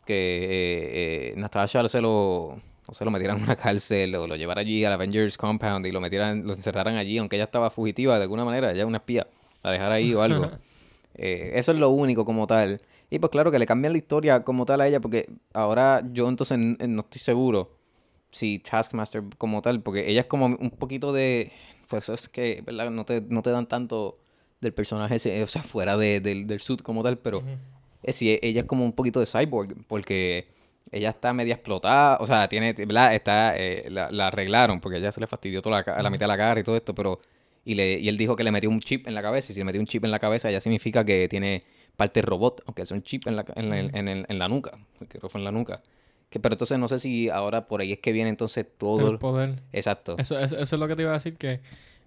que 0.06 0.14
eh, 0.44 1.32
eh, 1.32 1.34
Natasha 1.38 1.88
se 1.88 2.02
lo, 2.02 2.60
no 2.88 2.94
se 2.94 3.06
lo 3.06 3.12
metieran 3.12 3.38
en 3.38 3.44
una 3.44 3.56
cárcel 3.56 4.14
o 4.16 4.28
lo 4.28 4.36
llevara 4.36 4.62
allí 4.62 4.84
al 4.86 4.94
Avengers 4.94 5.38
Compound 5.38 5.86
y 5.86 5.92
lo 5.92 6.02
metieran, 6.02 6.46
lo 6.46 6.54
encerraran 6.54 6.96
allí, 6.98 7.18
aunque 7.18 7.36
ella 7.38 7.46
estaba 7.46 7.70
fugitiva 7.70 8.18
de 8.18 8.24
alguna 8.24 8.46
manera, 8.46 8.72
ella 8.72 8.82
es 8.82 8.88
una 8.88 8.98
espía, 8.98 9.26
la 9.64 9.72
dejara 9.72 9.96
ahí 9.96 10.14
o 10.14 10.22
algo. 10.22 10.44
Eh, 11.16 11.52
eso 11.60 11.72
es 11.72 11.78
lo 11.78 11.90
único 11.92 12.26
como 12.26 12.48
tal. 12.48 12.82
Y 13.12 13.20
pues 13.20 13.30
claro 13.30 13.52
que 13.52 13.60
le 13.60 13.68
cambian 13.68 13.94
la 13.94 14.00
historia 14.00 14.44
como 14.44 14.66
tal 14.66 14.82
a 14.82 14.88
ella, 14.88 15.00
porque 15.00 15.30
ahora 15.54 16.02
yo 16.12 16.28
entonces 16.28 16.58
n- 16.58 16.76
no 16.88 17.02
estoy 17.02 17.22
seguro 17.22 17.78
si 18.32 18.58
Taskmaster 18.58 19.22
como 19.38 19.62
tal, 19.62 19.82
porque 19.82 20.10
ella 20.10 20.22
es 20.22 20.26
como 20.26 20.48
un 20.48 20.72
poquito 20.72 21.14
de... 21.14 21.52
Pues 21.88 22.10
es 22.10 22.28
que, 22.30 22.64
¿verdad? 22.66 22.90
No 22.90 23.06
te, 23.06 23.22
no 23.22 23.44
te 23.44 23.52
dan 23.52 23.68
tanto 23.68 24.18
del 24.60 24.74
personaje, 24.74 25.18
ese, 25.18 25.44
o 25.44 25.46
sea, 25.48 25.62
fuera 25.62 25.98
de- 25.98 26.20
del, 26.20 26.48
del 26.48 26.62
suit 26.62 26.82
como 26.82 27.04
tal, 27.04 27.20
pero. 27.20 27.44
Es 28.04 28.16
sí, 28.16 28.38
ella 28.42 28.62
es 28.62 28.68
como 28.68 28.86
un 28.86 28.94
poquito 28.94 29.20
de 29.20 29.26
cyborg, 29.26 29.76
porque 29.88 30.48
ella 30.92 31.10
está 31.10 31.34
media 31.34 31.56
explotada, 31.56 32.18
o 32.20 32.28
sea, 32.28 32.48
tiene, 32.48 32.74
¿verdad? 32.74 33.16
Está, 33.16 33.58
eh, 33.58 33.88
la, 33.90 34.12
la 34.12 34.28
arreglaron, 34.28 34.80
porque 34.80 35.00
ella 35.00 35.12
se 35.12 35.20
le 35.20 35.28
fastidió 35.28 35.62
toda 35.62 35.84
la, 35.86 36.04
la 36.04 36.10
mitad 36.10 36.26
de 36.26 36.28
la 36.28 36.38
cara 36.38 36.60
y 36.60 36.64
todo 36.64 36.76
esto, 36.78 36.94
pero, 36.94 37.18
y, 37.66 37.76
le, 37.76 38.00
y 38.00 38.08
él 38.10 38.18
dijo 38.18 38.36
que 38.36 38.44
le 38.44 38.52
metió 38.52 38.70
un 38.70 38.80
chip 38.80 39.08
en 39.08 39.16
la 39.16 39.22
cabeza, 39.22 39.52
y 39.52 39.56
si 39.56 39.62
le 39.62 39.66
metió 39.66 39.82
un 39.82 39.88
chip 39.88 40.04
en 40.06 40.12
la 40.12 40.20
cabeza, 40.20 40.52
ya 40.52 40.62
significa 40.62 41.04
que 41.04 41.28
tiene 41.28 41.64
parte 41.96 42.22
robot, 42.22 42.64
aunque 42.68 42.84
es 42.84 42.92
un 42.92 43.02
chip 43.04 43.28
en 43.28 43.36
la, 43.38 43.46
en 43.56 43.70
la, 43.70 43.80
en 43.80 44.26
en 44.28 44.40
la 44.40 44.48
nuca, 44.48 44.78
que 45.10 45.20
fue 45.20 45.40
en 45.40 45.46
la 45.46 45.52
nuca. 45.52 45.82
Que, 46.30 46.40
pero 46.40 46.56
entonces 46.56 46.80
no 46.80 46.88
sé 46.88 46.98
si 46.98 47.30
ahora 47.30 47.68
por 47.68 47.82
ahí 47.82 47.92
es 47.92 48.00
que 48.00 48.12
viene 48.12 48.30
entonces 48.30 48.66
todo... 48.78 49.12
El 49.12 49.20
poder. 49.20 49.62
Exacto. 49.72 50.16
Eso, 50.18 50.40
eso, 50.40 50.58
eso 50.58 50.76
es 50.76 50.80
lo 50.80 50.88
que 50.88 50.96
te 50.96 51.04
iba 51.04 51.12
a 51.12 51.16
decir, 51.16 51.38
que 51.38 51.60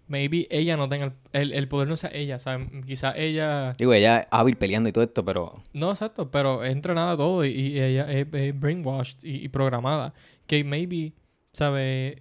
maybe 0.09 0.47
ella 0.51 0.77
no 0.77 0.89
tenga 0.89 1.07
el, 1.07 1.13
el, 1.33 1.53
el 1.53 1.69
poder, 1.69 1.89
no 1.89 1.97
sea 1.97 2.11
ella, 2.13 2.39
¿sabes? 2.39 2.69
Quizá 2.87 3.17
ella... 3.17 3.73
Digo, 3.79 3.93
ella 3.93 4.21
es 4.21 4.27
hábil 4.31 4.57
peleando 4.57 4.89
y 4.89 4.93
todo 4.93 5.05
esto, 5.05 5.25
pero... 5.25 5.63
No, 5.73 5.91
exacto, 5.91 6.31
pero 6.31 6.63
es 6.65 6.73
entrenada 6.73 7.17
todo 7.17 7.45
y, 7.45 7.51
y 7.51 7.81
ella 7.81 8.11
es, 8.11 8.27
es 8.33 8.59
brainwashed 8.59 9.19
y, 9.25 9.45
y 9.45 9.49
programada. 9.49 10.15
Que 10.47 10.63
maybe, 10.65 11.13
¿sabes? 11.53 12.17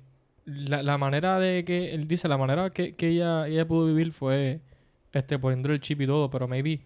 La, 0.45 0.81
la 0.83 0.97
manera 0.97 1.39
de 1.39 1.63
que, 1.65 1.93
él 1.93 2.07
dice, 2.07 2.27
la 2.27 2.37
manera 2.37 2.69
que, 2.71 2.95
que 2.95 3.09
ella, 3.09 3.47
ella 3.47 3.67
pudo 3.67 3.87
vivir 3.87 4.11
fue 4.13 4.61
este, 5.13 5.39
poniendo 5.39 5.71
el 5.71 5.79
chip 5.79 6.01
y 6.01 6.05
todo, 6.07 6.29
pero 6.29 6.47
maybe, 6.47 6.81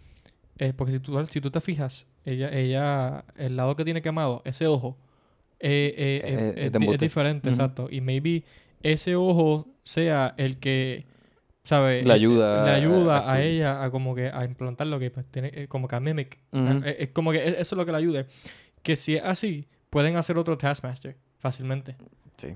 eh, 0.58 0.74
porque 0.76 0.94
si 0.94 1.00
tú, 1.00 1.26
si 1.26 1.42
tú 1.42 1.50
te 1.52 1.60
fijas, 1.62 2.08
ella, 2.26 2.50
ella, 2.52 3.26
el 3.38 3.56
lado 3.58 3.76
que 3.76 3.84
tiene 3.84 4.02
quemado, 4.02 4.42
ese 4.46 4.68
ojo, 4.68 4.98
eh, 5.60 5.94
eh, 5.98 6.22
Eh, 6.24 6.54
es- 6.68 6.74
embuste. 6.76 7.06
diferente, 7.06 7.50
exacto. 7.50 7.88
Y 7.92 8.00
maybe 8.02 8.44
ese 8.84 9.16
ojo 9.16 9.68
sea 9.84 10.34
el 10.38 10.60
que, 10.60 11.06
¿sabes? 11.64 12.06
Le 12.06 12.14
ayuda 12.14 12.66
Le 12.66 12.72
a- 12.72 12.76
ayuda 12.76 13.32
a 13.32 13.42
ella 13.42 13.84
a 13.84 13.92
como 13.92 14.16
que 14.16 14.28
a 14.30 14.44
implantar 14.46 14.88
lo 14.88 15.00
que 15.00 15.12
pues, 15.12 15.26
tiene, 15.32 15.52
eh, 15.54 15.68
como 15.68 15.88
que 15.88 15.96
a 15.96 16.00
mimic. 16.00 16.40
Ah, 16.54 16.80
eh, 16.86 16.98
Es 17.00 17.10
como 17.10 17.32
que 17.32 17.40
e- 17.40 17.62
eso 17.62 17.76
es 17.76 17.78
lo 17.78 17.86
que 17.86 17.92
le 17.92 17.98
ayude. 17.98 18.26
Que 18.84 18.96
si 18.96 19.16
es 19.16 19.24
así, 19.24 19.68
pueden 19.90 20.16
hacer 20.16 20.38
otro 20.38 20.58
Taskmaster 20.58 21.18
fácilmente. 21.40 21.96
Sí. 22.38 22.56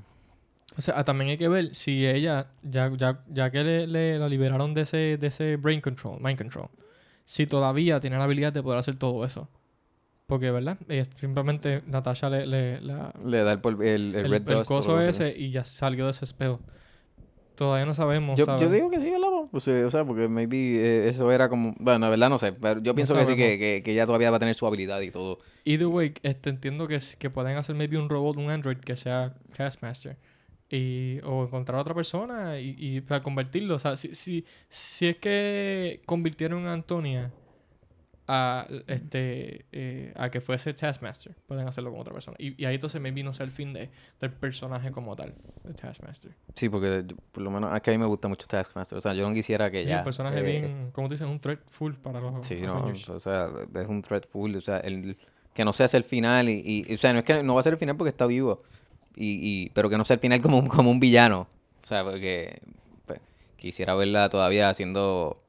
O 0.78 0.82
sea, 0.82 0.96
ah, 0.98 1.04
también 1.04 1.30
hay 1.30 1.38
que 1.38 1.48
ver 1.50 1.76
si 1.76 2.08
ella, 2.08 2.48
ya, 2.64 2.92
ya, 2.98 3.24
ya 3.30 3.52
que 3.52 3.64
le, 3.64 3.88
le- 3.88 4.18
la 4.20 4.28
liberaron 4.28 4.74
de 4.74 4.82
ese, 4.82 5.18
de 5.18 5.28
ese 5.28 5.56
brain 5.58 5.82
control, 5.82 6.20
mind 6.22 6.38
control, 6.38 6.70
si 7.26 7.46
todavía 7.46 8.00
tiene 8.00 8.18
la 8.18 8.24
habilidad 8.24 8.52
de 8.54 8.64
poder 8.64 8.80
hacer 8.80 8.96
todo 8.96 9.24
eso. 9.26 9.50
Porque, 10.28 10.52
¿verdad? 10.52 10.78
Ella 10.88 11.06
simplemente 11.20 11.82
Natasha 11.86 12.30
le, 12.30 12.48
le- 12.48 12.82
la- 12.82 13.14
Le 13.24 13.44
da 13.44 13.52
el, 13.54 13.60
el, 13.64 13.82
el 13.82 14.16
el, 14.16 14.32
red 14.32 14.48
el 14.50 14.58
dust 14.58 14.68
coso 14.68 15.02
ese 15.02 15.36
y 15.38 15.52
ya 15.52 15.64
salió 15.64 16.06
de 16.06 16.12
ese 16.12 16.26
espejo. 16.26 16.60
Todavía 17.56 17.86
no 17.86 17.94
sabemos, 17.94 18.36
Yo, 18.36 18.46
digo 18.70 18.90
que 18.90 19.00
sí, 19.00 19.12
¿verdad? 19.12 19.28
Pues, 19.52 19.68
eh, 19.68 19.86
o 19.86 19.92
sea, 19.92 20.04
porque 20.04 20.28
maybe 20.28 20.58
eh, 20.58 21.10
eso 21.10 21.32
era 21.32 21.50
como... 21.50 21.76
Bueno, 21.78 22.00
la 22.00 22.10
verdad 22.10 22.30
no 22.30 22.40
sé, 22.40 22.52
pero 22.54 22.82
yo 22.82 22.96
pienso 22.96 23.14
que 23.16 23.28
sí, 23.28 23.36
que, 23.36 23.60
que, 23.60 23.84
que 23.84 23.92
ella 23.92 24.08
todavía 24.08 24.32
va 24.32 24.38
a 24.38 24.40
tener 24.40 24.56
su 24.56 24.66
habilidad 24.66 25.02
y 25.02 25.12
todo. 25.12 25.38
Either 25.66 25.86
way, 25.86 26.14
este, 26.24 26.50
entiendo 26.50 26.88
que, 26.88 27.00
que 27.20 27.30
pueden 27.30 27.56
hacer 27.58 27.76
maybe 27.76 28.00
un 28.00 28.10
robot, 28.10 28.38
un 28.38 28.50
android 28.50 28.78
que 28.78 28.96
sea 28.96 29.36
Taskmaster. 29.56 30.18
Y, 30.72 31.20
o 31.24 31.44
encontrar 31.44 31.78
a 31.78 31.82
otra 31.82 31.94
persona 31.94 32.60
y, 32.60 32.76
y 32.80 33.02
para 33.02 33.22
convertirlo. 33.22 33.76
O 33.76 33.80
sea, 33.80 33.98
si, 33.98 34.16
si, 34.16 34.46
si 34.68 35.10
es 35.10 35.18
que 35.18 36.02
convirtieron 36.08 36.66
a 36.66 36.74
Antonia 36.74 37.32
a, 38.28 38.68
este, 38.88 39.66
eh, 39.72 40.14
a 40.16 40.30
que 40.30 40.40
fuese 40.42 40.74
Taskmaster, 40.74 41.36
pueden 41.46 41.68
hacerlo 41.68 41.92
con 41.92 42.00
otra 42.00 42.14
persona. 42.14 42.38
Y, 42.40 42.62
y 42.62 42.66
ahí 42.66 42.76
entonces 42.76 43.02
maybe 43.02 43.22
no 43.24 43.34
sea 43.34 43.46
el 43.46 43.52
fin 43.52 43.74
de, 43.74 43.90
del 44.22 44.32
personaje 44.32 44.92
como 44.92 45.16
tal, 45.16 45.34
de 45.64 45.74
Taskmaster. 45.74 46.32
Sí, 46.56 46.70
porque 46.70 47.04
yo- 47.06 47.16
por 47.32 47.44
lo 47.44 47.52
menos 47.52 47.76
es 47.76 47.82
que 47.82 47.92
a 47.92 47.94
mí 47.94 47.98
me 47.98 48.06
gusta 48.06 48.28
mucho 48.28 48.48
Taskmaster. 48.48 48.98
O 48.98 49.02
sea, 49.02 49.14
yo 49.14 49.28
no 49.28 49.34
quisiera 49.34 49.70
que 49.70 49.80
Sí, 49.80 49.86
ya... 49.88 49.98
un 50.00 50.04
personaje 50.06 50.40
eh, 50.40 50.44
bien, 50.44 50.92
como 50.92 51.08
tú 51.10 51.16
dices, 51.16 51.28
un 51.28 51.40
threat 51.40 51.60
full 51.70 51.94
para 51.96 52.20
los 52.22 52.46
Sí, 52.46 52.62
no, 52.62 52.86
o 53.10 53.20
sea, 53.20 53.50
es 53.76 53.88
un 53.88 54.02
threat 54.02 54.26
full, 54.28 54.56
o 54.56 54.62
sea, 54.62 54.78
el, 54.78 55.18
que 55.54 55.66
no 55.66 55.74
sea 55.74 55.88
el 55.94 56.04
final 56.06 56.48
y, 56.50 56.86
y- 56.88 56.94
o 56.94 56.98
sea, 56.98 57.12
no 57.14 57.20
es 57.20 57.26
que 57.26 57.44
no 57.44 57.56
va 57.56 57.60
a 57.60 57.64
ser 57.64 57.74
el 57.74 57.80
final 57.80 57.98
porque 57.98 58.10
está 58.10 58.26
vivo, 58.26 58.60
y, 59.16 59.66
y 59.66 59.70
pero 59.70 59.90
que 59.90 59.98
no 59.98 60.06
sea 60.06 60.16
el 60.16 60.20
final 60.22 60.42
como, 60.42 60.58
un- 60.60 60.68
como 60.68 60.90
un 60.90 61.00
villano, 61.00 61.48
o 61.84 61.88
sea, 61.88 62.04
porque 62.04 62.60
pues, 63.06 63.20
quisiera 63.58 63.94
verla 63.96 64.30
todavía 64.30 64.70
haciendo, 64.70 65.43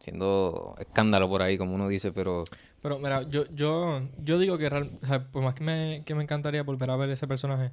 haciendo 0.00 0.74
escándalo 0.78 1.28
por 1.28 1.42
ahí, 1.42 1.58
como 1.58 1.74
uno 1.74 1.88
dice, 1.88 2.12
pero 2.12 2.44
Pero 2.82 2.98
mira, 2.98 3.22
yo, 3.22 3.44
yo, 3.50 4.02
yo 4.22 4.38
digo 4.38 4.56
que 4.58 4.68
real- 4.70 4.92
por 5.32 5.42
más 5.42 5.54
que 5.54 5.64
me, 5.64 6.02
que 6.04 6.14
me 6.14 6.22
encantaría 6.22 6.62
volver 6.62 6.90
a 6.90 6.96
ver 6.96 7.10
ese 7.10 7.26
personaje, 7.26 7.72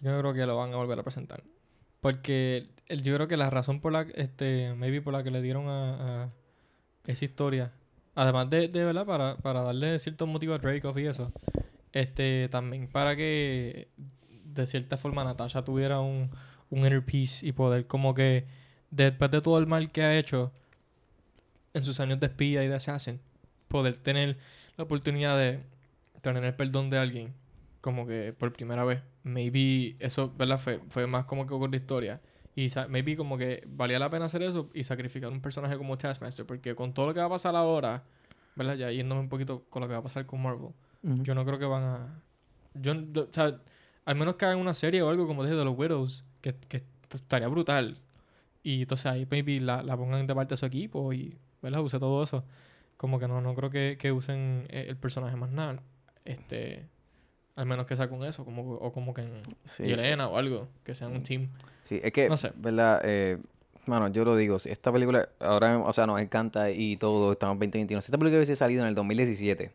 yo 0.00 0.10
no 0.12 0.18
creo 0.20 0.34
que 0.34 0.46
lo 0.46 0.56
van 0.56 0.72
a 0.72 0.76
volver 0.76 0.98
a 0.98 1.02
presentar. 1.02 1.42
Porque 2.00 2.68
el- 2.88 3.02
yo 3.02 3.14
creo 3.14 3.28
que 3.28 3.36
la 3.36 3.50
razón 3.50 3.80
por 3.80 3.92
la 3.92 4.02
este 4.14 4.74
maybe 4.76 5.02
por 5.02 5.12
la 5.12 5.22
que 5.22 5.30
le 5.30 5.42
dieron 5.42 5.68
a, 5.68 6.24
a 6.24 6.30
esa 7.06 7.24
historia 7.24 7.72
además 8.14 8.48
de, 8.50 8.68
de 8.68 8.84
verdad 8.84 9.04
para, 9.06 9.36
para 9.38 9.62
darle 9.62 9.98
cierto 9.98 10.26
motivo 10.26 10.54
a 10.54 10.58
Dracoff 10.58 10.96
y 10.98 11.06
eso 11.06 11.32
este 11.92 12.48
también 12.50 12.88
para 12.88 13.16
que 13.16 13.88
de 14.44 14.66
cierta 14.66 14.96
forma 14.96 15.24
Natasha 15.24 15.64
tuviera 15.64 16.00
un, 16.00 16.30
un 16.70 16.78
inner 16.78 17.04
peace 17.04 17.46
y 17.46 17.52
poder 17.52 17.86
como 17.86 18.14
que 18.14 18.46
después 18.90 19.30
de 19.30 19.40
todo 19.40 19.58
el 19.58 19.66
mal 19.66 19.90
que 19.90 20.02
ha 20.02 20.16
hecho 20.18 20.52
en 21.76 21.82
sus 21.84 22.00
años 22.00 22.18
de 22.20 22.26
espía 22.26 22.64
y 22.64 22.68
de 22.68 22.74
assassin 22.74 23.20
poder 23.68 23.96
tener 23.96 24.36
la 24.76 24.84
oportunidad 24.84 25.36
de 25.36 25.60
tener 26.22 26.44
el 26.44 26.54
perdón 26.54 26.90
de 26.90 26.98
alguien 26.98 27.34
como 27.80 28.06
que 28.06 28.32
por 28.32 28.52
primera 28.52 28.84
vez 28.84 29.02
maybe 29.22 29.96
eso 30.00 30.32
verdad 30.36 30.58
fue, 30.58 30.80
fue 30.88 31.06
más 31.06 31.24
como 31.26 31.46
que 31.46 31.50
con 31.50 31.70
la 31.70 31.76
historia 31.76 32.20
y 32.54 32.68
maybe 32.88 33.16
como 33.16 33.36
que 33.38 33.62
valía 33.68 33.98
la 33.98 34.08
pena 34.10 34.24
hacer 34.24 34.42
eso 34.42 34.70
y 34.74 34.82
sacrificar 34.84 35.30
un 35.30 35.40
personaje 35.40 35.76
como 35.76 35.96
Taskmaster 35.98 36.46
porque 36.46 36.74
con 36.74 36.94
todo 36.94 37.06
lo 37.08 37.14
que 37.14 37.20
va 37.20 37.26
a 37.26 37.30
pasar 37.30 37.54
ahora 37.54 38.02
verdad 38.56 38.74
ya 38.76 38.90
yéndome 38.90 39.20
un 39.20 39.28
poquito 39.28 39.64
con 39.70 39.82
lo 39.82 39.88
que 39.88 39.92
va 39.92 40.00
a 40.00 40.02
pasar 40.02 40.26
con 40.26 40.42
Marvel 40.42 40.70
yo 41.22 41.34
no 41.36 41.44
creo 41.44 41.58
que 41.58 41.66
van 41.66 41.82
a. 41.84 42.22
Yo, 42.74 42.94
yo- 43.12 43.24
o 43.30 43.32
sea, 43.32 43.60
al 44.04 44.16
menos 44.16 44.34
que 44.36 44.44
hagan 44.44 44.58
una 44.58 44.74
serie 44.74 45.02
o 45.02 45.08
algo 45.10 45.26
como 45.28 45.44
dije 45.44 45.54
de 45.54 45.64
los 45.64 45.78
Widows, 45.78 46.24
que, 46.40 46.54
que 46.68 46.82
estaría 47.12 47.46
brutal. 47.48 47.96
Y 48.64 48.82
entonces 48.82 49.06
ahí 49.06 49.24
maybe 49.30 49.60
la, 49.60 49.82
la 49.84 49.96
pongan 49.96 50.26
de 50.26 50.34
parte 50.34 50.54
de 50.54 50.56
su 50.56 50.66
equipo 50.66 51.12
y, 51.12 51.36
¿verdad? 51.70 51.84
Use 51.84 51.98
todo 51.98 52.22
eso. 52.22 52.44
Como 52.96 53.18
que 53.18 53.28
no, 53.28 53.40
no 53.40 53.54
creo 53.54 53.70
que, 53.70 53.96
que 53.98 54.12
usen 54.12 54.66
eh, 54.70 54.86
el 54.88 54.96
personaje 54.96 55.36
más 55.36 55.50
nada. 55.50 55.82
Este. 56.24 56.86
Al 57.56 57.66
menos 57.66 57.86
que 57.86 57.96
sea 57.96 58.08
con 58.08 58.22
eso, 58.24 58.44
como, 58.44 58.72
o 58.74 58.92
como 58.92 59.14
que 59.14 59.22
en 59.22 59.40
Sí. 59.64 59.82
Yelena 59.84 60.28
o 60.28 60.36
algo, 60.36 60.68
que 60.84 60.94
sean 60.94 61.12
un 61.12 61.22
team. 61.22 61.48
Sí, 61.84 62.00
es 62.02 62.12
que, 62.12 62.28
No 62.28 62.36
sé. 62.36 62.52
¿verdad? 62.56 63.00
Eh, 63.04 63.38
mano, 63.86 64.08
yo 64.08 64.24
lo 64.24 64.36
digo, 64.36 64.58
si 64.58 64.68
esta 64.68 64.92
película 64.92 65.28
ahora, 65.40 65.78
o 65.78 65.92
sea, 65.92 66.06
nos 66.06 66.20
encanta 66.20 66.70
y 66.70 66.96
todo, 66.98 67.32
estamos 67.32 67.54
en 67.54 67.60
2021. 67.60 68.02
Si 68.02 68.06
esta 68.06 68.18
película 68.18 68.38
hubiese 68.38 68.56
salido 68.56 68.82
en 68.82 68.88
el 68.88 68.94
2017, 68.94 69.72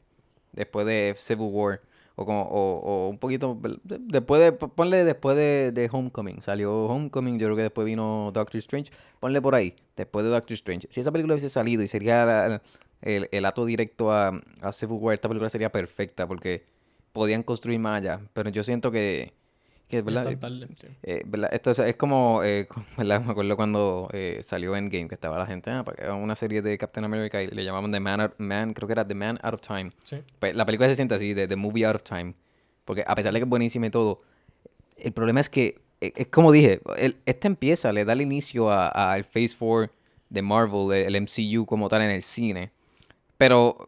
después 0.51 0.85
de 0.85 1.15
Civil 1.17 1.47
War, 1.49 1.81
o, 2.15 2.25
como, 2.25 2.43
o, 2.43 2.79
o 2.79 3.09
un 3.09 3.17
poquito, 3.17 3.59
después 3.83 4.41
de, 4.41 4.51
ponle 4.51 5.03
después 5.03 5.35
de, 5.35 5.71
de 5.71 5.89
Homecoming, 5.91 6.41
salió 6.41 6.85
Homecoming, 6.85 7.39
yo 7.39 7.47
creo 7.47 7.55
que 7.55 7.63
después 7.63 7.85
vino 7.85 8.31
Doctor 8.33 8.57
Strange, 8.59 8.91
ponle 9.19 9.41
por 9.41 9.55
ahí, 9.55 9.75
después 9.95 10.25
de 10.25 10.31
Doctor 10.31 10.53
Strange. 10.53 10.87
Si 10.91 10.99
esa 10.99 11.11
película 11.11 11.33
hubiese 11.35 11.49
salido 11.49 11.83
y 11.83 11.87
sería 11.87 12.61
el, 13.01 13.27
el 13.31 13.45
ato 13.45 13.65
directo 13.65 14.11
a, 14.11 14.39
a 14.61 14.73
Civil 14.73 14.97
War, 14.99 15.13
esta 15.13 15.27
película 15.27 15.49
sería 15.49 15.71
perfecta 15.71 16.27
porque 16.27 16.63
podían 17.13 17.43
construir 17.43 17.79
más 17.79 18.01
allá, 18.01 18.21
pero 18.33 18.49
yo 18.49 18.63
siento 18.63 18.91
que, 18.91 19.33
que 19.91 20.01
sí. 20.31 20.87
Eh, 21.03 21.21
¿verdad? 21.25 21.49
Esto 21.53 21.71
es, 21.71 21.79
es 21.79 21.95
como, 21.95 22.41
eh. 22.43 22.67
Me 22.97 23.13
acuerdo 23.13 23.55
cuando 23.55 24.09
eh, 24.13 24.41
salió 24.43 24.75
Endgame, 24.75 25.07
que 25.07 25.15
estaba 25.15 25.37
la 25.37 25.45
gente, 25.45 25.69
ah, 25.71 25.83
una 26.13 26.35
serie 26.35 26.61
de 26.61 26.77
Captain 26.77 27.03
America 27.05 27.41
y 27.41 27.47
le 27.47 27.63
llamaban 27.63 27.91
The 27.91 27.99
Man, 27.99 28.19
Out- 28.21 28.35
Man 28.37 28.73
creo 28.73 28.87
que 28.87 28.93
era 28.93 29.05
The 29.07 29.15
Man 29.15 29.39
Out 29.43 29.53
of 29.55 29.61
Time. 29.61 29.91
Sí. 30.03 30.17
Pues, 30.39 30.55
la 30.55 30.65
película 30.65 30.89
se 30.89 30.95
siente 30.95 31.15
así, 31.15 31.33
de 31.33 31.47
The 31.47 31.55
Movie 31.55 31.85
Out 31.85 31.95
of 31.97 32.03
Time. 32.03 32.33
Porque 32.85 33.03
a 33.05 33.13
pesar 33.15 33.31
de 33.33 33.39
que 33.39 33.43
es 33.43 33.49
buenísima 33.49 33.87
y 33.87 33.89
todo, 33.91 34.19
el 34.97 35.11
problema 35.13 35.39
es 35.39 35.49
que, 35.49 35.79
eh, 36.01 36.13
es 36.15 36.27
como 36.27 36.51
dije, 36.51 36.81
el, 36.97 37.17
este 37.25 37.47
empieza, 37.47 37.91
le 37.93 38.05
da 38.05 38.13
el 38.13 38.21
inicio 38.21 38.69
a- 38.71 38.87
al 39.13 39.23
Phase 39.23 39.55
4 39.57 39.91
de 40.29 40.41
Marvel, 40.41 40.91
el 40.93 41.15
MCU 41.15 41.65
como 41.65 41.89
tal 41.89 42.01
en 42.01 42.11
el 42.11 42.23
cine. 42.23 42.71
Pero 43.37 43.87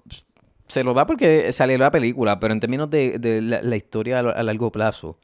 se 0.67 0.83
lo 0.83 0.93
da 0.93 1.05
porque 1.05 1.51
salió 1.53 1.77
la 1.77 1.91
película, 1.91 2.39
pero 2.39 2.53
en 2.53 2.59
términos 2.59 2.89
de, 2.89 3.19
de 3.19 3.41
la, 3.41 3.61
la 3.61 3.75
historia 3.75 4.19
a 4.19 4.43
largo 4.43 4.71
plazo 4.71 5.17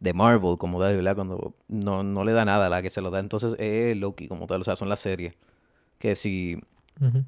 de 0.00 0.12
Marvel 0.12 0.56
como 0.58 0.80
tal, 0.80 0.96
¿verdad? 0.96 1.14
Cuando 1.14 1.54
no, 1.68 2.02
no 2.02 2.24
le 2.24 2.32
da 2.32 2.44
nada 2.44 2.66
a 2.66 2.68
la 2.68 2.82
que 2.82 2.90
se 2.90 3.00
lo 3.00 3.10
da, 3.10 3.20
entonces 3.20 3.54
es 3.58 3.96
Loki 3.96 4.28
como 4.28 4.46
tal, 4.46 4.60
o 4.60 4.64
sea, 4.64 4.76
son 4.76 4.88
las 4.88 5.00
series. 5.00 5.34
Que 5.98 6.16
si 6.16 6.58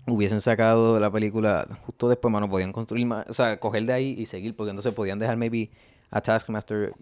hubiesen 0.06 0.40
sacado 0.40 0.98
la 0.98 1.10
película 1.10 1.66
justo 1.84 2.08
después, 2.08 2.32
mano, 2.32 2.48
podían 2.48 2.72
construir 2.72 3.06
más, 3.06 3.26
o 3.28 3.32
sea, 3.32 3.58
coger 3.60 3.84
de 3.84 3.92
ahí 3.92 4.14
y 4.18 4.26
seguir, 4.26 4.56
porque 4.56 4.70
entonces 4.70 4.92
podían 4.94 5.18
dejar 5.18 5.36
maybe 5.36 5.70
a 6.10 6.20
Taskmaster 6.20 6.94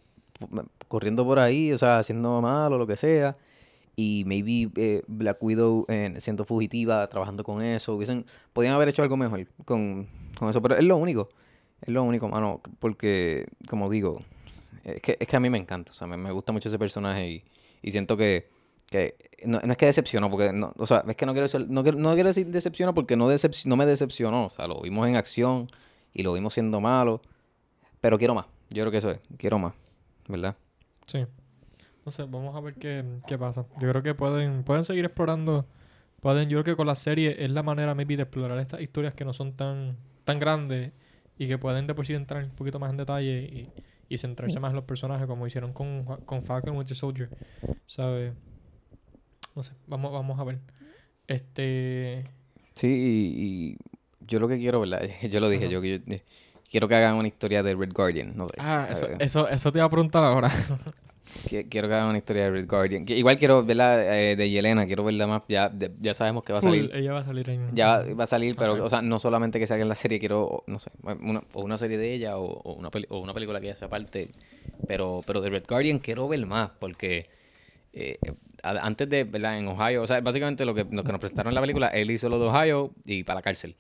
corriendo 0.89 1.25
por 1.25 1.39
ahí, 1.39 1.73
o 1.73 1.79
sea, 1.79 1.99
haciendo 1.99 2.41
mal 2.41 2.73
o 2.73 2.79
lo 2.79 2.87
que 2.87 2.97
sea, 2.97 3.37
y 3.95 4.25
maybe 4.27 4.71
eh, 4.77 5.03
Black 5.07 5.43
Widow 5.43 5.87
eh, 5.89 6.15
siendo 6.19 6.45
fugitiva, 6.45 7.07
trabajando 7.09 7.45
con 7.45 7.63
eso, 7.63 7.95
hubiesen, 7.95 8.27
podían 8.53 8.75
haber 8.75 8.89
hecho 8.89 9.03
algo 9.03 9.17
mejor 9.17 9.47
con, 9.65 10.09
con 10.39 10.49
eso, 10.49 10.61
pero 10.61 10.77
es 10.77 10.85
lo 10.85 10.97
único, 10.97 11.29
es 11.81 11.89
lo 11.89 12.03
único, 12.03 12.29
mano, 12.29 12.61
porque, 12.79 13.47
como 13.69 13.89
digo, 13.89 14.23
es 14.95 15.01
que, 15.03 15.17
es 15.19 15.29
que 15.29 15.37
a 15.37 15.41
mí 15.41 15.51
me 15.51 15.59
encanta, 15.59 15.91
o 15.91 15.95
sea, 15.95 16.07
me, 16.07 16.17
me 16.17 16.31
gusta 16.31 16.53
mucho 16.53 16.69
ese 16.69 16.79
personaje 16.79 17.29
y, 17.29 17.45
y 17.83 17.91
siento 17.91 18.17
que, 18.17 18.49
que 18.89 19.17
no, 19.45 19.61
no 19.61 19.73
es 19.73 19.79
que 19.79 19.87
decepcionó, 19.87 20.31
porque, 20.31 20.53
no, 20.53 20.73
o 20.79 20.87
sea, 20.87 21.05
es 21.07 21.17
que 21.17 21.27
no 21.27 21.33
quiero, 21.35 21.47
no, 21.69 21.83
no 21.83 22.15
quiero 22.15 22.29
decir 22.29 22.47
decepcionó 22.47 22.95
porque 22.95 23.17
no, 23.17 23.31
decep- 23.31 23.67
no 23.67 23.77
me 23.77 23.85
decepcionó, 23.87 24.47
o 24.47 24.51
sea, 24.51 24.67
lo 24.67 24.81
vimos 24.81 25.07
en 25.09 25.17
acción 25.17 25.67
y 26.15 26.23
lo 26.23 26.33
vimos 26.33 26.55
siendo 26.55 26.81
malo, 26.81 27.21
pero 28.01 28.17
quiero 28.19 28.35
más, 28.35 28.47
yo 28.71 28.83
creo 28.83 28.91
que 28.91 28.99
eso 28.99 29.11
es, 29.11 29.21
quiero 29.37 29.59
más, 29.59 29.75
¿verdad? 30.29 30.57
Sí. 31.07 31.27
No 32.05 32.27
vamos 32.29 32.55
a 32.55 32.61
ver 32.61 32.75
qué, 32.75 33.05
qué 33.27 33.37
pasa. 33.37 33.67
Yo 33.81 33.91
creo 33.91 34.01
que 34.01 34.15
pueden, 34.15 34.63
pueden 34.63 34.85
seguir 34.85 35.05
explorando. 35.05 35.67
Pueden, 36.21 36.49
yo 36.49 36.63
creo 36.63 36.75
que 36.75 36.77
con 36.77 36.87
la 36.87 36.95
serie 36.95 37.45
es 37.45 37.51
la 37.51 37.65
manera 37.65 37.97
maybe 37.97 38.17
de 38.17 38.23
explorar 38.23 38.59
estas 38.61 38.81
historias 38.81 39.13
que 39.15 39.25
no 39.25 39.33
son 39.33 39.55
tan, 39.57 39.97
tan 40.25 40.39
grandes 40.39 40.93
y 41.37 41.49
que 41.49 41.59
pueden 41.59 41.89
de 41.89 41.95
por 41.95 42.07
sí 42.07 42.15
entrar 42.15 42.45
un 42.45 42.51
poquito 42.51 42.79
más 42.79 42.91
en 42.91 42.97
detalle 42.97 43.43
y, 43.43 43.69
y 44.09 44.19
centrarse 44.19 44.61
más 44.61 44.71
en 44.71 44.77
los 44.77 44.85
personajes 44.85 45.27
como 45.27 45.47
hicieron 45.47 45.73
con, 45.73 46.05
con 46.05 46.45
Falcon 46.45 46.77
Winter 46.77 46.97
Soldier. 46.97 47.29
¿Sabes? 47.87 48.33
No 49.55 49.63
sé, 49.63 49.73
vamos, 49.87 50.13
vamos 50.13 50.39
a 50.39 50.45
ver. 50.45 50.59
Este. 51.27 52.25
Sí, 52.75 52.87
y, 52.87 53.45
y 53.45 53.77
yo 54.27 54.39
lo 54.39 54.49
que 54.49 54.59
quiero, 54.59 54.81
¿verdad? 54.81 55.03
Yo 55.31 55.41
lo 55.41 55.49
dije, 55.49 55.65
Ajá. 55.65 55.73
yo, 55.73 55.83
yo, 55.85 55.95
eh, 55.95 56.23
quiero 56.71 56.89
que 56.89 56.95
hagan 56.95 57.17
una 57.17 57.29
historia 57.29 57.63
de 57.63 57.75
Red 57.75 57.93
Guardian, 57.93 58.37
no 58.37 58.47
sé. 58.49 58.55
Ah, 58.59 58.89
eso, 58.91 59.09
eso, 59.19 59.49
eso 59.49 59.73
te 59.73 59.79
iba 59.79 59.87
a 59.87 59.91
preguntar 59.91 60.25
ahora. 60.25 60.51
qui- 61.49 61.69
Quiero 61.69 61.89
que 61.89 61.95
hagan 61.95 62.09
una 62.09 62.19
historia 62.19 62.45
de 62.45 62.51
Red 62.51 62.67
Guardian. 62.69 63.05
Igual 63.09 63.39
quiero 63.39 63.65
verla 63.65 64.17
eh, 64.19 64.37
de 64.37 64.49
Yelena, 64.51 64.87
quiero 64.87 65.05
verla 65.05 65.27
más, 65.27 65.43
ya, 65.49 65.69
de- 65.69 65.93
ya 66.01 66.15
sabemos 66.15 66.45
que 66.45 66.53
va 66.53 66.61
a 66.61 66.63
Full, 66.63 66.71
salir. 66.71 66.91
ella 66.95 67.13
va 67.13 67.19
a 67.21 67.25
salir 67.25 67.51
en. 67.51 67.75
Ya 67.75 68.03
va 68.19 68.25
a 68.25 68.27
salir, 68.27 68.57
pero, 68.57 68.85
o 68.85 68.89
sea, 68.89 69.03
no 69.03 69.19
solamente 69.19 69.59
que 69.59 69.67
salga 69.67 69.83
en 69.83 69.89
la 69.89 69.97
serie, 69.97 70.19
quiero, 70.19 70.65
no 70.67 70.79
sé, 70.79 70.91
una, 71.03 71.43
o 71.53 71.63
una 71.63 71.79
serie 71.79 71.99
de 71.99 72.13
ella 72.15 72.39
o, 72.39 72.45
o 72.47 72.73
una, 72.75 72.91
peli- 72.91 73.07
o 73.11 73.19
una 73.19 73.35
película 73.35 73.61
que 73.61 73.67
ella 73.67 73.77
sea 73.77 73.89
parte. 73.89 74.31
Pero, 74.87 75.23
pero 75.27 75.41
de 75.41 75.51
Red 75.51 75.65
Guardian 75.69 75.99
quiero 75.99 76.29
ver 76.29 76.45
más, 76.47 76.71
porque 76.79 77.27
eh, 77.93 78.19
antes 78.63 79.09
de, 79.09 79.25
¿verdad? 79.25 79.59
En 79.59 79.69
Ohio, 79.69 80.03
o 80.03 80.07
sea, 80.07 80.21
básicamente 80.21 80.65
lo 80.65 80.75
que, 80.75 80.85
lo 80.91 81.03
que 81.05 81.13
nos 81.13 81.21
presentaron 81.21 81.51
en 81.51 81.55
la 81.55 81.61
película, 81.61 81.89
él 81.89 82.11
hizo 82.11 82.29
lo 82.29 82.39
de 82.39 82.47
Ohio 82.47 82.91
y 83.05 83.23
para 83.25 83.37
la 83.37 83.43
cárcel. 83.43 83.77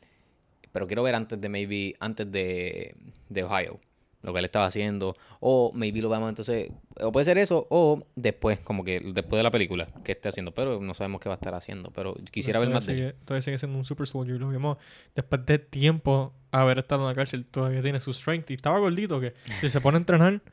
Pero 0.72 0.86
quiero 0.86 1.02
ver 1.02 1.14
antes 1.14 1.40
de, 1.40 1.48
maybe, 1.48 1.94
antes 2.00 2.30
de, 2.30 2.94
de 3.28 3.42
Ohio, 3.44 3.80
lo 4.26 4.32
que 4.32 4.40
él 4.40 4.44
estaba 4.44 4.66
haciendo. 4.66 5.16
O 5.40 5.70
maybe 5.72 6.02
lo 6.02 6.08
vamos 6.08 6.28
entonces, 6.28 6.70
o 7.00 7.12
puede 7.12 7.24
ser 7.24 7.38
eso, 7.38 7.66
o 7.70 8.04
después, 8.16 8.58
como 8.58 8.84
que 8.84 9.00
después 9.00 9.38
de 9.38 9.42
la 9.42 9.50
película 9.50 9.86
que 10.04 10.12
esté 10.12 10.28
haciendo. 10.28 10.52
Pero 10.52 10.80
no 10.80 10.92
sabemos 10.92 11.20
qué 11.20 11.28
va 11.28 11.36
a 11.36 11.38
estar 11.38 11.54
haciendo, 11.54 11.90
pero 11.92 12.14
quisiera 12.30 12.60
ver 12.60 12.68
más 12.68 12.84
de 12.84 12.92
él. 12.92 12.98
sigue, 12.98 13.12
Todavía 13.24 13.42
sigue 13.42 13.58
siendo 13.58 13.78
un 13.78 13.84
super 13.84 14.06
soldier. 14.06 14.38
Lo 14.38 14.48
vimos 14.48 14.76
después 15.14 15.46
de 15.46 15.58
tiempo 15.60 16.34
haber 16.50 16.80
estado 16.80 17.02
en 17.02 17.08
la 17.08 17.14
cárcel. 17.14 17.46
Todavía 17.46 17.82
tiene 17.82 18.00
su 18.00 18.12
strength. 18.12 18.50
Y 18.50 18.54
estaba 18.54 18.78
gordito 18.78 19.20
que 19.20 19.32
si 19.60 19.70
se 19.70 19.80
pone 19.80 19.96
a 19.96 20.00
entrenar. 20.00 20.42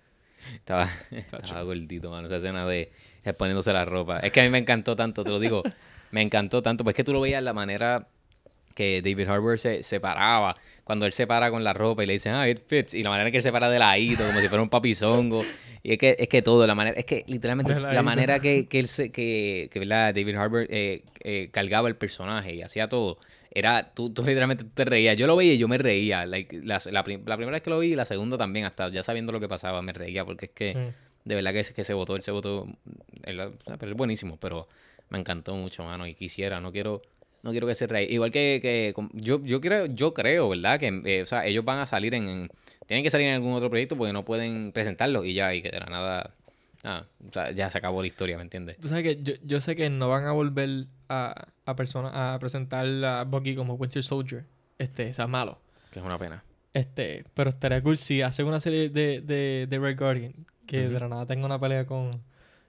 Estaba, 0.55 0.89
estaba 1.09 1.61
gordito, 1.61 2.11
mano. 2.11 2.27
Esa 2.27 2.35
escena 2.35 2.67
de 2.67 2.91
poniéndose 3.37 3.71
la 3.71 3.85
ropa. 3.85 4.19
Es 4.19 4.33
que 4.33 4.41
a 4.41 4.43
mí 4.43 4.49
me 4.49 4.57
encantó 4.57 4.93
tanto, 4.93 5.23
te 5.23 5.29
lo 5.29 5.39
digo. 5.39 5.63
me 6.11 6.21
encantó 6.21 6.61
tanto. 6.61 6.83
Pues 6.83 6.95
es 6.95 6.97
que 6.97 7.05
tú 7.05 7.13
lo 7.13 7.21
veías 7.21 7.41
la 7.41 7.53
manera 7.53 8.09
que 8.73 9.01
David 9.01 9.27
Harbour 9.29 9.59
se, 9.59 9.83
se 9.83 9.99
paraba. 9.99 10.55
Cuando 10.83 11.05
él 11.05 11.13
se 11.13 11.25
para 11.27 11.49
con 11.49 11.63
la 11.63 11.71
ropa 11.73 12.03
y 12.03 12.07
le 12.07 12.13
dicen, 12.13 12.33
ah, 12.33 12.47
it 12.49 12.59
fits. 12.67 12.93
Y 12.93 13.03
la 13.03 13.09
manera 13.09 13.31
que 13.31 13.37
él 13.37 13.43
se 13.43 13.51
para 13.51 13.69
de 13.69 13.79
ladito, 13.79 14.25
como 14.25 14.39
si 14.41 14.47
fuera 14.49 14.61
un 14.61 14.69
papizongo. 14.69 15.43
Y 15.81 15.93
es 15.93 15.97
que, 15.97 16.15
es 16.19 16.27
que 16.27 16.41
todo, 16.41 16.65
la 16.67 16.75
manera, 16.75 16.97
es 16.97 17.05
que 17.05 17.23
literalmente 17.27 17.77
la 17.79 18.03
manera 18.03 18.39
que, 18.39 18.67
que 18.67 18.79
él 18.79 18.87
se, 18.87 19.11
que, 19.11 19.69
que 19.71 19.79
¿verdad? 19.79 20.13
David 20.13 20.35
Harbour 20.35 20.67
eh, 20.69 21.03
eh, 21.21 21.49
cargaba 21.51 21.87
el 21.87 21.95
personaje 21.95 22.53
y 22.55 22.61
hacía 22.61 22.87
todo. 22.89 23.17
Era, 23.51 23.93
tú, 23.93 24.09
tú 24.11 24.23
literalmente 24.23 24.63
te 24.65 24.83
reías. 24.85 25.15
Yo 25.15 25.27
lo 25.27 25.35
veía 25.35 25.53
y 25.53 25.57
yo 25.57 25.67
me 25.67 25.77
reía. 25.77 26.25
Like, 26.25 26.61
la, 26.63 26.81
la 26.85 26.91
la 26.91 27.03
primera 27.03 27.51
vez 27.51 27.61
que 27.61 27.69
lo 27.69 27.79
vi 27.79 27.93
y 27.93 27.95
la 27.95 28.05
segunda 28.05 28.37
también, 28.37 28.65
hasta 28.65 28.89
ya 28.89 29.03
sabiendo 29.03 29.31
lo 29.31 29.39
que 29.39 29.47
pasaba, 29.47 29.81
me 29.81 29.93
reía 29.93 30.25
porque 30.25 30.45
es 30.47 30.51
que 30.51 30.73
Sí. 30.73 30.79
de 31.25 31.35
verdad 31.35 31.51
que, 31.53 31.59
es- 31.59 31.71
que 31.71 31.83
se 31.83 31.93
votó, 31.93 32.15
él 32.15 32.23
se 32.23 32.31
votó, 32.31 32.67
él, 33.25 33.39
es 33.81 33.93
buenísimo, 33.93 34.37
pero 34.37 34.67
me 35.09 35.19
encantó 35.19 35.53
mucho, 35.55 35.83
mano, 35.83 36.07
y 36.07 36.15
quisiera, 36.15 36.59
no 36.59 36.71
quiero, 36.71 37.01
no 37.43 37.51
quiero 37.51 37.67
que 37.67 37.75
se 37.75 37.85
rey. 37.87 38.07
Igual 38.09 38.31
que, 38.31 38.59
que 38.61 38.93
yo, 39.13 39.43
yo 39.43 39.61
creo, 39.61 39.85
yo 39.85 40.13
creo, 40.13 40.49
¿verdad? 40.49 40.79
Que, 40.79 41.01
eh, 41.05 41.21
o 41.21 41.25
sea, 41.25 41.45
ellos 41.45 41.63
van 41.63 41.79
a 41.79 41.85
salir 41.85 42.15
en, 42.15 42.27
en- 42.27 42.51
tienen 42.87 43.03
que 43.03 43.09
salir 43.09 43.27
en 43.27 43.35
algún 43.35 43.53
otro 43.53 43.69
proyecto 43.69 43.95
porque 43.97 44.11
no 44.13 44.25
pueden 44.25 44.71
presentarlo 44.71 45.23
y 45.23 45.33
ya, 45.33 45.53
y 45.53 45.61
que 45.61 45.69
de 45.69 45.79
la 45.79 45.85
nada, 45.85 46.31
nada, 46.83 47.07
o 47.29 47.31
sea, 47.31 47.51
ya 47.51 47.69
se 47.71 47.77
acabó 47.77 48.01
la 48.01 48.07
historia, 48.07 48.35
¿me 48.37 48.43
entiendes? 48.43 48.77
Tú 48.77 48.87
sabes 48.89 49.03
que 49.03 49.23
yo, 49.23 49.33
yo 49.43 49.61
sé 49.61 49.75
que 49.75 49.89
no 49.89 50.09
van 50.09 50.25
a 50.25 50.31
volver 50.33 50.85
a, 51.09 51.47
a, 51.65 51.75
persona, 51.75 52.33
a 52.33 52.39
presentar 52.39 52.85
a 53.05 53.23
Bucky 53.23 53.55
como 53.55 53.75
Winter 53.75 54.03
Soldier. 54.03 54.43
Este, 54.79 55.09
o 55.09 55.13
sea, 55.13 55.27
malo. 55.27 55.59
Que 55.91 55.99
es 55.99 56.05
una 56.05 56.17
pena. 56.17 56.43
Este, 56.73 57.23
pero 57.35 57.51
estaría 57.51 57.81
cool 57.83 57.97
si 57.97 58.21
hacen 58.21 58.47
una 58.47 58.59
serie 58.59 58.89
de, 58.89 59.21
de, 59.21 59.67
de 59.69 59.79
Red 59.79 59.97
Guardian. 59.97 60.33
Que 60.67 60.87
de 60.89 60.99
la 60.99 61.07
nada 61.07 61.25
tenga 61.25 61.45
una 61.45 61.59
pelea 61.59 61.85
con, 61.85 62.21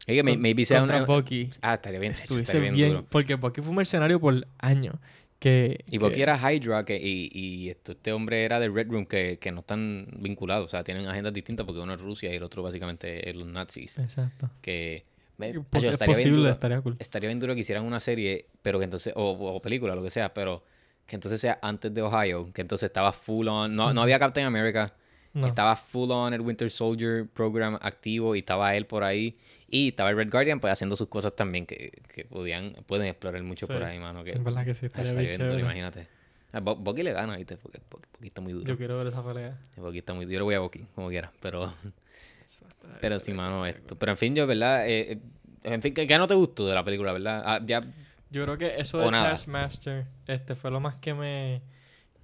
Es 0.07 0.15
que 0.17 0.23
con- 0.23 0.41
maybe 0.41 0.65
sea 0.65 0.83
una... 0.83 1.05
Bucky 1.05 1.51
Ah, 1.63 1.75
estaría 1.75 1.99
bien, 2.01 2.13
estuviese 2.13 2.43
estaría 2.43 2.61
bien, 2.63 2.75
bien 2.75 2.91
duro. 2.91 3.07
porque 3.09 3.35
Bucky 3.37 3.61
fue 3.63 3.71
un 3.71 3.77
mercenario 3.77 4.21
por 4.21 4.47
años 4.59 4.97
que 5.39 5.85
Y 5.91 5.99
Bucky 5.99 6.15
que- 6.17 6.23
era 6.23 6.37
Hydra 6.53 6.85
que, 6.85 6.97
y, 6.97 7.31
y 7.33 7.71
esto, 7.71 7.93
este 7.93 8.13
hombre 8.13 8.45
era 8.45 8.61
de 8.61 8.69
Red 8.69 8.89
Room 8.91 9.07
que, 9.07 9.39
que 9.39 9.51
no 9.53 9.61
están 9.61 10.07
vinculados, 10.19 10.67
o 10.67 10.69
sea, 10.69 10.85
tienen 10.85 11.07
agendas 11.07 11.33
distintas 11.33 11.67
porque 11.67 11.81
uno 11.81 11.95
es 11.95 12.01
Rusia 12.01 12.33
y 12.33 12.37
el 12.37 12.43
otro 12.43 12.63
básicamente 12.63 13.29
es 13.29 13.37
los 13.37 13.47
nazis. 13.47 13.99
exacto 13.99 14.51
Que 14.61 15.03
me- 15.37 15.49
es 15.51 15.57
estaría 15.57 15.97
bien 15.97 16.07
posible 16.07 16.39
duro. 16.39 16.51
estaría 16.53 16.81
cool 16.81 16.97
estaría 16.99 17.29
bien 17.29 17.41
duro 17.41 17.55
que 17.55 17.61
hicieran 17.63 17.85
una 17.85 18.01
serie, 18.01 18.47
pero 18.63 18.79
que 18.79 18.85
entonces, 18.85 19.13
o, 19.17 19.31
o 19.33 19.61
película, 19.63 19.95
lo 19.95 20.03
que 20.03 20.11
sea, 20.11 20.33
pero 20.35 20.65
que 21.07 21.17
entonces 21.17 21.41
sea 21.41 21.59
antes 21.61 21.93
de 21.93 22.01
Ohio, 22.03 22.51
que 22.55 22.63
entonces 22.63 22.87
estaba 22.87 23.13
full 23.13 23.49
on, 23.49 23.75
no, 23.77 23.93
no 23.93 24.01
había 24.03 24.19
Captain 24.19 24.47
America, 24.47 24.95
no 25.35 25.47
estaba 25.47 25.77
full 25.77 26.11
on 26.11 26.33
el 26.35 26.41
Winter 26.41 26.71
Soldier 26.71 27.27
program 27.29 27.79
activo 27.83 28.35
y 28.35 28.41
estaba 28.41 28.75
él 28.77 28.87
por 28.87 29.05
ahí. 29.05 29.37
Y 29.69 29.89
estaba 29.89 30.11
el 30.11 30.17
Red 30.17 30.31
Guardian 30.31 30.61
pues 30.61 30.73
haciendo 30.73 30.95
sus 30.97 31.09
cosas 31.09 31.35
también 31.35 31.67
que, 31.67 31.91
que 32.15 32.25
podían, 32.25 32.75
pueden 32.87 33.09
explorar 33.09 33.43
mucho 33.43 33.67
por 33.67 33.79
Sí. 33.79 33.83
ahí, 33.83 33.99
mano. 33.99 34.23
Que, 34.23 34.33
en 34.33 34.45
verdad 34.45 34.65
que 34.65 34.75
sí 34.75 34.87
Ah, 34.95 35.03
estaría 35.03 35.37
bien 35.37 35.59
imagínate. 35.61 36.07
A 36.53 36.61
Bo- 36.61 36.77
Bucky 36.77 37.03
le 37.03 37.13
gana, 37.13 37.37
¿viste? 37.37 37.57
Porque 37.57 37.81
Bucky, 37.91 38.29
está 38.29 38.41
muy 38.41 38.53
duro. 38.53 38.65
yo 38.65 38.77
quiero 38.77 38.97
ver 38.99 39.09
esa 39.09 39.25
pelea 39.27 39.59
Bucky 39.77 39.99
está 39.99 40.15
muy 40.15 40.25
duro. 40.27 40.33
Yo 40.35 40.39
le 40.41 40.45
voy 40.45 40.55
a 40.55 40.61
Bucky, 40.61 40.87
como 40.95 41.09
quiera. 41.09 41.33
Pero, 41.41 41.75
pero 43.01 43.19
sí, 43.19 43.33
mano, 43.33 43.67
esto. 43.67 43.97
Pero 43.99 44.13
en 44.13 44.19
fin, 44.19 44.35
yo, 44.37 44.47
¿verdad? 44.47 44.87
Eh, 44.89 45.13
eh, 45.13 45.19
en 45.65 45.83
fin, 45.83 45.93
¿qué, 45.95 46.07
qué 46.07 46.19
no 46.19 46.29
te 46.29 46.35
gustó 46.35 46.67
de 46.69 46.75
la 46.75 46.85
película, 46.85 47.13
verdad? 47.13 47.43
Ah, 47.45 47.61
ya, 47.67 47.83
Yo 48.31 48.45
creo 48.45 48.59
que 48.59 48.79
eso 48.79 48.99
de. 48.99 49.11
Taskmaster 49.11 50.07
este, 50.27 50.55
fue 50.55 50.71
lo 50.71 50.79
más 50.81 50.95
que 50.97 51.15
me. 51.15 51.63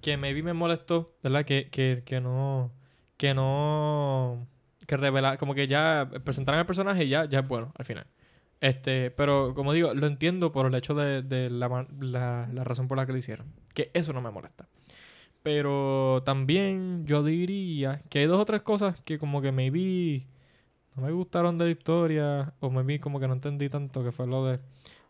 que 0.01 0.15
maybe 0.17 0.41
me 0.43 0.53
molestó, 0.53 1.13
¿verdad? 1.23 1.43
Que, 1.45 1.69
que, 1.69 2.03
que 2.05 2.21
no. 2.21 2.71
Que 3.21 3.35
no. 3.35 4.47
que 4.87 4.97
revela. 4.97 5.37
como 5.37 5.53
que 5.53 5.67
ya 5.67 6.09
presentaran 6.23 6.59
el 6.59 6.65
personaje 6.65 7.03
y 7.05 7.09
ya, 7.09 7.25
ya 7.25 7.41
es 7.41 7.47
bueno 7.47 7.71
al 7.77 7.85
final. 7.85 8.07
Este, 8.61 9.11
pero 9.11 9.53
como 9.53 9.73
digo, 9.73 9.93
lo 9.93 10.07
entiendo 10.07 10.51
por 10.51 10.65
el 10.65 10.73
hecho 10.73 10.95
de, 10.95 11.21
de 11.21 11.51
la, 11.51 11.87
la, 11.99 12.63
razón 12.63 12.87
por 12.87 12.97
la 12.97 13.05
que 13.05 13.11
lo 13.11 13.19
hicieron. 13.19 13.53
Que 13.75 13.91
eso 13.93 14.11
no 14.11 14.21
me 14.21 14.31
molesta. 14.31 14.67
Pero 15.43 16.23
también 16.25 17.05
yo 17.05 17.23
diría 17.23 18.01
que 18.09 18.19
hay 18.19 18.25
dos 18.25 18.39
o 18.39 18.45
tres 18.45 18.63
cosas 18.63 18.99
que 19.01 19.19
como 19.19 19.41
que 19.43 19.51
maybe 19.51 20.25
no 20.95 21.03
me 21.03 21.11
gustaron 21.11 21.59
de 21.59 21.65
la 21.65 21.71
historia 21.71 22.53
o 22.59 22.71
maybe 22.71 22.99
como 22.99 23.19
que 23.19 23.27
no 23.27 23.35
entendí 23.35 23.69
tanto 23.69 24.03
que 24.03 24.11
fue 24.11 24.25
lo 24.27 24.45
de 24.45 24.59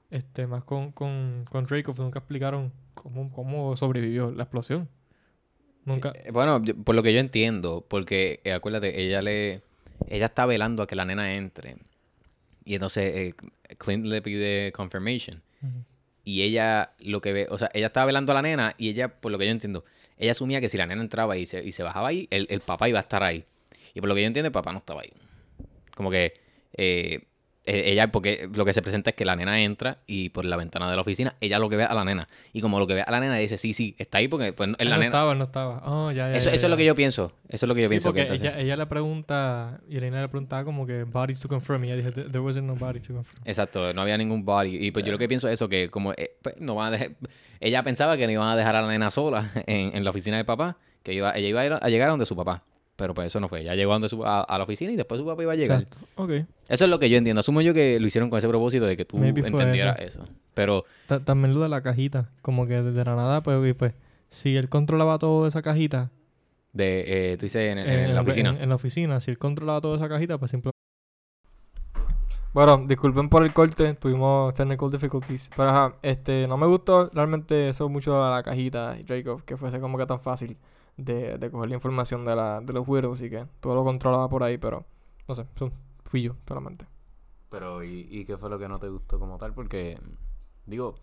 este 0.10 0.48
más 0.48 0.64
con 0.66 0.92
con 0.92 1.46
con 1.50 1.66
Draco 1.66 1.94
nunca 1.98 2.20
explicaron 2.20 2.74
cómo, 2.94 3.32
cómo 3.32 3.76
sobrevivió 3.78 4.32
la 4.32 4.44
explosión. 4.44 4.90
Nunca 5.86 6.14
Eh, 6.16 6.32
Bueno, 6.32 6.64
yo- 6.64 6.76
por 6.76 6.96
lo 6.96 7.04
que 7.04 7.14
yo 7.14 7.20
entiendo, 7.20 7.86
porque 7.88 8.40
eh, 8.44 8.54
acuérdate, 8.54 9.02
ella 9.02 9.22
le 9.22 9.62
ella 10.10 10.26
está 10.26 10.46
velando 10.46 10.84
a 10.84 10.88
que 10.88 10.96
la 10.96 11.06
nena 11.06 11.34
entre. 11.36 11.76
Y 12.66 12.74
entonces 12.76 13.16
eh, 13.16 13.34
Clint 13.78 14.06
le 14.06 14.22
pide 14.22 14.72
confirmation. 14.72 15.42
Y 16.24 16.44
ella 16.44 16.94
lo 17.00 17.20
que 17.22 17.34
ve, 17.34 17.48
o 17.50 17.58
sea, 17.58 17.70
ella 17.74 17.88
estaba 17.88 18.06
velando 18.06 18.32
a 18.32 18.36
la 18.36 18.42
nena 18.44 18.76
y 18.78 18.90
ella, 18.90 19.08
por 19.10 19.32
lo 19.32 19.38
que 19.40 19.46
yo 19.46 19.52
entiendo, 19.52 19.84
ella 20.18 20.32
asumía 20.34 20.62
que 20.62 20.70
si 20.70 20.78
la 20.78 20.86
nena 20.86 21.02
entraba 21.02 21.36
y 21.38 21.46
se, 21.48 21.64
y 21.64 21.72
se 21.72 21.82
bajaba 21.84 22.10
ahí, 22.10 22.28
el, 22.32 22.46
el 22.50 22.60
papá 22.62 22.88
iba 22.90 23.00
a 23.00 23.02
estar 23.02 23.24
ahí. 23.24 23.46
Y 23.96 24.00
por 24.02 24.08
lo 24.10 24.16
que 24.16 24.22
yo 24.22 24.28
entiendo, 24.28 24.48
el 24.48 24.52
papá 24.52 24.72
no 24.72 24.78
estaba 24.80 25.02
ahí. 25.02 25.12
Como 25.96 26.12
que 26.12 26.34
eh, 26.74 27.24
ella, 27.66 28.12
porque 28.12 28.50
lo 28.54 28.66
que 28.66 28.74
se 28.74 28.82
presenta 28.82 29.12
es 29.12 29.16
que 29.16 29.24
la 29.24 29.36
nena 29.36 29.62
entra 29.62 29.98
y 30.08 30.30
por 30.30 30.46
la 30.46 30.58
ventana 30.58 30.90
de 30.90 30.96
la 30.96 31.02
oficina, 31.02 31.36
ella 31.42 31.60
lo 31.60 31.70
que 31.70 31.76
ve 31.78 31.84
a 31.84 31.94
la 31.94 32.04
nena. 32.04 32.28
Y 32.54 32.62
como 32.62 32.80
lo 32.80 32.88
que 32.88 32.96
ve 32.96 33.02
a 33.02 33.12
la 33.12 33.20
nena, 33.20 33.36
dice, 33.38 33.58
sí, 33.58 33.74
sí, 33.74 33.96
está 34.00 34.18
ahí 34.18 34.28
porque 34.28 34.52
pues, 34.54 34.70
es 34.80 34.86
la 34.86 34.96
no 34.96 35.02
nena. 35.02 35.06
estaba, 35.06 35.36
no 35.36 35.44
estaba. 35.44 35.82
Oh, 35.86 36.12
ya, 36.12 36.30
ya, 36.30 36.38
Eso, 36.38 36.50
ya, 36.50 36.56
eso 36.56 36.66
es 36.68 36.72
lo 36.72 36.78
que 36.78 36.86
yo 36.86 36.96
pienso. 36.96 37.34
Eso 37.48 37.66
es 37.66 37.68
lo 37.68 37.76
que 37.76 37.82
yo 37.82 37.88
Sí, 37.88 37.92
pienso. 37.92 38.14
que 38.14 38.24
porque 38.26 38.36
ella, 38.42 38.60
ella 38.60 38.76
le 38.78 38.86
pregunta, 38.88 39.80
y 39.88 39.98
Elena 39.98 40.22
le 40.22 40.28
preguntaba 40.30 40.64
como 40.64 40.88
que 40.88 41.04
bodies 41.04 41.40
to 41.40 41.48
confirm, 41.48 41.84
y 41.86 41.92
ella 41.92 41.98
dijo, 41.98 42.12
there 42.12 42.40
wasn't 42.40 42.66
no 42.66 42.76
body 42.76 43.00
to 43.00 43.14
confirm. 43.14 43.44
Exacto, 43.46 43.94
no 43.94 44.02
había 44.02 44.18
ningún 44.18 44.44
body. 44.44 44.78
Y 44.88 44.92
pues 44.92 45.06
yo 45.06 45.12
lo 45.12 45.18
que 45.20 45.28
pienso 45.28 45.48
es 45.48 45.54
eso, 45.54 45.70
que 45.70 45.90
como 45.90 46.14
eh, 46.14 46.36
pues, 46.42 46.56
no 46.60 46.76
van 46.76 46.88
a 46.88 46.92
dejar... 46.92 47.12
Ella 47.60 47.84
pensaba 47.84 48.18
que 48.18 48.26
no 48.26 48.32
iban 48.32 48.48
a 48.48 48.56
dejar 48.56 48.76
a 48.76 48.82
la 48.82 48.88
nena 48.88 49.12
sola 49.12 49.52
en, 49.68 49.96
en 49.96 50.04
la 50.04 50.10
oficina 50.10 50.38
de 50.38 50.46
papá, 50.46 50.78
que 51.04 51.14
iba, 51.14 51.32
ella 51.36 51.48
iba 51.48 51.62
a, 51.62 51.66
ir 51.68 51.74
a 51.74 51.90
llegar 51.90 52.08
a 52.08 52.12
donde 52.12 52.26
su 52.26 52.36
papá. 52.36 52.64
Pero 52.96 53.14
pues 53.14 53.28
eso 53.28 53.40
no 53.40 53.48
fue. 53.50 53.62
Ella 53.62 53.74
llegó 53.76 53.92
a, 53.92 53.96
donde 53.96 54.10
su- 54.10 54.24
a, 54.26 54.42
a 54.42 54.58
la 54.58 54.64
oficina 54.64 54.92
y 54.92 54.96
después 54.96 55.20
su 55.20 55.26
papá 55.26 55.42
iba 55.42 55.54
a 55.54 55.56
llegar. 55.56 55.82
Exacto. 55.82 56.06
Eso 56.70 56.84
es 56.86 56.90
lo 56.90 57.00
que 57.00 57.10
yo 57.10 57.18
entiendo. 57.18 57.40
Asumo 57.40 57.62
yo 57.62 57.74
que 57.74 58.00
lo 58.00 58.06
hicieron 58.08 58.30
con 58.30 58.38
ese 58.38 58.48
propósito 58.48 58.86
de 58.86 58.96
que 58.96 59.06
tú 59.06 59.18
Maybe 59.18 59.46
entendieras 59.46 60.00
eso. 60.00 60.28
Pero 60.54 60.84
Ta- 61.08 61.24
También 61.24 61.54
lo 61.54 61.62
de 61.62 61.70
la 61.70 61.82
cajita, 61.82 62.30
como 62.42 62.68
que 62.68 62.82
desde 62.82 63.04
la 63.04 63.16
nada, 63.16 63.42
pues, 63.42 63.58
y 63.68 63.74
pues, 63.74 63.94
si 64.30 64.56
él 64.56 64.70
controlaba 64.70 65.18
toda 65.18 65.48
esa 65.48 65.62
cajita, 65.62 66.12
de, 66.74 67.04
eh, 67.34 67.38
tú 67.38 67.46
dices 67.48 67.72
en, 67.72 67.80
en 67.80 67.88
en, 67.90 68.16
la 68.16 68.22
oficina. 68.22 68.56
En, 68.60 68.70
la 68.70 68.76
oficina, 68.76 69.20
si 69.20 69.32
él 69.32 69.38
controlaba 69.38 69.82
toda 69.82 69.98
esa 69.98 70.08
cajita, 70.08 70.38
pues 70.38 70.52
simple. 70.52 70.72
Bueno, 72.54 72.84
disculpen 72.86 73.30
por 73.30 73.44
el 73.46 73.54
corte, 73.54 73.94
tuvimos 73.94 74.54
technical 74.54 74.92
difficulties. 74.92 75.50
Pero 75.56 75.70
ajá, 75.70 75.96
este, 76.02 76.48
no 76.48 76.58
me 76.58 76.68
gustó 76.68 77.10
realmente 77.14 77.70
eso 77.70 77.88
mucho 77.88 78.14
de 78.14 78.30
la 78.30 78.44
cajita 78.44 78.98
y 79.00 79.04
Draco, 79.04 79.42
que 79.46 79.56
fuese 79.56 79.80
como 79.80 79.98
que 79.98 80.06
tan 80.06 80.20
fácil 80.20 80.58
de, 80.98 81.38
de 81.38 81.52
coger 81.52 81.70
la 81.70 81.76
información 81.76 82.26
de, 82.26 82.36
la, 82.36 82.62
de 82.62 82.74
los 82.74 82.88
Widows 82.88 83.22
y 83.22 83.30
que 83.30 83.46
todo 83.60 83.76
lo 83.76 83.84
controlaba 83.84 84.30
por 84.30 84.44
ahí, 84.44 84.58
pero 84.58 84.86
no 85.28 85.36
sé, 85.36 85.46
fui 86.04 86.24
yo 86.24 86.36
solamente. 86.48 86.86
Pero, 87.50 87.84
¿y, 87.84 88.08
¿y 88.10 88.26
qué 88.26 88.38
fue 88.38 88.50
lo 88.50 88.58
que 88.58 88.68
no 88.68 88.78
te 88.78 88.88
gustó 88.88 89.20
como 89.20 89.38
tal? 89.38 89.54
Porque, 89.54 90.00
digo, 90.66 90.96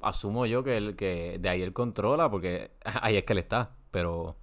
asumo 0.00 0.46
yo 0.46 0.64
que, 0.64 0.76
el, 0.76 0.96
que 0.96 1.38
de 1.38 1.48
ahí 1.48 1.62
él 1.62 1.72
controla, 1.72 2.30
porque 2.30 2.72
ahí 3.02 3.16
es 3.16 3.24
que 3.24 3.32
él 3.32 3.38
está. 3.38 3.70
Pero, 3.90 4.36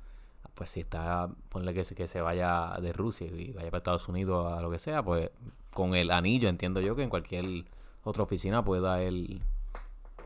pues 0.56 0.70
si 0.70 0.82
está, 0.82 1.30
ponle 1.50 1.74
que 1.74 1.84
se, 1.84 1.96
que 1.96 2.08
se 2.08 2.22
vaya 2.22 2.78
de 2.82 2.94
Rusia 2.94 3.28
y 3.28 3.52
vaya 3.52 3.70
para 3.70 3.80
Estados 3.80 4.08
Unidos 4.08 4.54
a 4.54 4.62
lo 4.62 4.72
que 4.72 4.80
sea, 4.80 5.04
pues 5.04 5.32
con 5.72 5.96
el 5.96 6.12
anillo 6.12 6.50
entiendo 6.50 6.80
yo 6.80 6.96
que 6.96 7.04
en 7.04 7.10
cualquier 7.10 7.66
otra 8.04 8.24
oficina 8.24 8.64
pueda 8.64 9.02
él 9.02 9.42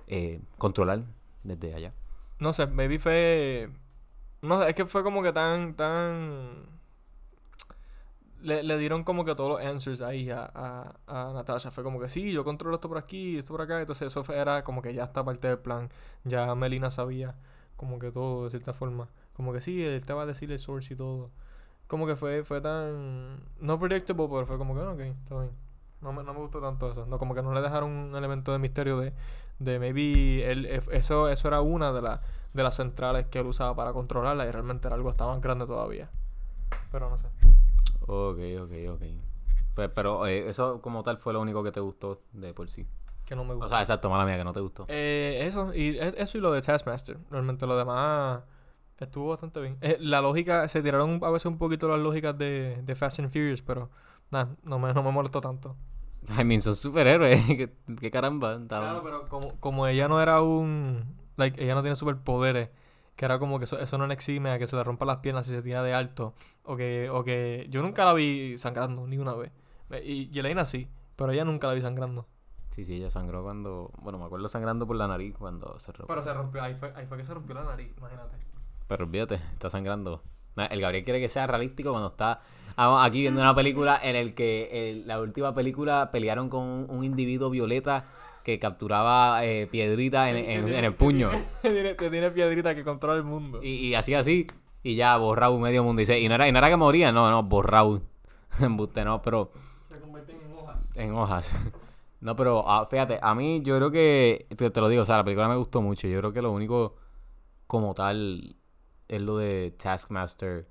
eh, 0.08 0.42
controlar 0.58 1.04
desde 1.44 1.74
allá. 1.74 1.94
No 2.40 2.54
sé, 2.54 2.68
maybe 2.68 3.00
fue. 3.00 3.70
No 4.42 4.64
es 4.64 4.76
que 4.76 4.86
fue 4.86 5.04
como 5.04 5.24
que 5.24 5.34
tan. 5.34 5.76
tan. 5.76 6.66
Le, 8.42 8.62
le 8.64 8.78
dieron 8.78 9.04
como 9.04 9.26
que 9.26 9.34
todos 9.34 9.60
los 9.60 9.68
answers 9.68 10.02
ahí 10.02 10.30
a, 10.30 10.50
a, 10.54 10.96
a 11.08 11.34
Natasha. 11.34 11.72
Fue 11.72 11.84
como 11.84 12.00
que 12.00 12.08
sí, 12.10 12.32
yo 12.32 12.44
controlo 12.44 12.76
esto 12.76 12.88
por 12.88 12.98
aquí, 12.98 13.38
esto 13.38 13.54
por 13.54 13.62
acá. 13.62 13.80
Entonces, 13.80 14.08
eso 14.16 14.34
era 14.34 14.64
como 14.64 14.82
que 14.82 14.94
ya 14.94 15.06
está 15.06 15.24
parte 15.24 15.48
del 15.48 15.60
plan. 15.60 15.90
Ya 16.24 16.54
Melina 16.56 16.92
sabía 16.92 17.36
como 17.78 18.00
que 18.00 18.12
todo 18.12 18.46
de 18.46 18.50
cierta 18.52 18.74
forma. 18.74 19.10
Como 19.34 19.54
que 19.54 19.62
sí, 19.62 19.84
él 19.84 20.04
va 20.12 20.24
a 20.24 20.26
decir 20.26 20.52
el 20.52 20.60
source 20.60 20.94
y 20.94 20.98
todo. 20.98 21.32
Como 21.88 22.06
que 22.08 22.16
fue, 22.16 22.44
fue 22.44 22.62
tan. 22.62 23.40
No 23.60 23.80
predictable, 23.80 24.28
pero 24.30 24.46
fue 24.46 24.58
como 24.58 24.76
que, 24.76 24.82
ok, 24.82 25.00
está 25.00 25.40
bien. 25.42 25.52
No 26.02 26.14
me, 26.14 26.24
no 26.24 26.34
me 26.34 26.40
gustó 26.42 26.62
tanto 26.62 26.92
eso. 26.92 27.06
No, 27.08 27.18
como 27.18 27.34
que 27.36 27.42
no 27.42 27.54
le 27.54 27.62
dejaron 27.62 27.92
un 27.92 28.16
elemento 28.16 28.52
de 28.52 28.60
misterio 28.60 29.00
de, 29.00 29.14
de 29.60 29.80
maybe 29.80 30.50
él, 30.52 30.66
eh, 30.66 30.82
eso, 30.92 31.30
eso 31.30 31.48
era 31.48 31.62
una 31.62 31.92
de, 31.92 32.02
las 32.02 32.20
de 32.54 32.64
las 32.64 32.76
centrales 32.76 33.28
que 33.28 33.40
él 33.40 33.48
usaba 33.48 33.76
para 33.76 33.94
controlarla 33.94 34.46
y 34.46 34.52
realmente 34.52 34.88
era 34.88 34.96
algo 34.96 35.10
hasta 35.10 35.26
más 35.26 35.42
grande 35.42 35.66
todavía. 35.66 36.10
Pero 36.92 37.10
no 37.10 37.18
sé. 37.18 37.28
Ok, 38.08 38.40
ok, 38.64 38.94
ok. 38.96 39.04
Pues, 39.76 39.90
pero 39.94 40.26
eh, 40.28 40.50
eso 40.50 40.82
como 40.82 41.04
tal 41.04 41.18
fue 41.18 41.34
lo 41.34 41.42
único 41.42 41.64
que 41.64 41.72
te 41.72 41.80
gustó 41.80 42.22
de 42.34 42.54
por 42.54 42.70
sí. 42.70 42.88
Que 43.26 43.36
no 43.36 43.44
me 43.44 43.52
O 43.54 43.56
gusta. 43.58 43.70
sea, 43.70 43.82
exacto, 43.82 44.10
mala 44.10 44.26
mía, 44.26 44.38
que 44.38 44.44
no 44.44 44.54
te 44.54 44.62
gustó. 44.62 44.86
Eh, 44.88 45.44
eso, 45.46 45.74
y 45.74 45.98
eso 46.00 46.38
y 46.38 46.42
lo 46.42 46.52
de 46.52 46.62
Taskmaster. 46.62 47.18
Realmente 47.30 47.68
lo 47.68 47.78
demás 47.78 48.42
estuvo 48.98 49.30
bastante 49.30 49.60
bien. 49.60 49.78
Eh, 49.82 49.98
la 50.00 50.22
lógica, 50.22 50.68
se 50.68 50.82
tiraron 50.82 51.20
a 51.24 51.30
veces 51.30 51.46
un 51.46 51.58
poquito 51.58 51.88
las 51.90 52.00
lógicas 52.00 52.38
de, 52.38 52.82
de 52.84 52.96
Fast 52.96 53.20
and 53.20 53.30
Furious, 53.30 53.62
pero 53.62 53.90
nada, 54.32 54.56
no 54.64 54.80
me, 54.80 54.94
no 54.94 55.04
me 55.04 55.12
molestó 55.12 55.42
tanto. 55.42 55.76
I 56.40 56.44
mean, 56.44 56.62
son 56.62 56.76
superhéroes. 56.76 57.44
¿Qué, 57.48 57.74
qué 58.00 58.12
caramba? 58.12 58.60
Claro, 58.68 59.02
pero 59.04 59.28
como, 59.28 59.60
como 59.60 59.88
ella 59.88 60.08
no 60.08 60.22
era 60.22 60.42
un. 60.42 61.16
Like, 61.38 61.64
ella 61.64 61.76
no 61.76 61.82
tiene 61.82 61.96
superpoderes. 61.96 62.70
Que 63.16 63.26
era 63.26 63.40
como 63.40 63.58
que 63.58 63.66
eso, 63.66 63.80
eso 63.80 63.98
no 63.98 64.06
le 64.06 64.14
exime 64.14 64.52
a 64.52 64.60
que 64.60 64.68
se 64.68 64.76
le 64.76 64.84
rompa 64.84 65.04
las 65.06 65.18
piernas 65.18 65.48
si 65.48 65.52
se 65.52 65.62
tira 65.64 65.82
de 65.82 65.94
alto. 65.94 66.34
O 66.64 66.76
que, 66.76 67.10
o 67.10 67.24
que. 67.24 67.66
Yo 67.70 67.82
nunca 67.82 68.06
la 68.06 68.14
vi 68.14 68.58
sangrando, 68.58 69.08
ni 69.08 69.18
una 69.18 69.34
vez. 69.34 69.52
Eh, 69.90 70.04
Y 70.06 70.30
Yelena 70.30 70.66
sí, 70.66 70.88
pero 71.16 71.32
ella 71.32 71.46
nunca 71.46 71.68
la 71.68 71.74
vi 71.74 71.82
sangrando. 71.82 72.28
Sí, 72.72 72.86
sí, 72.86 72.96
ella 72.96 73.10
sangró 73.10 73.42
cuando... 73.42 73.90
Bueno, 74.04 74.20
me 74.20 74.26
acuerdo 74.26 74.50
sangrando 74.50 74.86
por 74.86 74.96
la 74.98 75.08
nariz 75.08 75.34
cuando 75.36 75.80
se 75.80 75.92
rompió. 75.92 76.06
Pero 76.08 76.22
se 76.22 76.32
rompió, 76.32 76.62
ahí 76.62 76.76
fue, 76.76 76.94
ahí 76.96 77.08
fue 77.08 77.18
que 77.18 77.24
se 77.24 77.34
rompió 77.34 77.56
la 77.56 77.64
nariz, 77.64 77.92
imagínate. 77.98 78.38
Pero 78.88 79.06
olvídate, 79.06 79.36
está 79.54 79.72
sangrando. 79.72 80.22
El 80.56 80.80
Gabriel 80.82 81.04
quiere 81.04 81.20
que 81.20 81.28
sea 81.28 81.48
realístico 81.48 81.90
cuando 81.90 82.10
está 82.10 82.42
aquí 82.78 83.22
viendo 83.22 83.42
una 83.42 83.56
película 83.56 84.00
en 84.02 84.16
el 84.16 84.34
que 84.34 84.70
el- 84.92 85.08
la 85.08 85.20
última 85.20 85.54
película 85.54 86.12
pelearon 86.12 86.50
con 86.50 86.62
un 86.90 87.04
individuo 87.04 87.50
violeta 87.50 88.06
que 88.44 88.60
capturaba 88.60 89.44
eh, 89.44 89.68
piedrita 89.68 90.30
en, 90.30 90.38
en- 90.38 90.68
en 90.74 90.86
el 90.86 90.94
puño. 90.94 91.32
Que 91.62 91.70
tiene, 92.10 92.32
piedrita 92.32 92.76
que 92.76 92.84
controla 92.84 93.18
el 93.18 93.24
mundo. 93.24 93.62
Y, 93.62 93.88
y 93.88 93.96
hacía 93.96 94.20
así, 94.20 94.48
y 94.84 94.96
ya 94.96 95.18
borrado 95.18 95.58
medio 95.60 95.84
mundo. 95.84 96.02
Y, 96.02 96.04
dice, 96.04 96.20
y, 96.20 96.30
no 96.30 96.36
era, 96.36 96.48
y 96.48 96.52
no 96.52 96.60
era 96.60 96.70
que 96.70 96.78
moría, 96.78 97.12
no, 97.12 97.30
no, 97.30 97.44
borrado. 97.44 98.02
Embuste, 98.60 99.04
no, 99.04 99.22
pero 99.22 99.52
Se 99.90 100.00
convierten 100.00 100.38
en 100.42 100.54
hojas. 100.54 100.92
en 100.96 101.14
hojas. 101.16 101.52
No, 102.20 102.36
pero 102.36 102.68
ah, 102.68 102.88
fíjate, 102.90 103.20
a 103.22 103.36
mí 103.36 103.62
yo 103.64 103.78
creo 103.78 103.92
que, 103.92 104.48
te, 104.58 104.72
te 104.72 104.82
lo 104.82 104.90
digo, 104.90 105.04
o 105.04 105.06
sea, 105.06 105.18
la 105.18 105.24
película 105.24 105.48
me 105.48 105.56
gustó 105.56 105.84
mucho. 105.84 106.08
Yo 106.08 106.18
creo 106.18 106.34
que 106.34 106.42
lo 106.42 106.52
único 106.52 106.96
como 107.68 107.94
tal 107.94 108.56
es 109.08 109.22
lo 109.22 109.38
de 109.38 109.70
Taskmaster 109.78 110.68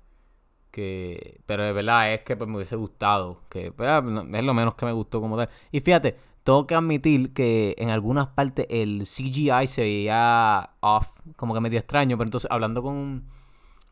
Que, 0.71 1.39
pero 1.45 1.63
de 1.63 1.71
verdad 1.73 2.13
es 2.13 2.21
que 2.21 2.35
pues, 2.35 2.49
me 2.49 2.57
hubiese 2.57 2.75
gustado. 2.75 3.41
Que 3.49 3.71
pues, 3.71 4.03
no- 4.03 4.21
es 4.37 4.43
lo 4.43 4.53
menos 4.53 4.75
que 4.75 4.85
me 4.85 4.91
gustó 4.91 5.21
como 5.21 5.37
tal. 5.37 5.49
Y 5.71 5.79
fíjate, 5.81 6.15
tengo 6.43 6.67
que 6.67 6.75
admitir 6.75 7.33
que 7.33 7.75
en 7.77 7.89
algunas 7.89 8.27
partes 8.27 8.67
el 8.69 9.05
CGI 9.05 9.67
se 9.67 9.81
veía 9.81 10.71
off, 10.81 11.09
como 11.35 11.53
que 11.53 11.59
medio 11.61 11.79
extraño. 11.79 12.17
Pero 12.17 12.27
entonces, 12.27 12.49
hablando 12.51 12.83
con 12.83 12.93
un, 12.95 13.27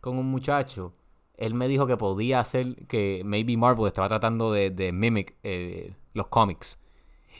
con 0.02 0.18
un 0.18 0.28
muchacho, 0.30 0.94
él 1.38 1.54
me 1.54 1.68
dijo 1.68 1.88
que 1.88 1.98
podía 1.98 2.40
hacer 2.40 2.86
que 2.88 3.22
maybe 3.26 3.58
Marvel 3.58 3.88
estaba 3.88 4.08
tratando 4.08 4.52
de, 4.52 4.70
de 4.70 4.92
mimic 4.92 5.36
eh, 5.44 5.94
los 6.14 6.28
cómics. 6.28 6.78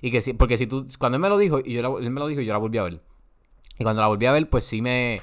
Y 0.02 0.12
que 0.12 0.22
sí, 0.22 0.34
porque 0.34 0.58
si 0.58 0.68
tú, 0.68 0.88
cuando 1.00 1.16
él 1.18 1.22
me 1.22 1.30
lo 1.30 1.38
dijo, 1.38 1.60
y 1.64 1.74
yo 1.74 1.82
la- 1.82 2.04
él 2.06 2.12
me 2.12 2.20
lo 2.20 2.28
dijo, 2.28 2.42
y 2.42 2.46
yo 2.46 2.54
la 2.54 2.60
volví 2.60 2.78
a 2.78 2.84
ver. 2.84 3.02
Y 3.80 3.84
cuando 3.84 4.02
la 4.02 4.08
volví 4.08 4.26
a 4.26 4.32
ver, 4.32 4.50
pues 4.50 4.64
sí 4.66 4.82
me. 4.82 5.22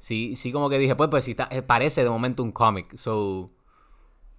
Sí, 0.00 0.34
sí, 0.34 0.50
como 0.50 0.68
que 0.68 0.78
dije, 0.78 0.96
pues, 0.96 1.08
pues 1.10 1.22
sí, 1.24 1.32
está- 1.32 1.48
eh, 1.52 1.62
parece 1.62 2.02
de 2.02 2.10
momento 2.10 2.42
un 2.42 2.50
cómic. 2.50 2.96
So. 2.96 3.50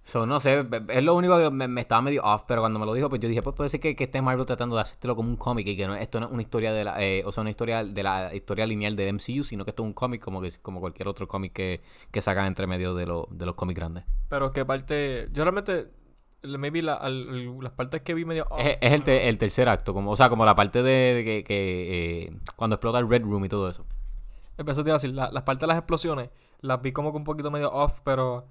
So, 0.04 0.26
no 0.26 0.40
sé, 0.40 0.66
es 0.88 1.04
lo 1.04 1.14
único 1.14 1.38
que 1.38 1.48
me, 1.48 1.68
me 1.68 1.80
estaba 1.80 2.02
medio 2.02 2.24
off, 2.24 2.42
pero 2.48 2.60
cuando 2.60 2.80
me 2.80 2.86
lo 2.86 2.92
dijo, 2.92 3.08
pues 3.08 3.20
yo 3.20 3.28
dije, 3.28 3.40
pues 3.40 3.54
puede 3.54 3.70
ser 3.70 3.78
que, 3.78 3.94
que 3.94 4.02
esté 4.04 4.20
Marvel 4.20 4.44
tratando 4.44 4.74
de 4.74 4.82
hacértelo 4.82 5.14
como 5.14 5.28
un 5.28 5.36
cómic 5.36 5.64
y 5.68 5.76
que 5.76 5.86
no, 5.86 5.94
esto 5.94 6.18
no 6.18 6.26
es 6.26 6.32
una 6.32 6.42
historia 6.42 6.72
de 6.72 6.82
la, 6.82 7.00
eh, 7.00 7.22
o 7.24 7.30
sea, 7.30 7.42
una 7.42 7.50
historia 7.50 7.84
de 7.84 8.02
la 8.02 8.34
historia 8.34 8.66
lineal 8.66 8.96
del 8.96 9.14
MCU, 9.14 9.44
sino 9.44 9.64
que 9.64 9.70
esto 9.70 9.84
es 9.84 9.86
un 9.86 9.92
cómic 9.92 10.20
como 10.20 10.40
que 10.42 10.50
como 10.60 10.80
cualquier 10.80 11.06
otro 11.06 11.28
cómic 11.28 11.52
que, 11.52 11.82
que 12.10 12.20
sacan 12.20 12.46
entre 12.46 12.66
medio 12.66 12.94
de, 12.96 13.06
lo- 13.06 13.28
de 13.30 13.46
los 13.46 13.54
cómics 13.54 13.78
grandes. 13.78 14.02
Pero 14.28 14.50
que 14.52 14.64
parte. 14.64 15.28
Yo 15.32 15.44
realmente. 15.44 15.86
Maybe 16.42 16.82
la- 16.82 16.94
al- 16.94 17.60
las 17.60 17.72
partes 17.72 18.02
que 18.02 18.12
vi 18.14 18.24
medio. 18.24 18.48
Es, 18.58 18.78
es 18.80 18.92
el, 18.92 19.04
te- 19.04 19.28
el 19.28 19.38
tercer 19.38 19.68
acto, 19.68 19.94
como, 19.94 20.10
o 20.10 20.16
sea, 20.16 20.28
como 20.28 20.44
la 20.44 20.56
parte 20.56 20.82
de, 20.82 21.14
de 21.14 21.24
que, 21.24 21.44
que, 21.44 22.24
eh, 22.24 22.32
cuando 22.56 22.74
explota 22.74 22.98
el 22.98 23.08
Red 23.08 23.22
Room 23.22 23.44
y 23.44 23.48
todo 23.48 23.68
eso. 23.68 23.86
Empecé 24.58 24.80
a 24.80 24.84
decir, 24.84 25.10
la- 25.14 25.30
las 25.30 25.42
partes 25.44 25.62
de 25.62 25.66
las 25.68 25.78
explosiones 25.78 26.30
las 26.60 26.80
vi 26.82 26.92
como 26.92 27.10
que 27.12 27.16
un 27.18 27.24
poquito 27.24 27.50
medio 27.50 27.70
off, 27.72 28.00
pero. 28.04 28.46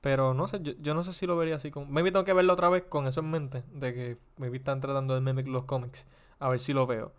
Pero 0.00 0.34
no 0.34 0.46
sé, 0.46 0.60
yo, 0.62 0.72
yo 0.80 0.94
no 0.94 1.02
sé 1.02 1.12
si 1.12 1.26
lo 1.26 1.36
vería 1.36 1.56
así. 1.56 1.70
Como, 1.70 1.86
maybe 1.86 2.12
tengo 2.12 2.24
que 2.24 2.32
verlo 2.32 2.52
otra 2.52 2.68
vez 2.68 2.84
con 2.88 3.06
eso 3.08 3.20
en 3.20 3.30
mente. 3.30 3.64
De 3.72 3.92
que 3.94 4.18
maybe 4.36 4.58
están 4.58 4.80
tratando 4.80 5.14
de 5.14 5.20
mimic 5.20 5.46
los 5.48 5.64
cómics. 5.64 6.06
A 6.38 6.48
ver 6.48 6.60
si 6.60 6.72
lo 6.72 6.86
veo. 6.86 7.12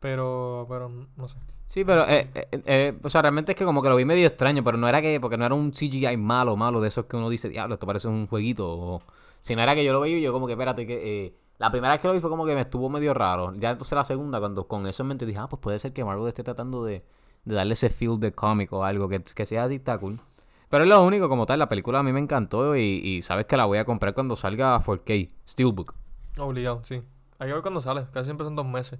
Pero. 0.00 0.66
Pero 0.68 0.90
no 1.16 1.28
sé. 1.28 1.36
Sí, 1.66 1.84
pero, 1.84 2.06
eh, 2.06 2.28
eh, 2.34 2.62
eh, 2.66 2.98
o 3.02 3.08
sea, 3.08 3.22
realmente 3.22 3.52
es 3.52 3.58
que 3.58 3.64
como 3.64 3.82
que 3.82 3.88
lo 3.88 3.96
vi 3.96 4.04
medio 4.04 4.26
extraño, 4.26 4.62
pero 4.62 4.76
no 4.76 4.86
era 4.86 5.00
que, 5.00 5.18
porque 5.20 5.38
no 5.38 5.46
era 5.46 5.54
un 5.54 5.72
CGI 5.72 6.16
malo, 6.18 6.56
malo, 6.56 6.80
de 6.80 6.88
esos 6.88 7.06
que 7.06 7.16
uno 7.16 7.30
dice, 7.30 7.48
diablo, 7.48 7.74
esto 7.74 7.86
parece 7.86 8.06
un 8.06 8.26
jueguito, 8.26 8.68
o, 8.70 9.02
sino 9.40 9.62
era 9.62 9.74
que 9.74 9.82
yo 9.82 9.92
lo 9.94 10.00
veía 10.00 10.18
y 10.18 10.22
yo 10.22 10.30
como 10.32 10.46
que, 10.46 10.52
espérate, 10.52 10.86
que, 10.86 11.24
eh, 11.26 11.34
la 11.58 11.70
primera 11.70 11.94
vez 11.94 12.02
que 12.02 12.08
lo 12.08 12.14
vi 12.14 12.20
fue 12.20 12.28
como 12.30 12.44
que 12.44 12.54
me 12.54 12.60
estuvo 12.60 12.90
medio 12.90 13.14
raro, 13.14 13.54
ya 13.54 13.70
entonces 13.70 13.96
la 13.96 14.04
segunda, 14.04 14.40
cuando 14.40 14.68
con 14.68 14.86
eso 14.86 15.02
en 15.02 15.08
mente 15.08 15.24
dije, 15.26 15.38
ah, 15.38 15.48
pues 15.48 15.58
puede 15.60 15.78
ser 15.78 15.92
que 15.94 16.04
Marvel 16.04 16.28
esté 16.28 16.42
tratando 16.44 16.84
de, 16.84 17.02
de 17.44 17.54
darle 17.54 17.74
ese 17.74 17.90
feel 17.90 18.18
de 18.18 18.32
cómic 18.32 18.72
o 18.72 18.84
algo, 18.84 19.08
que, 19.08 19.22
que 19.22 19.46
sea 19.46 19.64
así, 19.64 19.76
está 19.76 19.98
cool. 19.98 20.20
Pero 20.68 20.84
es 20.84 20.90
lo 20.90 21.04
único, 21.04 21.28
como 21.28 21.46
tal, 21.46 21.58
la 21.58 21.68
película 21.68 22.00
a 22.00 22.02
mí 22.02 22.12
me 22.12 22.20
encantó 22.20 22.76
y, 22.76 22.80
y 22.80 23.22
sabes 23.22 23.46
que 23.46 23.56
la 23.56 23.66
voy 23.66 23.78
a 23.78 23.84
comprar 23.84 24.14
cuando 24.14 24.34
salga 24.36 24.78
4K, 24.80 25.30
Steelbook. 25.46 25.94
Obligado, 26.38 26.82
sí. 26.84 27.02
Hay 27.38 27.48
que 27.48 27.52
ver 27.52 27.62
cuando 27.62 27.80
sale. 27.80 28.06
Casi 28.12 28.26
siempre 28.26 28.44
son 28.44 28.56
dos 28.56 28.66
meses. 28.66 28.98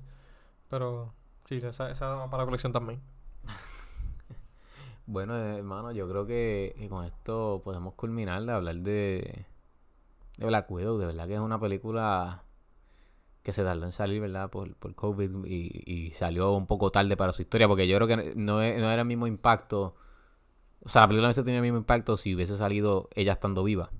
Pero. 0.69 1.13
Sí, 1.47 1.57
esa, 1.57 1.91
esa 1.91 2.07
va 2.09 2.31
para 2.31 2.43
la 2.43 2.47
colección 2.47 2.73
también. 2.73 3.01
Bueno, 5.07 5.37
hermano, 5.37 5.93
yo 5.93 6.09
creo 6.09 6.25
que, 6.25 6.75
que 6.79 6.89
con 6.89 7.05
esto 7.05 7.61
podemos 7.63 7.93
culminar 7.93 8.43
de 8.43 8.53
hablar 8.53 8.77
de, 8.77 9.45
de 10.39 10.47
Black 10.47 10.71
Widow. 10.71 10.97
De 10.97 11.05
verdad 11.05 11.27
que 11.29 11.35
es 11.35 11.41
una 11.41 11.61
película 11.61 12.44
que 13.45 13.53
se 13.55 13.65
tardó 13.65 13.87
en 13.87 13.93
salir, 13.93 14.23
¿verdad? 14.23 14.51
Por, 14.51 14.75
por 14.77 14.97
COVID 14.97 15.47
y, 15.47 16.13
salió 16.15 16.53
un 16.55 16.67
poco 16.67 16.91
tarde 16.93 17.17
para 17.17 17.33
su 17.35 17.43
historia, 17.43 17.69
porque 17.69 17.89
yo 17.89 17.97
creo 17.99 18.09
que 18.09 18.35
no, 18.37 18.55
no 18.57 18.63
era 18.63 19.03
el 19.03 19.07
mismo 19.09 19.29
impacto. 19.29 19.97
O 20.85 20.89
sea, 20.91 21.03
la 21.03 21.09
película 21.09 21.29
no 21.29 21.29
hubiese 21.31 21.43
tenido 21.45 21.59
el 21.59 21.63
mismo 21.65 21.79
impacto 21.79 22.17
si 22.17 22.35
hubiese 22.35 22.57
salido 22.59 23.09
ella 23.15 23.33
estando 23.33 23.65
viva. 23.65 23.91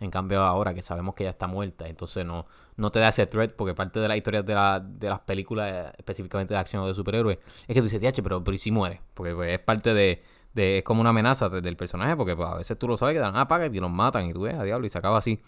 En 0.00 0.10
cambio, 0.10 0.40
ahora 0.42 0.72
que 0.74 0.80
sabemos 0.82 1.14
que 1.14 1.24
ella 1.24 1.30
está 1.30 1.46
muerta, 1.46 1.86
entonces 1.86 2.24
no, 2.24 2.46
no 2.76 2.90
te 2.90 3.00
da 3.00 3.08
ese 3.08 3.26
threat, 3.26 3.52
porque 3.52 3.74
parte 3.74 4.00
de 4.00 4.08
las 4.08 4.16
historias 4.16 4.46
de, 4.46 4.54
la- 4.54 4.80
de 4.80 5.08
las 5.10 5.20
películas, 5.20 5.92
específicamente 5.98 6.54
de 6.54 6.60
acción 6.60 6.82
o 6.82 6.86
de 6.88 6.94
superhéroes, 6.94 7.38
es 7.68 7.74
que 7.74 7.80
tú 7.80 7.84
dices, 7.84 8.00
"Diache, 8.00 8.22
pero, 8.22 8.42
pero 8.42 8.54
¿y 8.54 8.58
si 8.58 8.70
muere? 8.70 9.02
Porque 9.14 9.34
pues, 9.34 9.52
es 9.52 9.58
parte 9.58 9.92
de, 9.92 10.22
de- 10.54 10.78
es 10.78 10.84
como 10.84 11.02
una 11.02 11.10
amenaza 11.10 11.50
de- 11.50 11.60
del 11.60 11.76
personaje, 11.76 12.16
porque 12.16 12.34
pues, 12.34 12.48
a 12.48 12.54
veces 12.56 12.78
tú 12.78 12.88
lo 12.88 12.96
sabes 12.96 13.14
que 13.14 13.20
dan, 13.20 13.36
ah, 13.36 13.46
paga 13.48 13.66
y 13.66 13.80
los 13.80 13.90
matan, 13.90 14.26
y 14.26 14.32
tú 14.32 14.42
ves, 14.42 14.54
a 14.54 14.64
diablo, 14.64 14.86
y 14.86 14.90
se 14.90 14.96
acaba 14.98 15.18
así. 15.18 15.42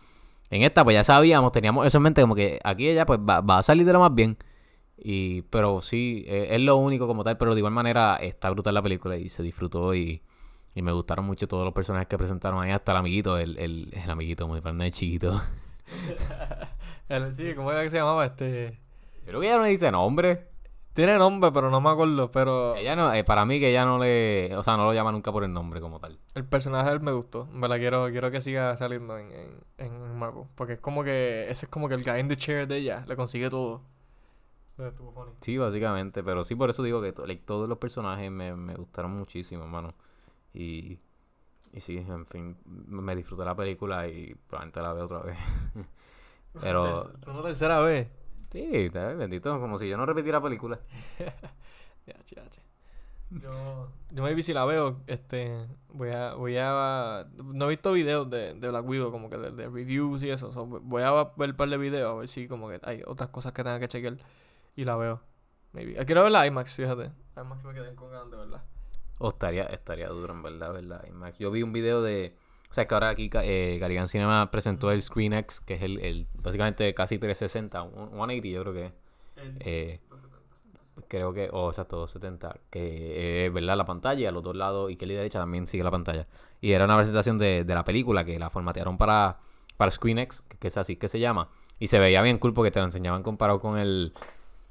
En 0.53 0.63
esta, 0.63 0.85
pues 0.85 0.93
ya 0.93 1.03
sabíamos, 1.03 1.51
teníamos 1.51 1.87
eso 1.87 1.97
en 1.97 2.03
mente, 2.03 2.21
como 2.21 2.35
que 2.35 2.61
aquí 2.63 2.87
ella, 2.87 3.07
pues 3.07 3.19
va, 3.19 3.41
va 3.41 3.59
a 3.59 3.63
salir 3.63 3.87
de 3.87 3.93
lo 3.95 4.01
más 4.01 4.15
bien. 4.15 4.37
Y, 4.99 5.43
pero 5.43 5.81
sí, 5.81 6.25
eh, 6.29 6.49
es 6.51 6.61
lo 6.61 6.77
único 6.77 7.07
como 7.07 7.25
tal, 7.25 7.39
pero 7.39 7.55
de 7.55 7.61
igual 7.61 7.73
manera 7.73 8.17
está 8.17 8.51
brutal 8.51 8.75
la 8.75 8.83
película 8.83 9.17
y 9.17 9.31
se 9.31 9.43
disfrutó 9.43 9.95
y, 9.95 10.23
y 10.75 10.83
me 10.83 10.93
gustaron 10.93 11.25
mucho 11.25 11.49
todos 11.49 11.65
los 11.65 11.73
personajes 11.73 12.07
que 12.07 12.19
presentaron 12.19 12.63
ahí, 12.63 12.71
hasta 12.71 12.93
el 12.93 12.99
amiguito, 12.99 13.39
el, 13.39 13.59
el, 13.59 13.89
el 13.93 14.11
amiguito 14.11 14.47
muy 14.47 14.61
grande, 14.61 14.91
chiquito. 14.93 15.43
Sí, 17.33 17.55
¿cómo 17.55 17.71
era 17.71 17.83
que 17.83 17.91
se 17.91 17.99
llamaba? 17.99 18.25
Este. 18.25 18.79
Creo 19.27 19.39
que 19.41 19.47
ella 19.47 19.59
no 19.59 19.65
le 19.65 19.69
dice 19.69 19.91
nombre. 19.91 20.49
Tiene 20.95 21.17
nombre, 21.17 21.51
pero 21.53 21.71
no 21.71 21.81
me 21.81 21.89
acuerdo. 21.91 22.31
Pero 22.31 22.75
Ella 22.77 22.95
no, 22.97 23.13
eh, 23.15 23.25
para 23.25 23.45
mí 23.47 23.59
que 23.59 23.71
ella 23.71 23.85
no 23.87 23.99
le, 23.99 24.55
o 24.57 24.63
sea, 24.63 24.77
no 24.77 24.85
lo 24.85 24.93
llama 24.93 25.11
nunca 25.13 25.33
por 25.33 25.43
el 25.45 25.53
nombre 25.53 25.81
como 25.81 25.99
tal. 26.01 26.19
el 26.35 26.45
personaje 26.45 26.89
de 26.89 26.95
él 26.97 27.01
me 27.01 27.13
gustó. 27.13 27.47
Me 27.47 27.67
la 27.69 27.79
quiero, 27.79 28.09
quiero 28.11 28.31
que 28.31 28.41
siga 28.41 28.77
saliendo 28.77 29.17
en, 29.19 29.33
en, 29.33 29.51
en 29.79 30.19
Marvel. 30.19 30.45
Porque 30.55 30.75
es 30.75 30.81
como 30.81 31.03
que. 31.03 31.47
Ese 31.51 31.67
es 31.67 31.71
como 31.71 31.89
que 31.89 31.95
el 31.95 32.05
guy 32.05 32.21
in 32.21 32.29
the 32.29 32.37
chair 32.37 32.67
de 32.67 32.77
ella. 32.77 33.05
Le 33.07 33.17
consigue 33.17 33.49
todo. 33.49 33.81
Sí, 35.41 35.57
básicamente, 35.59 36.23
pero 36.23 36.45
sí 36.45 36.55
por 36.55 36.71
eso 36.71 36.83
digo 36.83 37.01
que 37.03 37.13
to- 37.13 37.27
like, 37.27 37.43
todos 37.45 37.69
los 37.69 37.79
personajes 37.79 38.31
me, 38.31 38.55
me 38.57 38.75
gustaron 38.75 39.13
muchísimo, 39.13 39.65
hermano. 39.65 39.95
Y, 40.55 40.99
y 41.73 41.81
sí, 41.81 41.99
en 41.99 42.27
fin, 42.27 42.57
me 42.67 43.15
disfruté 43.17 43.45
la 43.45 43.55
película 43.55 44.09
y 44.09 44.35
probablemente 44.49 44.81
la 44.83 44.93
veo 44.93 45.05
otra 45.05 45.21
vez. 45.21 45.39
pero 46.61 47.11
Una 47.27 47.43
tercera 47.43 47.81
vez. 47.81 48.09
Sí, 48.53 48.69
está 48.73 49.07
bien, 49.07 49.19
bendito, 49.19 49.59
como 49.59 49.79
si 49.79 49.89
yo 49.89 49.97
no 49.97 50.07
repitiera 50.07 50.41
película. 50.41 50.79
Ya, 52.05 52.17
ya, 52.27 52.43
ya. 52.51 52.63
Yo, 53.31 53.89
yo 54.11 54.23
maybe 54.25 54.43
si 54.43 54.53
la 54.53 54.65
veo, 54.65 55.03
este, 55.07 55.69
voy 55.91 56.11
a, 56.11 56.35
voy 56.35 56.57
a, 56.59 57.29
no 57.45 57.67
he 57.67 57.69
visto 57.69 57.93
videos 57.93 58.29
de, 58.29 58.55
de 58.55 58.69
Black 58.69 58.85
Widow, 58.85 59.13
como 59.13 59.29
que 59.29 59.37
de, 59.39 59.53
de 59.53 59.69
reviews 59.69 60.25
y 60.25 60.31
eso, 60.31 60.53
so, 60.53 60.67
voy 60.67 61.05
a 61.05 61.13
ver 61.37 61.51
un 61.51 61.57
par 61.57 61.69
de 61.69 61.77
videos, 61.79 62.11
a 62.11 62.15
ver 62.19 62.27
si 62.27 62.49
como 62.49 62.69
que 62.69 62.81
hay 62.83 63.03
otras 63.07 63.31
cosas 63.31 63.53
que 63.53 63.63
tenga 63.63 63.79
que 63.79 63.87
chequear 63.87 64.19
y 64.75 64.85
la 64.85 64.97
veo, 64.97 65.21
maybe. 65.71 65.93
Eh, 65.93 66.05
Quiero 66.05 66.25
ver 66.25 66.33
la 66.33 66.45
IMAX, 66.45 66.75
fíjate, 66.75 67.13
IMAX 67.37 67.63
me 67.63 67.73
quedé 67.73 67.95
con 67.95 68.11
ganas 68.11 68.33
de 68.33 68.37
verla. 68.37 68.65
O 69.19 69.29
estaría, 69.29 69.67
estaría 69.67 70.09
duro, 70.09 70.33
en 70.35 70.43
verdad, 70.43 70.73
¿verdad? 70.73 71.05
IMAX. 71.07 71.39
Yo 71.39 71.53
vi 71.53 71.63
un 71.63 71.73
video 71.73 72.03
de... 72.03 72.37
O 72.73 72.75
sea, 72.75 72.89
que 72.89 72.95
ahora 72.95 73.11
aquí 73.11 73.31
eh, 73.35 73.77
Carrigan 73.81 74.09
Cinema 74.09 74.51
presentó 74.51 74.91
el 74.91 75.03
ScreenX, 75.03 75.61
que 75.61 75.75
es 75.75 75.83
el, 75.83 76.01
el 76.01 76.27
básicamente 76.43 76.95
casi 76.95 77.19
360, 77.19 77.83
un- 77.83 78.09
180 78.11 78.49
yo 78.49 78.63
creo 78.63 78.73
que 78.75 78.87
es. 78.87 78.93
Eh, 79.61 80.01
creo 81.09 81.33
que, 81.33 81.49
o 81.53 81.69
exacto, 81.71 81.97
270, 81.99 82.57
que 82.71 83.47
es 83.47 83.53
verdad 83.53 83.77
la 83.77 83.85
pantalla 83.85 84.21
y 84.21 84.27
a 84.27 84.33
los 84.33 84.43
dos 84.43 84.57
lados, 84.57 84.91
y 84.91 84.97
que 84.97 85.07
la 85.07 85.15
derecha 85.15 85.39
también 85.39 85.67
sigue 85.67 85.85
la 85.85 85.91
pantalla. 85.91 86.27
Y 86.61 86.73
era 86.73 86.85
una 86.85 86.97
presentación 86.97 87.39
de, 87.39 87.65
de 87.65 87.75
la 87.75 87.85
película 87.85 88.25
que 88.25 88.39
la 88.39 88.51
formatearon 88.51 88.97
para, 88.99 89.39
para 89.77 89.91
ScreenX, 89.91 90.43
que, 90.49 90.57
que 90.59 90.69
es 90.69 90.77
así 90.77 90.97
que 90.97 91.09
se 91.09 91.19
llama. 91.21 91.49
Y 91.79 91.89
se 91.89 91.99
veía 91.99 92.23
bien 92.23 92.39
cool 92.39 92.55
porque 92.55 92.71
te 92.71 92.79
lo 92.79 92.87
enseñaban 92.87 93.23
comparado 93.23 93.61
con 93.61 93.79
el 93.79 94.13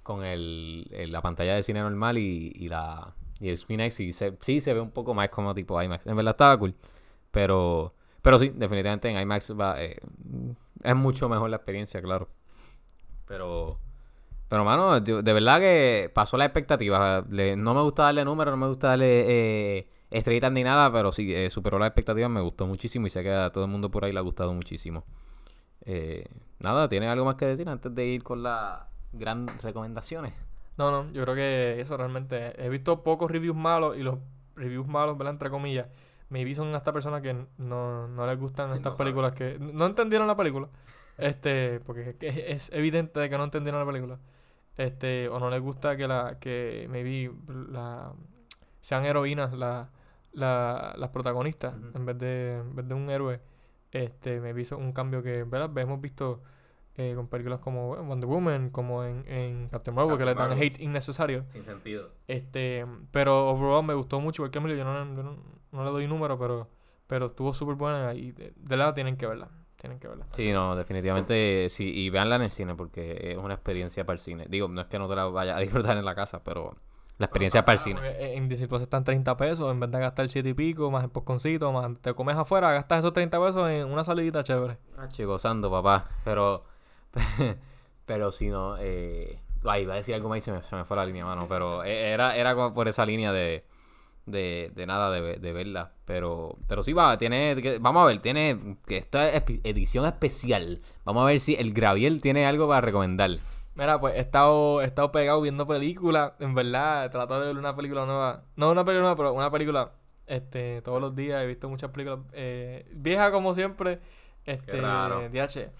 con 0.03 0.23
el, 0.25 0.87
el- 0.93 1.11
la 1.11 1.21
pantalla 1.21 1.55
de 1.55 1.63
cine 1.63 1.81
normal 1.81 2.17
y, 2.17 2.51
y 2.55 2.69
la 2.69 3.13
y 3.39 3.49
el 3.49 3.57
ScreenX 3.57 3.99
y 4.01 4.13
se, 4.13 4.37
sí 4.41 4.61
se 4.61 4.73
ve 4.73 4.79
un 4.81 4.91
poco 4.91 5.13
más 5.13 5.29
como 5.29 5.53
tipo 5.53 5.81
IMAX. 5.81 6.07
En 6.07 6.15
verdad 6.15 6.31
estaba 6.31 6.57
cool. 6.57 6.75
Pero 7.31 7.93
pero 8.21 8.37
sí, 8.37 8.49
definitivamente 8.55 9.09
en 9.09 9.19
IMAX 9.19 9.53
va 9.59 9.81
eh, 9.81 9.97
es 10.83 10.95
mucho 10.95 11.27
mejor 11.29 11.49
la 11.49 11.57
experiencia, 11.57 12.01
claro. 12.01 12.29
Pero 13.27 13.79
pero, 14.51 14.65
mano, 14.65 14.99
de, 14.99 15.21
verdad 15.21 15.61
que 15.61 16.11
pasó 16.13 16.35
la 16.35 16.43
expectativa. 16.43 17.23
No 17.55 17.73
me 17.73 17.81
gusta 17.83 18.03
darle 18.03 18.25
números, 18.25 18.51
no 18.51 18.57
me 18.57 18.67
gusta 18.67 18.89
darle 18.89 19.77
eh, 19.77 19.87
estrellitas 20.09 20.51
ni 20.51 20.61
nada, 20.61 20.91
pero 20.91 21.13
sí, 21.13 21.33
eh, 21.33 21.49
superó 21.49 21.79
la 21.79 21.87
expectativa, 21.87 22.27
me 22.27 22.41
gustó 22.41 22.67
muchísimo 22.67 23.07
y 23.07 23.09
sé 23.09 23.23
que 23.23 23.31
a 23.31 23.49
todo 23.53 23.63
el 23.63 23.71
mundo 23.71 23.89
por 23.89 24.03
ahí 24.03 24.11
le 24.11 24.19
ha 24.19 24.23
gustado 24.23 24.53
muchísimo. 24.53 25.05
Eh, 25.85 26.25
nada, 26.59 26.89
¿tienes 26.89 27.07
algo 27.07 27.23
más 27.23 27.35
que 27.35 27.45
decir 27.45 27.69
antes 27.69 27.95
de 27.95 28.05
ir 28.05 28.23
con 28.23 28.43
las 28.43 28.81
gran 29.13 29.47
recomendaciones? 29.59 30.33
No, 30.77 30.91
no, 30.91 31.09
yo 31.13 31.23
creo 31.23 31.35
que 31.35 31.79
eso 31.79 31.95
realmente, 31.95 32.61
he 32.61 32.67
visto 32.67 33.03
pocos 33.03 33.31
reviews 33.31 33.55
malos 33.55 33.95
y 33.95 34.03
los 34.03 34.19
reviews 34.57 34.85
malos, 34.85 35.17
¿verdad? 35.17 35.31
Entre 35.35 35.49
comillas, 35.49 35.87
maybe 36.31 36.55
son 36.55 36.73
hasta 36.73 36.91
personas 36.91 37.21
que 37.21 37.35
no, 37.57 38.07
no 38.07 38.25
les 38.25 38.39
gustan 38.39 38.71
estas 38.73 38.95
películas 38.95 39.33
que 39.33 39.59
no 39.59 39.85
entendieron 39.85 40.27
la 40.27 40.35
película. 40.35 40.69
Este, 41.17 41.79
porque 41.81 42.15
es, 42.19 42.37
es 42.37 42.73
evidente 42.73 43.19
de 43.19 43.29
que 43.29 43.37
no 43.37 43.43
entendieron 43.43 43.79
la 43.79 43.85
película. 43.85 44.17
Este, 44.77 45.27
o 45.27 45.39
no 45.39 45.49
les 45.49 45.61
gusta 45.61 45.95
que 45.97 46.07
la, 46.07 46.39
que 46.39 46.87
maybe 46.89 47.31
la, 47.69 48.13
sean 48.79 49.05
heroínas 49.05 49.53
la, 49.53 49.89
la, 50.31 50.95
las 50.97 51.09
protagonistas 51.09 51.75
en 51.93 52.05
vez 52.05 52.17
de, 52.17 52.53
en 52.59 52.75
vez 52.75 52.87
de 52.87 52.93
un 52.95 53.09
héroe. 53.09 53.41
Este, 53.91 54.39
maybe 54.39 54.61
hizo 54.61 54.77
un 54.77 54.93
cambio 54.93 55.21
que, 55.21 55.43
¿verdad? 55.43 55.77
Hemos 55.77 55.99
visto 55.99 56.41
eh, 56.95 57.13
con 57.13 57.27
películas 57.27 57.59
como 57.59 57.95
Wonder 57.97 58.27
Woman, 58.27 58.69
como 58.69 59.03
en, 59.03 59.25
en 59.27 59.67
Captain 59.67 59.93
Marvel, 59.93 60.17
que 60.17 60.23
le 60.23 60.33
dan 60.33 60.49
Marvel. 60.49 60.63
hate 60.65 60.79
innecesario. 60.79 61.43
Sin 61.51 61.65
sentido. 61.65 62.09
Este, 62.29 62.85
pero 63.11 63.49
overall 63.49 63.83
me 63.83 63.93
gustó 63.93 64.21
mucho, 64.21 64.43
porque 64.43 64.59
yo 64.59 64.85
no, 64.85 65.15
yo 65.15 65.23
no, 65.23 65.60
no 65.71 65.83
le 65.85 65.91
doy 65.91 66.07
número, 66.07 66.37
pero, 66.37 66.67
Pero 67.07 67.27
estuvo 67.27 67.53
súper 67.53 67.75
buena 67.75 68.13
y 68.13 68.31
de, 68.31 68.53
de 68.55 68.77
lado 68.77 68.93
tienen 68.93 69.17
que 69.17 69.27
verla. 69.27 69.49
Tienen 69.75 69.99
que 69.99 70.07
verla. 70.07 70.27
Sí, 70.33 70.51
no, 70.51 70.75
definitivamente 70.75 71.67
sí. 71.69 71.91
Y 71.93 72.09
véanla 72.09 72.35
en 72.35 72.43
el 72.43 72.51
cine 72.51 72.75
porque 72.75 73.31
es 73.31 73.37
una 73.37 73.55
experiencia 73.55 74.05
para 74.05 74.13
el 74.15 74.19
cine. 74.19 74.45
Digo, 74.47 74.67
no 74.67 74.81
es 74.81 74.87
que 74.87 74.99
no 74.99 75.09
te 75.09 75.15
la 75.15 75.25
vayas 75.25 75.57
a 75.57 75.59
disfrutar 75.61 75.97
en 75.97 76.05
la 76.05 76.13
casa, 76.15 76.43
pero 76.43 76.75
la 77.17 77.25
experiencia 77.25 77.65
para 77.65 77.77
el 77.77 77.79
cine. 77.79 77.95
Porque 77.99 78.35
En 78.35 78.47
Disney 78.47 78.67
Plus 78.67 78.81
están 78.81 79.03
30 79.03 79.35
pesos, 79.37 79.71
en 79.71 79.79
vez 79.79 79.91
de 79.91 79.99
gastar 79.99 80.27
7 80.29 80.49
y 80.49 80.53
pico, 80.53 80.89
más 80.91 81.03
el 81.03 81.09
posconcito, 81.09 81.71
más 81.71 81.91
te 82.01 82.13
comes 82.13 82.35
afuera, 82.35 82.71
gastas 82.71 82.99
esos 82.99 83.13
30 83.13 83.39
pesos 83.39 83.69
en 83.69 83.87
una 83.87 84.03
salidita 84.03 84.43
chévere. 84.43 84.77
Ah, 84.97 85.07
chico, 85.09 85.29
gozando, 85.31 85.69
papá. 85.69 86.09
Pero, 86.23 86.63
pero 88.05 88.31
si 88.31 88.49
no, 88.49 88.77
eh, 88.79 89.39
ay, 89.65 89.83
iba 89.83 89.93
a 89.93 89.97
decir 89.97 90.15
algo 90.15 90.29
más 90.29 90.39
y 90.39 90.41
se 90.41 90.51
me, 90.51 90.63
se 90.63 90.75
me 90.75 90.85
fue 90.85 90.97
la 90.97 91.05
línea, 91.05 91.25
mano. 91.25 91.47
Pero 91.47 91.83
e- 91.83 92.11
era, 92.11 92.35
era 92.35 92.73
por 92.73 92.87
esa 92.87 93.05
línea 93.05 93.31
de, 93.31 93.65
de, 94.25 94.71
de 94.75 94.85
nada, 94.85 95.11
de, 95.11 95.37
de 95.37 95.53
verla. 95.53 95.91
Pero, 96.05 96.57
pero 96.67 96.83
sí 96.83 96.93
va, 96.93 97.17
tiene, 97.17 97.55
vamos 97.79 98.03
a 98.03 98.05
ver, 98.05 98.21
tiene, 98.21 98.77
que 98.85 98.97
esta 98.97 99.29
edición 99.31 100.05
especial. 100.05 100.81
Vamos 101.05 101.23
a 101.23 101.25
ver 101.27 101.39
si 101.39 101.55
el 101.55 101.73
Graviel 101.73 102.21
tiene 102.21 102.45
algo 102.45 102.67
para 102.67 102.81
recomendar. 102.81 103.31
Mira, 103.75 103.99
pues 103.99 104.15
he 104.15 104.19
estado, 104.19 104.81
he 104.81 104.85
estado 104.85 105.11
pegado 105.11 105.39
viendo 105.41 105.65
películas, 105.65 106.33
en 106.39 106.53
verdad, 106.53 107.09
trato 107.09 107.39
de 107.39 107.47
ver 107.47 107.57
una 107.57 107.75
película 107.75 108.05
nueva. 108.05 108.43
No 108.57 108.69
una 108.71 108.83
película 108.83 109.01
nueva, 109.01 109.15
pero 109.15 109.33
una 109.33 109.49
película 109.49 109.91
este, 110.27 110.81
todos 110.81 110.99
los 110.99 111.15
días. 111.15 111.41
He 111.41 111.47
visto 111.47 111.69
muchas 111.69 111.89
películas 111.91 112.19
eh, 112.33 112.85
viejas 112.93 113.31
como 113.31 113.53
siempre. 113.53 113.99
Este. 114.45 114.73
DH. 114.81 115.71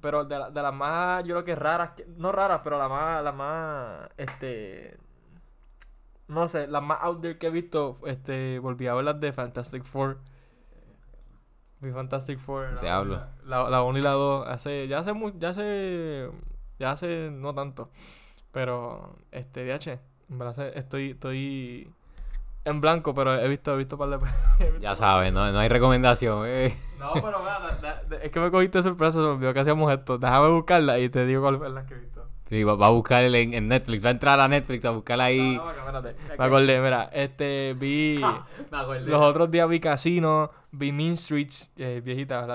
Pero 0.00 0.24
de, 0.24 0.38
la- 0.38 0.50
de 0.50 0.62
las 0.62 0.72
más, 0.72 1.24
yo 1.24 1.34
creo 1.34 1.44
que 1.44 1.54
raras, 1.56 1.90
no 2.16 2.32
raras, 2.32 2.60
pero 2.64 2.78
las 2.78 2.88
más, 2.88 3.22
las 3.24 3.34
más, 3.34 4.08
este, 4.16 4.96
no 6.30 6.48
sé, 6.48 6.66
las 6.66 6.82
más 6.82 6.98
out 7.02 7.20
there 7.20 7.38
que 7.38 7.48
he 7.48 7.50
visto, 7.50 7.96
este, 8.06 8.58
volví 8.58 8.86
a 8.86 8.94
ver 8.94 9.04
las 9.04 9.20
de 9.20 9.32
Fantastic 9.32 9.84
Four. 9.84 10.18
Vi 11.80 11.90
Fantastic 11.92 12.38
Four. 12.38 12.78
Te 12.80 12.86
la 12.86 12.96
hablo. 12.96 13.20
La, 13.44 13.68
la 13.70 13.82
1 13.82 13.98
y 13.98 14.02
la 14.02 14.10
2, 14.10 14.46
hace, 14.48 14.86
ya 14.88 14.98
hace, 14.98 15.12
ya 15.38 15.48
hace, 15.50 16.30
ya 16.78 16.90
hace 16.92 17.30
no 17.32 17.54
tanto. 17.54 17.90
Pero, 18.52 19.16
este, 19.30 19.64
DH, 19.64 19.98
en 20.28 20.38
verdad 20.38 20.54
se- 20.54 20.78
estoy, 20.78 21.10
estoy 21.12 21.90
en 22.64 22.80
blanco, 22.82 23.14
pero 23.14 23.34
he 23.34 23.48
visto, 23.48 23.72
he 23.74 23.76
visto 23.78 23.96
par 23.96 24.10
de 24.10 24.16
visto 24.58 24.78
Ya 24.80 24.94
sabes, 24.94 25.32
no, 25.32 25.50
no 25.52 25.58
hay 25.58 25.68
recomendación. 25.68 26.42
eh. 26.46 26.76
No, 26.98 27.12
pero 27.14 27.38
da- 27.80 28.02
es 28.22 28.30
que 28.30 28.40
me 28.40 28.50
cogiste 28.50 28.82
sorpresa, 28.82 29.12
se 29.12 29.18
me 29.18 29.24
olvidó 29.32 29.54
que 29.54 29.60
hacíamos 29.60 29.90
esto. 29.92 30.18
Déjame 30.18 30.48
buscarla 30.48 30.98
y 30.98 31.08
te 31.08 31.24
digo 31.24 31.40
cuál 31.40 31.62
es 31.64 31.72
la 31.72 31.86
que 31.86 31.94
he 31.94 31.98
visto. 31.98 32.09
Sí, 32.50 32.64
va, 32.64 32.74
va 32.74 32.88
a 32.88 32.90
buscar 32.90 33.22
en, 33.22 33.54
en 33.54 33.68
Netflix, 33.68 34.04
va 34.04 34.08
a 34.08 34.10
entrar 34.10 34.40
a 34.40 34.48
Netflix 34.48 34.84
a 34.84 34.90
buscar 34.90 35.20
ahí. 35.20 35.54
No, 35.56 35.92
no. 35.92 36.02
Me 36.02 36.44
acordé, 36.44 36.80
mira, 36.80 37.08
este, 37.12 37.74
vi... 37.78 38.20
Me 38.72 38.76
acordé. 38.76 39.02
Los 39.02 39.22
otros 39.22 39.52
días 39.52 39.68
vi 39.68 39.78
Casino, 39.78 40.50
vi 40.72 40.90
Mean 40.90 41.16
Streets, 41.16 41.72
eh, 41.76 42.02
viejitas, 42.04 42.48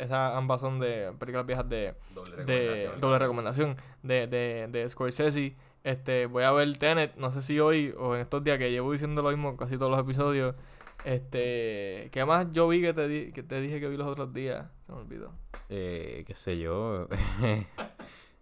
esas 0.00 0.34
ambas 0.34 0.60
son 0.60 0.80
de 0.80 1.12
películas 1.20 1.46
viejas 1.46 1.68
de, 1.68 1.94
Doble 2.12 2.32
de 2.44 2.58
recomendación. 2.58 3.00
doble 3.00 3.18
recomendación 3.20 3.76
de, 4.02 4.26
de, 4.26 4.66
de 4.70 4.88
Scorsese. 4.90 5.54
Este, 5.84 6.26
voy 6.26 6.42
a 6.42 6.50
ver 6.50 6.76
Tenet, 6.76 7.14
no 7.14 7.30
sé 7.30 7.40
si 7.40 7.60
hoy 7.60 7.94
o 7.96 8.16
en 8.16 8.22
estos 8.22 8.42
días 8.42 8.58
que 8.58 8.72
llevo 8.72 8.90
diciendo 8.90 9.22
lo 9.22 9.30
mismo 9.30 9.56
casi 9.56 9.78
todos 9.78 9.92
los 9.92 10.00
episodios. 10.00 10.56
Este, 11.04 12.08
¿qué 12.10 12.24
más 12.26 12.48
yo 12.50 12.66
vi 12.66 12.80
que 12.82 12.92
te, 12.92 13.06
di- 13.06 13.30
que 13.30 13.44
te 13.44 13.60
dije 13.60 13.78
que 13.78 13.86
vi 13.88 13.96
los 13.96 14.08
otros 14.08 14.34
días? 14.34 14.66
Se 14.84 14.92
me 14.92 14.98
olvidó. 14.98 15.32
Eh, 15.68 16.24
qué 16.26 16.34
sé 16.34 16.58
yo. 16.58 17.06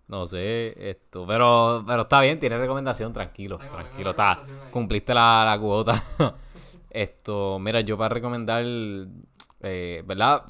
no 0.08 0.26
sé, 0.26 0.74
esto. 0.90 1.26
Pero, 1.26 1.82
pero 1.86 2.02
está 2.02 2.20
bien, 2.20 2.38
tiene 2.38 2.58
recomendación, 2.58 3.12
tranquilo, 3.12 3.58
tranquilo. 3.58 4.10
Está, 4.10 4.42
cumpliste 4.70 5.12
la, 5.14 5.44
la 5.44 5.58
cuota. 5.60 6.02
esto, 6.90 7.58
mira, 7.58 7.80
yo 7.80 7.98
para 7.98 8.14
recomendar, 8.14 8.64
eh, 9.60 10.02
¿verdad? 10.06 10.44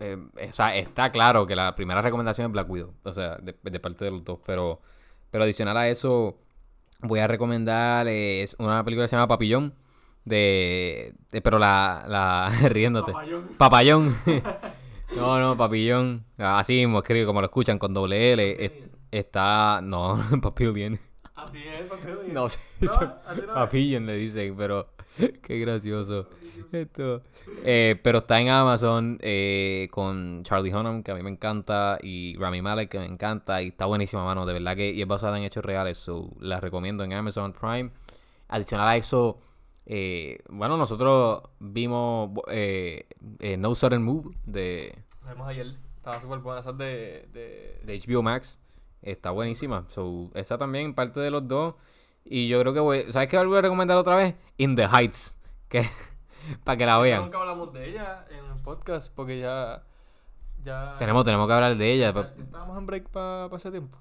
Eh, 0.00 0.18
o 0.48 0.52
sea, 0.52 0.76
está 0.76 1.10
claro 1.10 1.46
que 1.46 1.56
la 1.56 1.74
primera 1.74 2.02
recomendación 2.02 2.46
es 2.46 2.52
Black 2.52 2.68
Widow. 2.70 2.94
O 3.04 3.12
sea, 3.12 3.36
de, 3.36 3.56
de 3.62 3.80
parte 3.80 4.04
de 4.04 4.10
los 4.10 4.24
dos. 4.24 4.38
Pero, 4.46 4.80
pero 5.30 5.44
adicional 5.44 5.76
a 5.76 5.88
eso, 5.88 6.36
voy 7.00 7.20
a 7.20 7.26
recomendar 7.26 8.06
eh, 8.08 8.48
una 8.58 8.84
película 8.84 9.04
que 9.04 9.08
se 9.08 9.16
llama 9.16 9.28
Papillón. 9.28 9.74
De, 10.24 11.12
de- 11.32 11.42
pero 11.42 11.58
la, 11.58 12.04
la 12.08 12.50
riéndote. 12.68 13.12
Papayón. 13.58 14.16
no, 15.16 15.38
no, 15.40 15.56
papillón. 15.56 16.24
Así 16.38 16.74
mismo 16.74 16.98
escribe 16.98 17.26
como 17.26 17.40
lo 17.40 17.46
escuchan 17.46 17.78
con 17.78 17.94
doble 17.94 18.32
L. 18.32 18.64
Es- 18.64 18.72
está. 19.10 19.80
No, 19.82 20.18
papillón. 20.42 20.98
Así 21.34 21.58
es, 21.58 21.88
papel. 21.88 22.32
No 22.32 22.48
sé. 22.48 22.58
No. 22.80 22.92
Papillon 23.54 24.06
le 24.06 24.16
dicen, 24.16 24.54
pero. 24.56 24.88
Qué 25.42 25.58
gracioso. 25.58 26.26
Esto. 26.72 27.22
Eh, 27.64 27.98
pero 28.02 28.18
está 28.18 28.40
en 28.40 28.48
Amazon 28.48 29.18
eh, 29.20 29.88
con 29.92 30.42
Charlie 30.42 30.74
Hunnam, 30.74 31.02
que 31.02 31.12
a 31.12 31.14
mí 31.14 31.22
me 31.22 31.30
encanta, 31.30 31.98
y 32.02 32.36
Rami 32.36 32.62
Malek, 32.62 32.90
que 32.90 32.98
me 32.98 33.04
encanta, 33.06 33.62
y 33.62 33.68
está 33.68 33.86
buenísima, 33.86 34.24
mano. 34.24 34.44
De 34.46 34.52
verdad 34.52 34.74
que 34.74 34.90
y 34.90 35.00
es 35.00 35.06
basada 35.06 35.36
en 35.38 35.44
hechos 35.44 35.64
reales, 35.64 35.98
so 35.98 36.32
la 36.40 36.58
recomiendo 36.58 37.04
en 37.04 37.12
Amazon 37.12 37.52
Prime. 37.52 37.90
Adicional 38.48 38.88
a 38.88 38.96
eso, 38.96 39.38
eh, 39.86 40.38
bueno, 40.48 40.76
nosotros 40.76 41.42
vimos 41.60 42.30
eh, 42.48 43.06
eh, 43.40 43.56
No 43.56 43.74
Sudden 43.74 44.02
Move 44.02 44.34
de, 44.46 44.96
vimos 45.28 45.48
ayer. 45.48 45.76
Estaba 45.96 46.20
súper 46.20 46.38
buena. 46.40 46.60
Esa 46.60 46.70
es 46.70 46.78
de, 46.78 47.28
de... 47.32 47.80
de 47.84 47.98
HBO 48.06 48.22
Max. 48.22 48.60
Está 49.02 49.30
buenísima. 49.30 49.84
So, 49.88 50.30
esa 50.34 50.58
también 50.58 50.94
parte 50.94 51.20
de 51.20 51.30
los 51.30 51.46
dos. 51.46 51.74
Y 52.24 52.48
yo 52.48 52.60
creo 52.60 52.72
que 52.74 52.80
voy. 52.80 53.12
¿Sabes 53.12 53.28
qué 53.28 53.42
voy 53.44 53.58
a 53.58 53.62
recomendar 53.62 53.96
otra 53.96 54.16
vez? 54.16 54.34
In 54.56 54.76
the 54.76 54.86
Heights. 54.86 55.36
Que, 55.68 55.86
para 56.64 56.76
que 56.78 56.86
la 56.86 56.98
vean. 56.98 57.22
Nunca 57.24 57.38
hablamos 57.38 57.72
de 57.72 57.90
ella 57.90 58.26
en 58.30 58.44
el 58.44 58.60
podcast 58.62 59.12
porque 59.14 59.38
ya... 59.40 59.82
ya 60.64 60.96
Tenemos, 60.98 61.24
tenemos 61.24 61.46
que 61.46 61.52
hablar 61.52 61.76
de 61.76 61.92
ella. 61.92 62.12
ya- 62.14 62.34
Estábamos 62.42 62.78
en 62.78 62.86
break 62.86 63.08
para 63.10 63.54
ese 63.54 63.70
tiempo. 63.70 63.98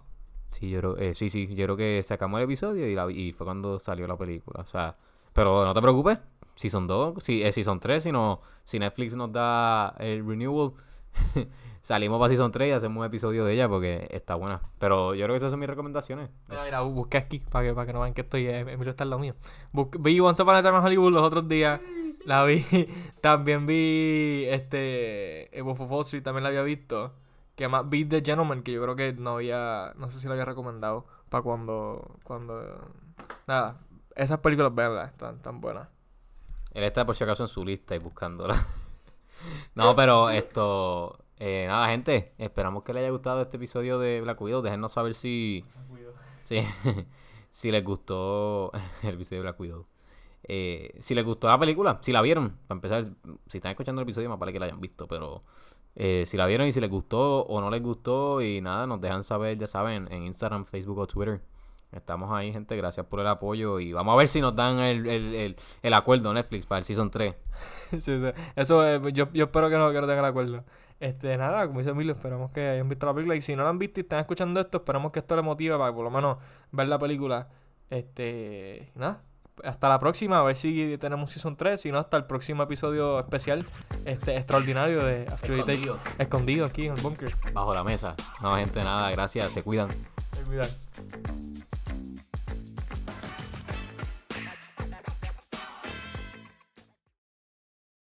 Sí, 0.51 0.69
yo 0.69 0.79
creo, 0.79 0.97
eh, 0.97 1.15
sí, 1.15 1.29
sí, 1.31 1.47
yo 1.55 1.65
creo 1.65 1.75
que 1.75 2.03
sacamos 2.03 2.37
el 2.37 2.43
episodio 2.43 2.87
y, 2.87 2.93
la 2.93 3.09
y 3.11 3.33
fue 3.33 3.43
cuando 3.45 3.79
salió 3.79 4.05
la 4.07 4.15
película. 4.17 4.61
O 4.61 4.65
sea, 4.65 4.95
pero 5.33 5.65
no 5.65 5.73
te 5.73 5.81
preocupes. 5.81 6.19
Si 6.55 6.69
son 6.69 6.85
dos, 6.85 7.23
si, 7.23 7.41
eh, 7.43 7.51
si 7.51 7.63
son 7.63 7.79
tres, 7.79 8.03
si, 8.03 8.11
no, 8.11 8.39
si 8.63 8.77
Netflix 8.77 9.15
nos 9.15 9.31
da 9.33 9.95
el 9.97 10.23
renewal, 10.25 10.73
salimos 11.81 12.19
para 12.19 12.29
Season 12.29 12.51
3 12.51 12.69
y 12.69 12.71
hacemos 12.71 12.99
un 12.99 13.05
episodio 13.05 13.45
de 13.45 13.53
ella 13.53 13.67
porque 13.67 14.07
está 14.11 14.35
buena. 14.35 14.61
Pero 14.79 15.15
yo 15.15 15.25
creo 15.25 15.33
que 15.33 15.37
esas 15.37 15.51
son 15.51 15.59
mis 15.59 15.69
recomendaciones. 15.69 16.29
Mira, 16.47 16.63
mira, 16.63 16.81
busqué 16.81 17.17
aquí 17.17 17.39
para 17.39 17.67
que, 17.67 17.73
para 17.73 17.85
que 17.87 17.93
no 17.93 18.01
vean 18.01 18.13
que 18.13 18.21
estoy. 18.21 18.47
eh, 18.47 18.59
Emilio 18.59 18.91
está 18.91 19.03
en 19.03 19.09
lo 19.09 19.19
mío. 19.19 19.35
Vi 19.99 20.19
Once 20.19 20.41
Upon 20.41 20.55
a 20.55 20.63
Time 20.63 20.77
Hollywood 20.79 21.11
los 21.11 21.23
otros 21.23 21.47
días. 21.47 21.81
La 22.25 22.43
vi. 22.43 22.65
También 23.21 23.65
vi 23.65 24.45
este. 24.47 25.55
El 25.57 25.63
Wolf 25.63 25.81
of 25.81 25.91
Wall 25.91 26.01
Street, 26.03 26.23
también 26.23 26.43
la 26.43 26.49
había 26.49 26.63
visto. 26.63 27.13
Que 27.55 27.67
más 27.67 27.87
vi 27.87 28.05
The 28.05 28.21
Gentleman, 28.23 28.63
que 28.63 28.71
yo 28.71 28.81
creo 28.81 28.95
que 28.95 29.13
no 29.13 29.31
había. 29.31 29.93
No 29.97 30.09
sé 30.09 30.19
si 30.19 30.27
lo 30.27 30.33
había 30.33 30.45
recomendado. 30.45 31.05
Para 31.29 31.43
cuando. 31.43 32.15
Cuando. 32.23 32.91
Nada. 33.45 33.79
Esas 34.15 34.39
películas, 34.39 34.73
verlas, 34.73 35.11
están 35.11 35.41
tan 35.41 35.59
buenas. 35.59 35.87
Él 36.73 36.83
está 36.83 37.05
por 37.05 37.15
si 37.15 37.23
acaso 37.23 37.43
en 37.43 37.49
su 37.49 37.65
lista 37.65 37.95
y 37.95 37.99
buscándola. 37.99 38.65
no, 39.75 39.95
pero 39.95 40.29
esto. 40.29 41.17
eh, 41.39 41.65
nada, 41.67 41.87
gente. 41.87 42.33
Esperamos 42.37 42.83
que 42.83 42.93
les 42.93 43.01
haya 43.01 43.11
gustado 43.11 43.41
este 43.41 43.57
episodio 43.57 43.99
de 43.99 44.21
Black 44.21 44.39
Widow. 44.41 44.61
Déjenos 44.61 44.91
saber 44.91 45.13
si. 45.13 45.65
Sí, 46.43 46.61
si 47.49 47.71
les 47.71 47.83
gustó 47.83 48.71
el 49.03 49.15
episodio 49.15 49.41
de 49.41 49.43
Black 49.43 49.59
Widow. 49.59 49.85
Eh, 50.45 50.97
si 50.99 51.15
les 51.15 51.23
gustó 51.25 51.47
la 51.47 51.57
película, 51.57 51.99
si 52.01 52.11
la 52.11 52.21
vieron, 52.21 52.57
para 52.67 52.77
empezar, 52.77 53.05
si 53.47 53.57
están 53.57 53.71
escuchando 53.71 54.01
el 54.01 54.05
episodio, 54.05 54.29
más 54.29 54.39
vale 54.39 54.51
que 54.51 54.59
la 54.59 54.65
hayan 54.65 54.81
visto, 54.81 55.07
pero 55.07 55.43
eh, 55.95 56.25
si 56.27 56.35
la 56.35 56.45
vieron 56.47 56.67
y 56.67 56.73
si 56.73 56.81
les 56.81 56.89
gustó 56.89 57.43
o 57.45 57.61
no 57.61 57.69
les 57.69 57.81
gustó, 57.81 58.41
y 58.41 58.59
nada, 58.59 58.85
nos 58.85 58.99
dejan 58.99 59.23
saber, 59.23 59.57
ya 59.57 59.67
saben, 59.67 60.11
en 60.11 60.23
Instagram, 60.23 60.65
Facebook 60.65 60.99
o 60.99 61.07
Twitter. 61.07 61.41
Estamos 61.95 62.31
ahí, 62.31 62.51
gente, 62.51 62.75
gracias 62.75 63.05
por 63.05 63.19
el 63.19 63.27
apoyo 63.27 63.79
y 63.79 63.93
vamos 63.93 64.13
a 64.13 64.17
ver 64.17 64.27
si 64.27 64.41
nos 64.41 64.55
dan 64.55 64.79
el, 64.79 65.05
el, 65.07 65.35
el, 65.35 65.55
el 65.81 65.93
acuerdo 65.93 66.33
Netflix 66.33 66.65
para 66.65 66.79
el 66.79 66.85
Season 66.85 67.09
3. 67.09 67.35
Sí, 67.91 67.99
sí. 67.99 68.31
Eso, 68.55 68.87
eh, 68.87 68.99
yo, 69.13 69.31
yo 69.33 69.45
espero 69.45 69.69
que 69.69 69.77
no, 69.77 69.91
que 69.91 70.01
no 70.01 70.07
tengan 70.07 70.25
acuerdo. 70.25 70.63
Este, 70.99 71.37
nada, 71.37 71.67
como 71.67 71.79
dice 71.79 71.91
Emilio, 71.91 72.13
esperamos 72.13 72.49
que 72.51 72.67
hayan 72.69 72.89
visto 72.89 73.05
la 73.05 73.13
película. 73.13 73.35
Y 73.35 73.41
si 73.41 73.55
no 73.55 73.63
la 73.63 73.69
han 73.69 73.77
visto 73.77 73.99
y 73.99 74.03
están 74.03 74.19
escuchando 74.19 74.59
esto, 74.59 74.77
esperamos 74.77 75.11
que 75.11 75.19
esto 75.19 75.35
les 75.35 75.45
motive 75.45 75.77
para 75.77 75.93
por 75.93 76.03
lo 76.03 76.09
menos 76.09 76.37
ver 76.71 76.87
la 76.87 76.97
película. 76.97 77.49
Este, 77.89 78.91
nada. 78.95 79.21
Hasta 79.63 79.87
la 79.87 79.99
próxima, 79.99 80.39
a 80.39 80.43
ver 80.43 80.55
si 80.55 80.97
tenemos 80.97 81.29
Season 81.31 81.55
3. 81.55 81.79
Si 81.79 81.91
no, 81.91 81.99
hasta 81.99 82.17
el 82.17 82.25
próximo 82.25 82.63
episodio 82.63 83.19
especial, 83.19 83.65
este, 84.05 84.35
extraordinario 84.35 85.03
de 85.03 85.27
After 85.27 85.59
Take. 85.59 85.73
Escondido. 85.73 85.99
Escondido 86.17 86.65
aquí 86.65 86.85
en 86.87 86.93
el 86.93 87.01
bunker. 87.01 87.35
Bajo 87.53 87.73
la 87.73 87.83
mesa. 87.83 88.15
No, 88.41 88.55
gente, 88.55 88.83
nada, 88.83 89.11
gracias, 89.11 89.51
se 89.51 89.61
cuidan. 89.61 89.89
Ten 90.31 90.45
cuidado. 90.45 90.71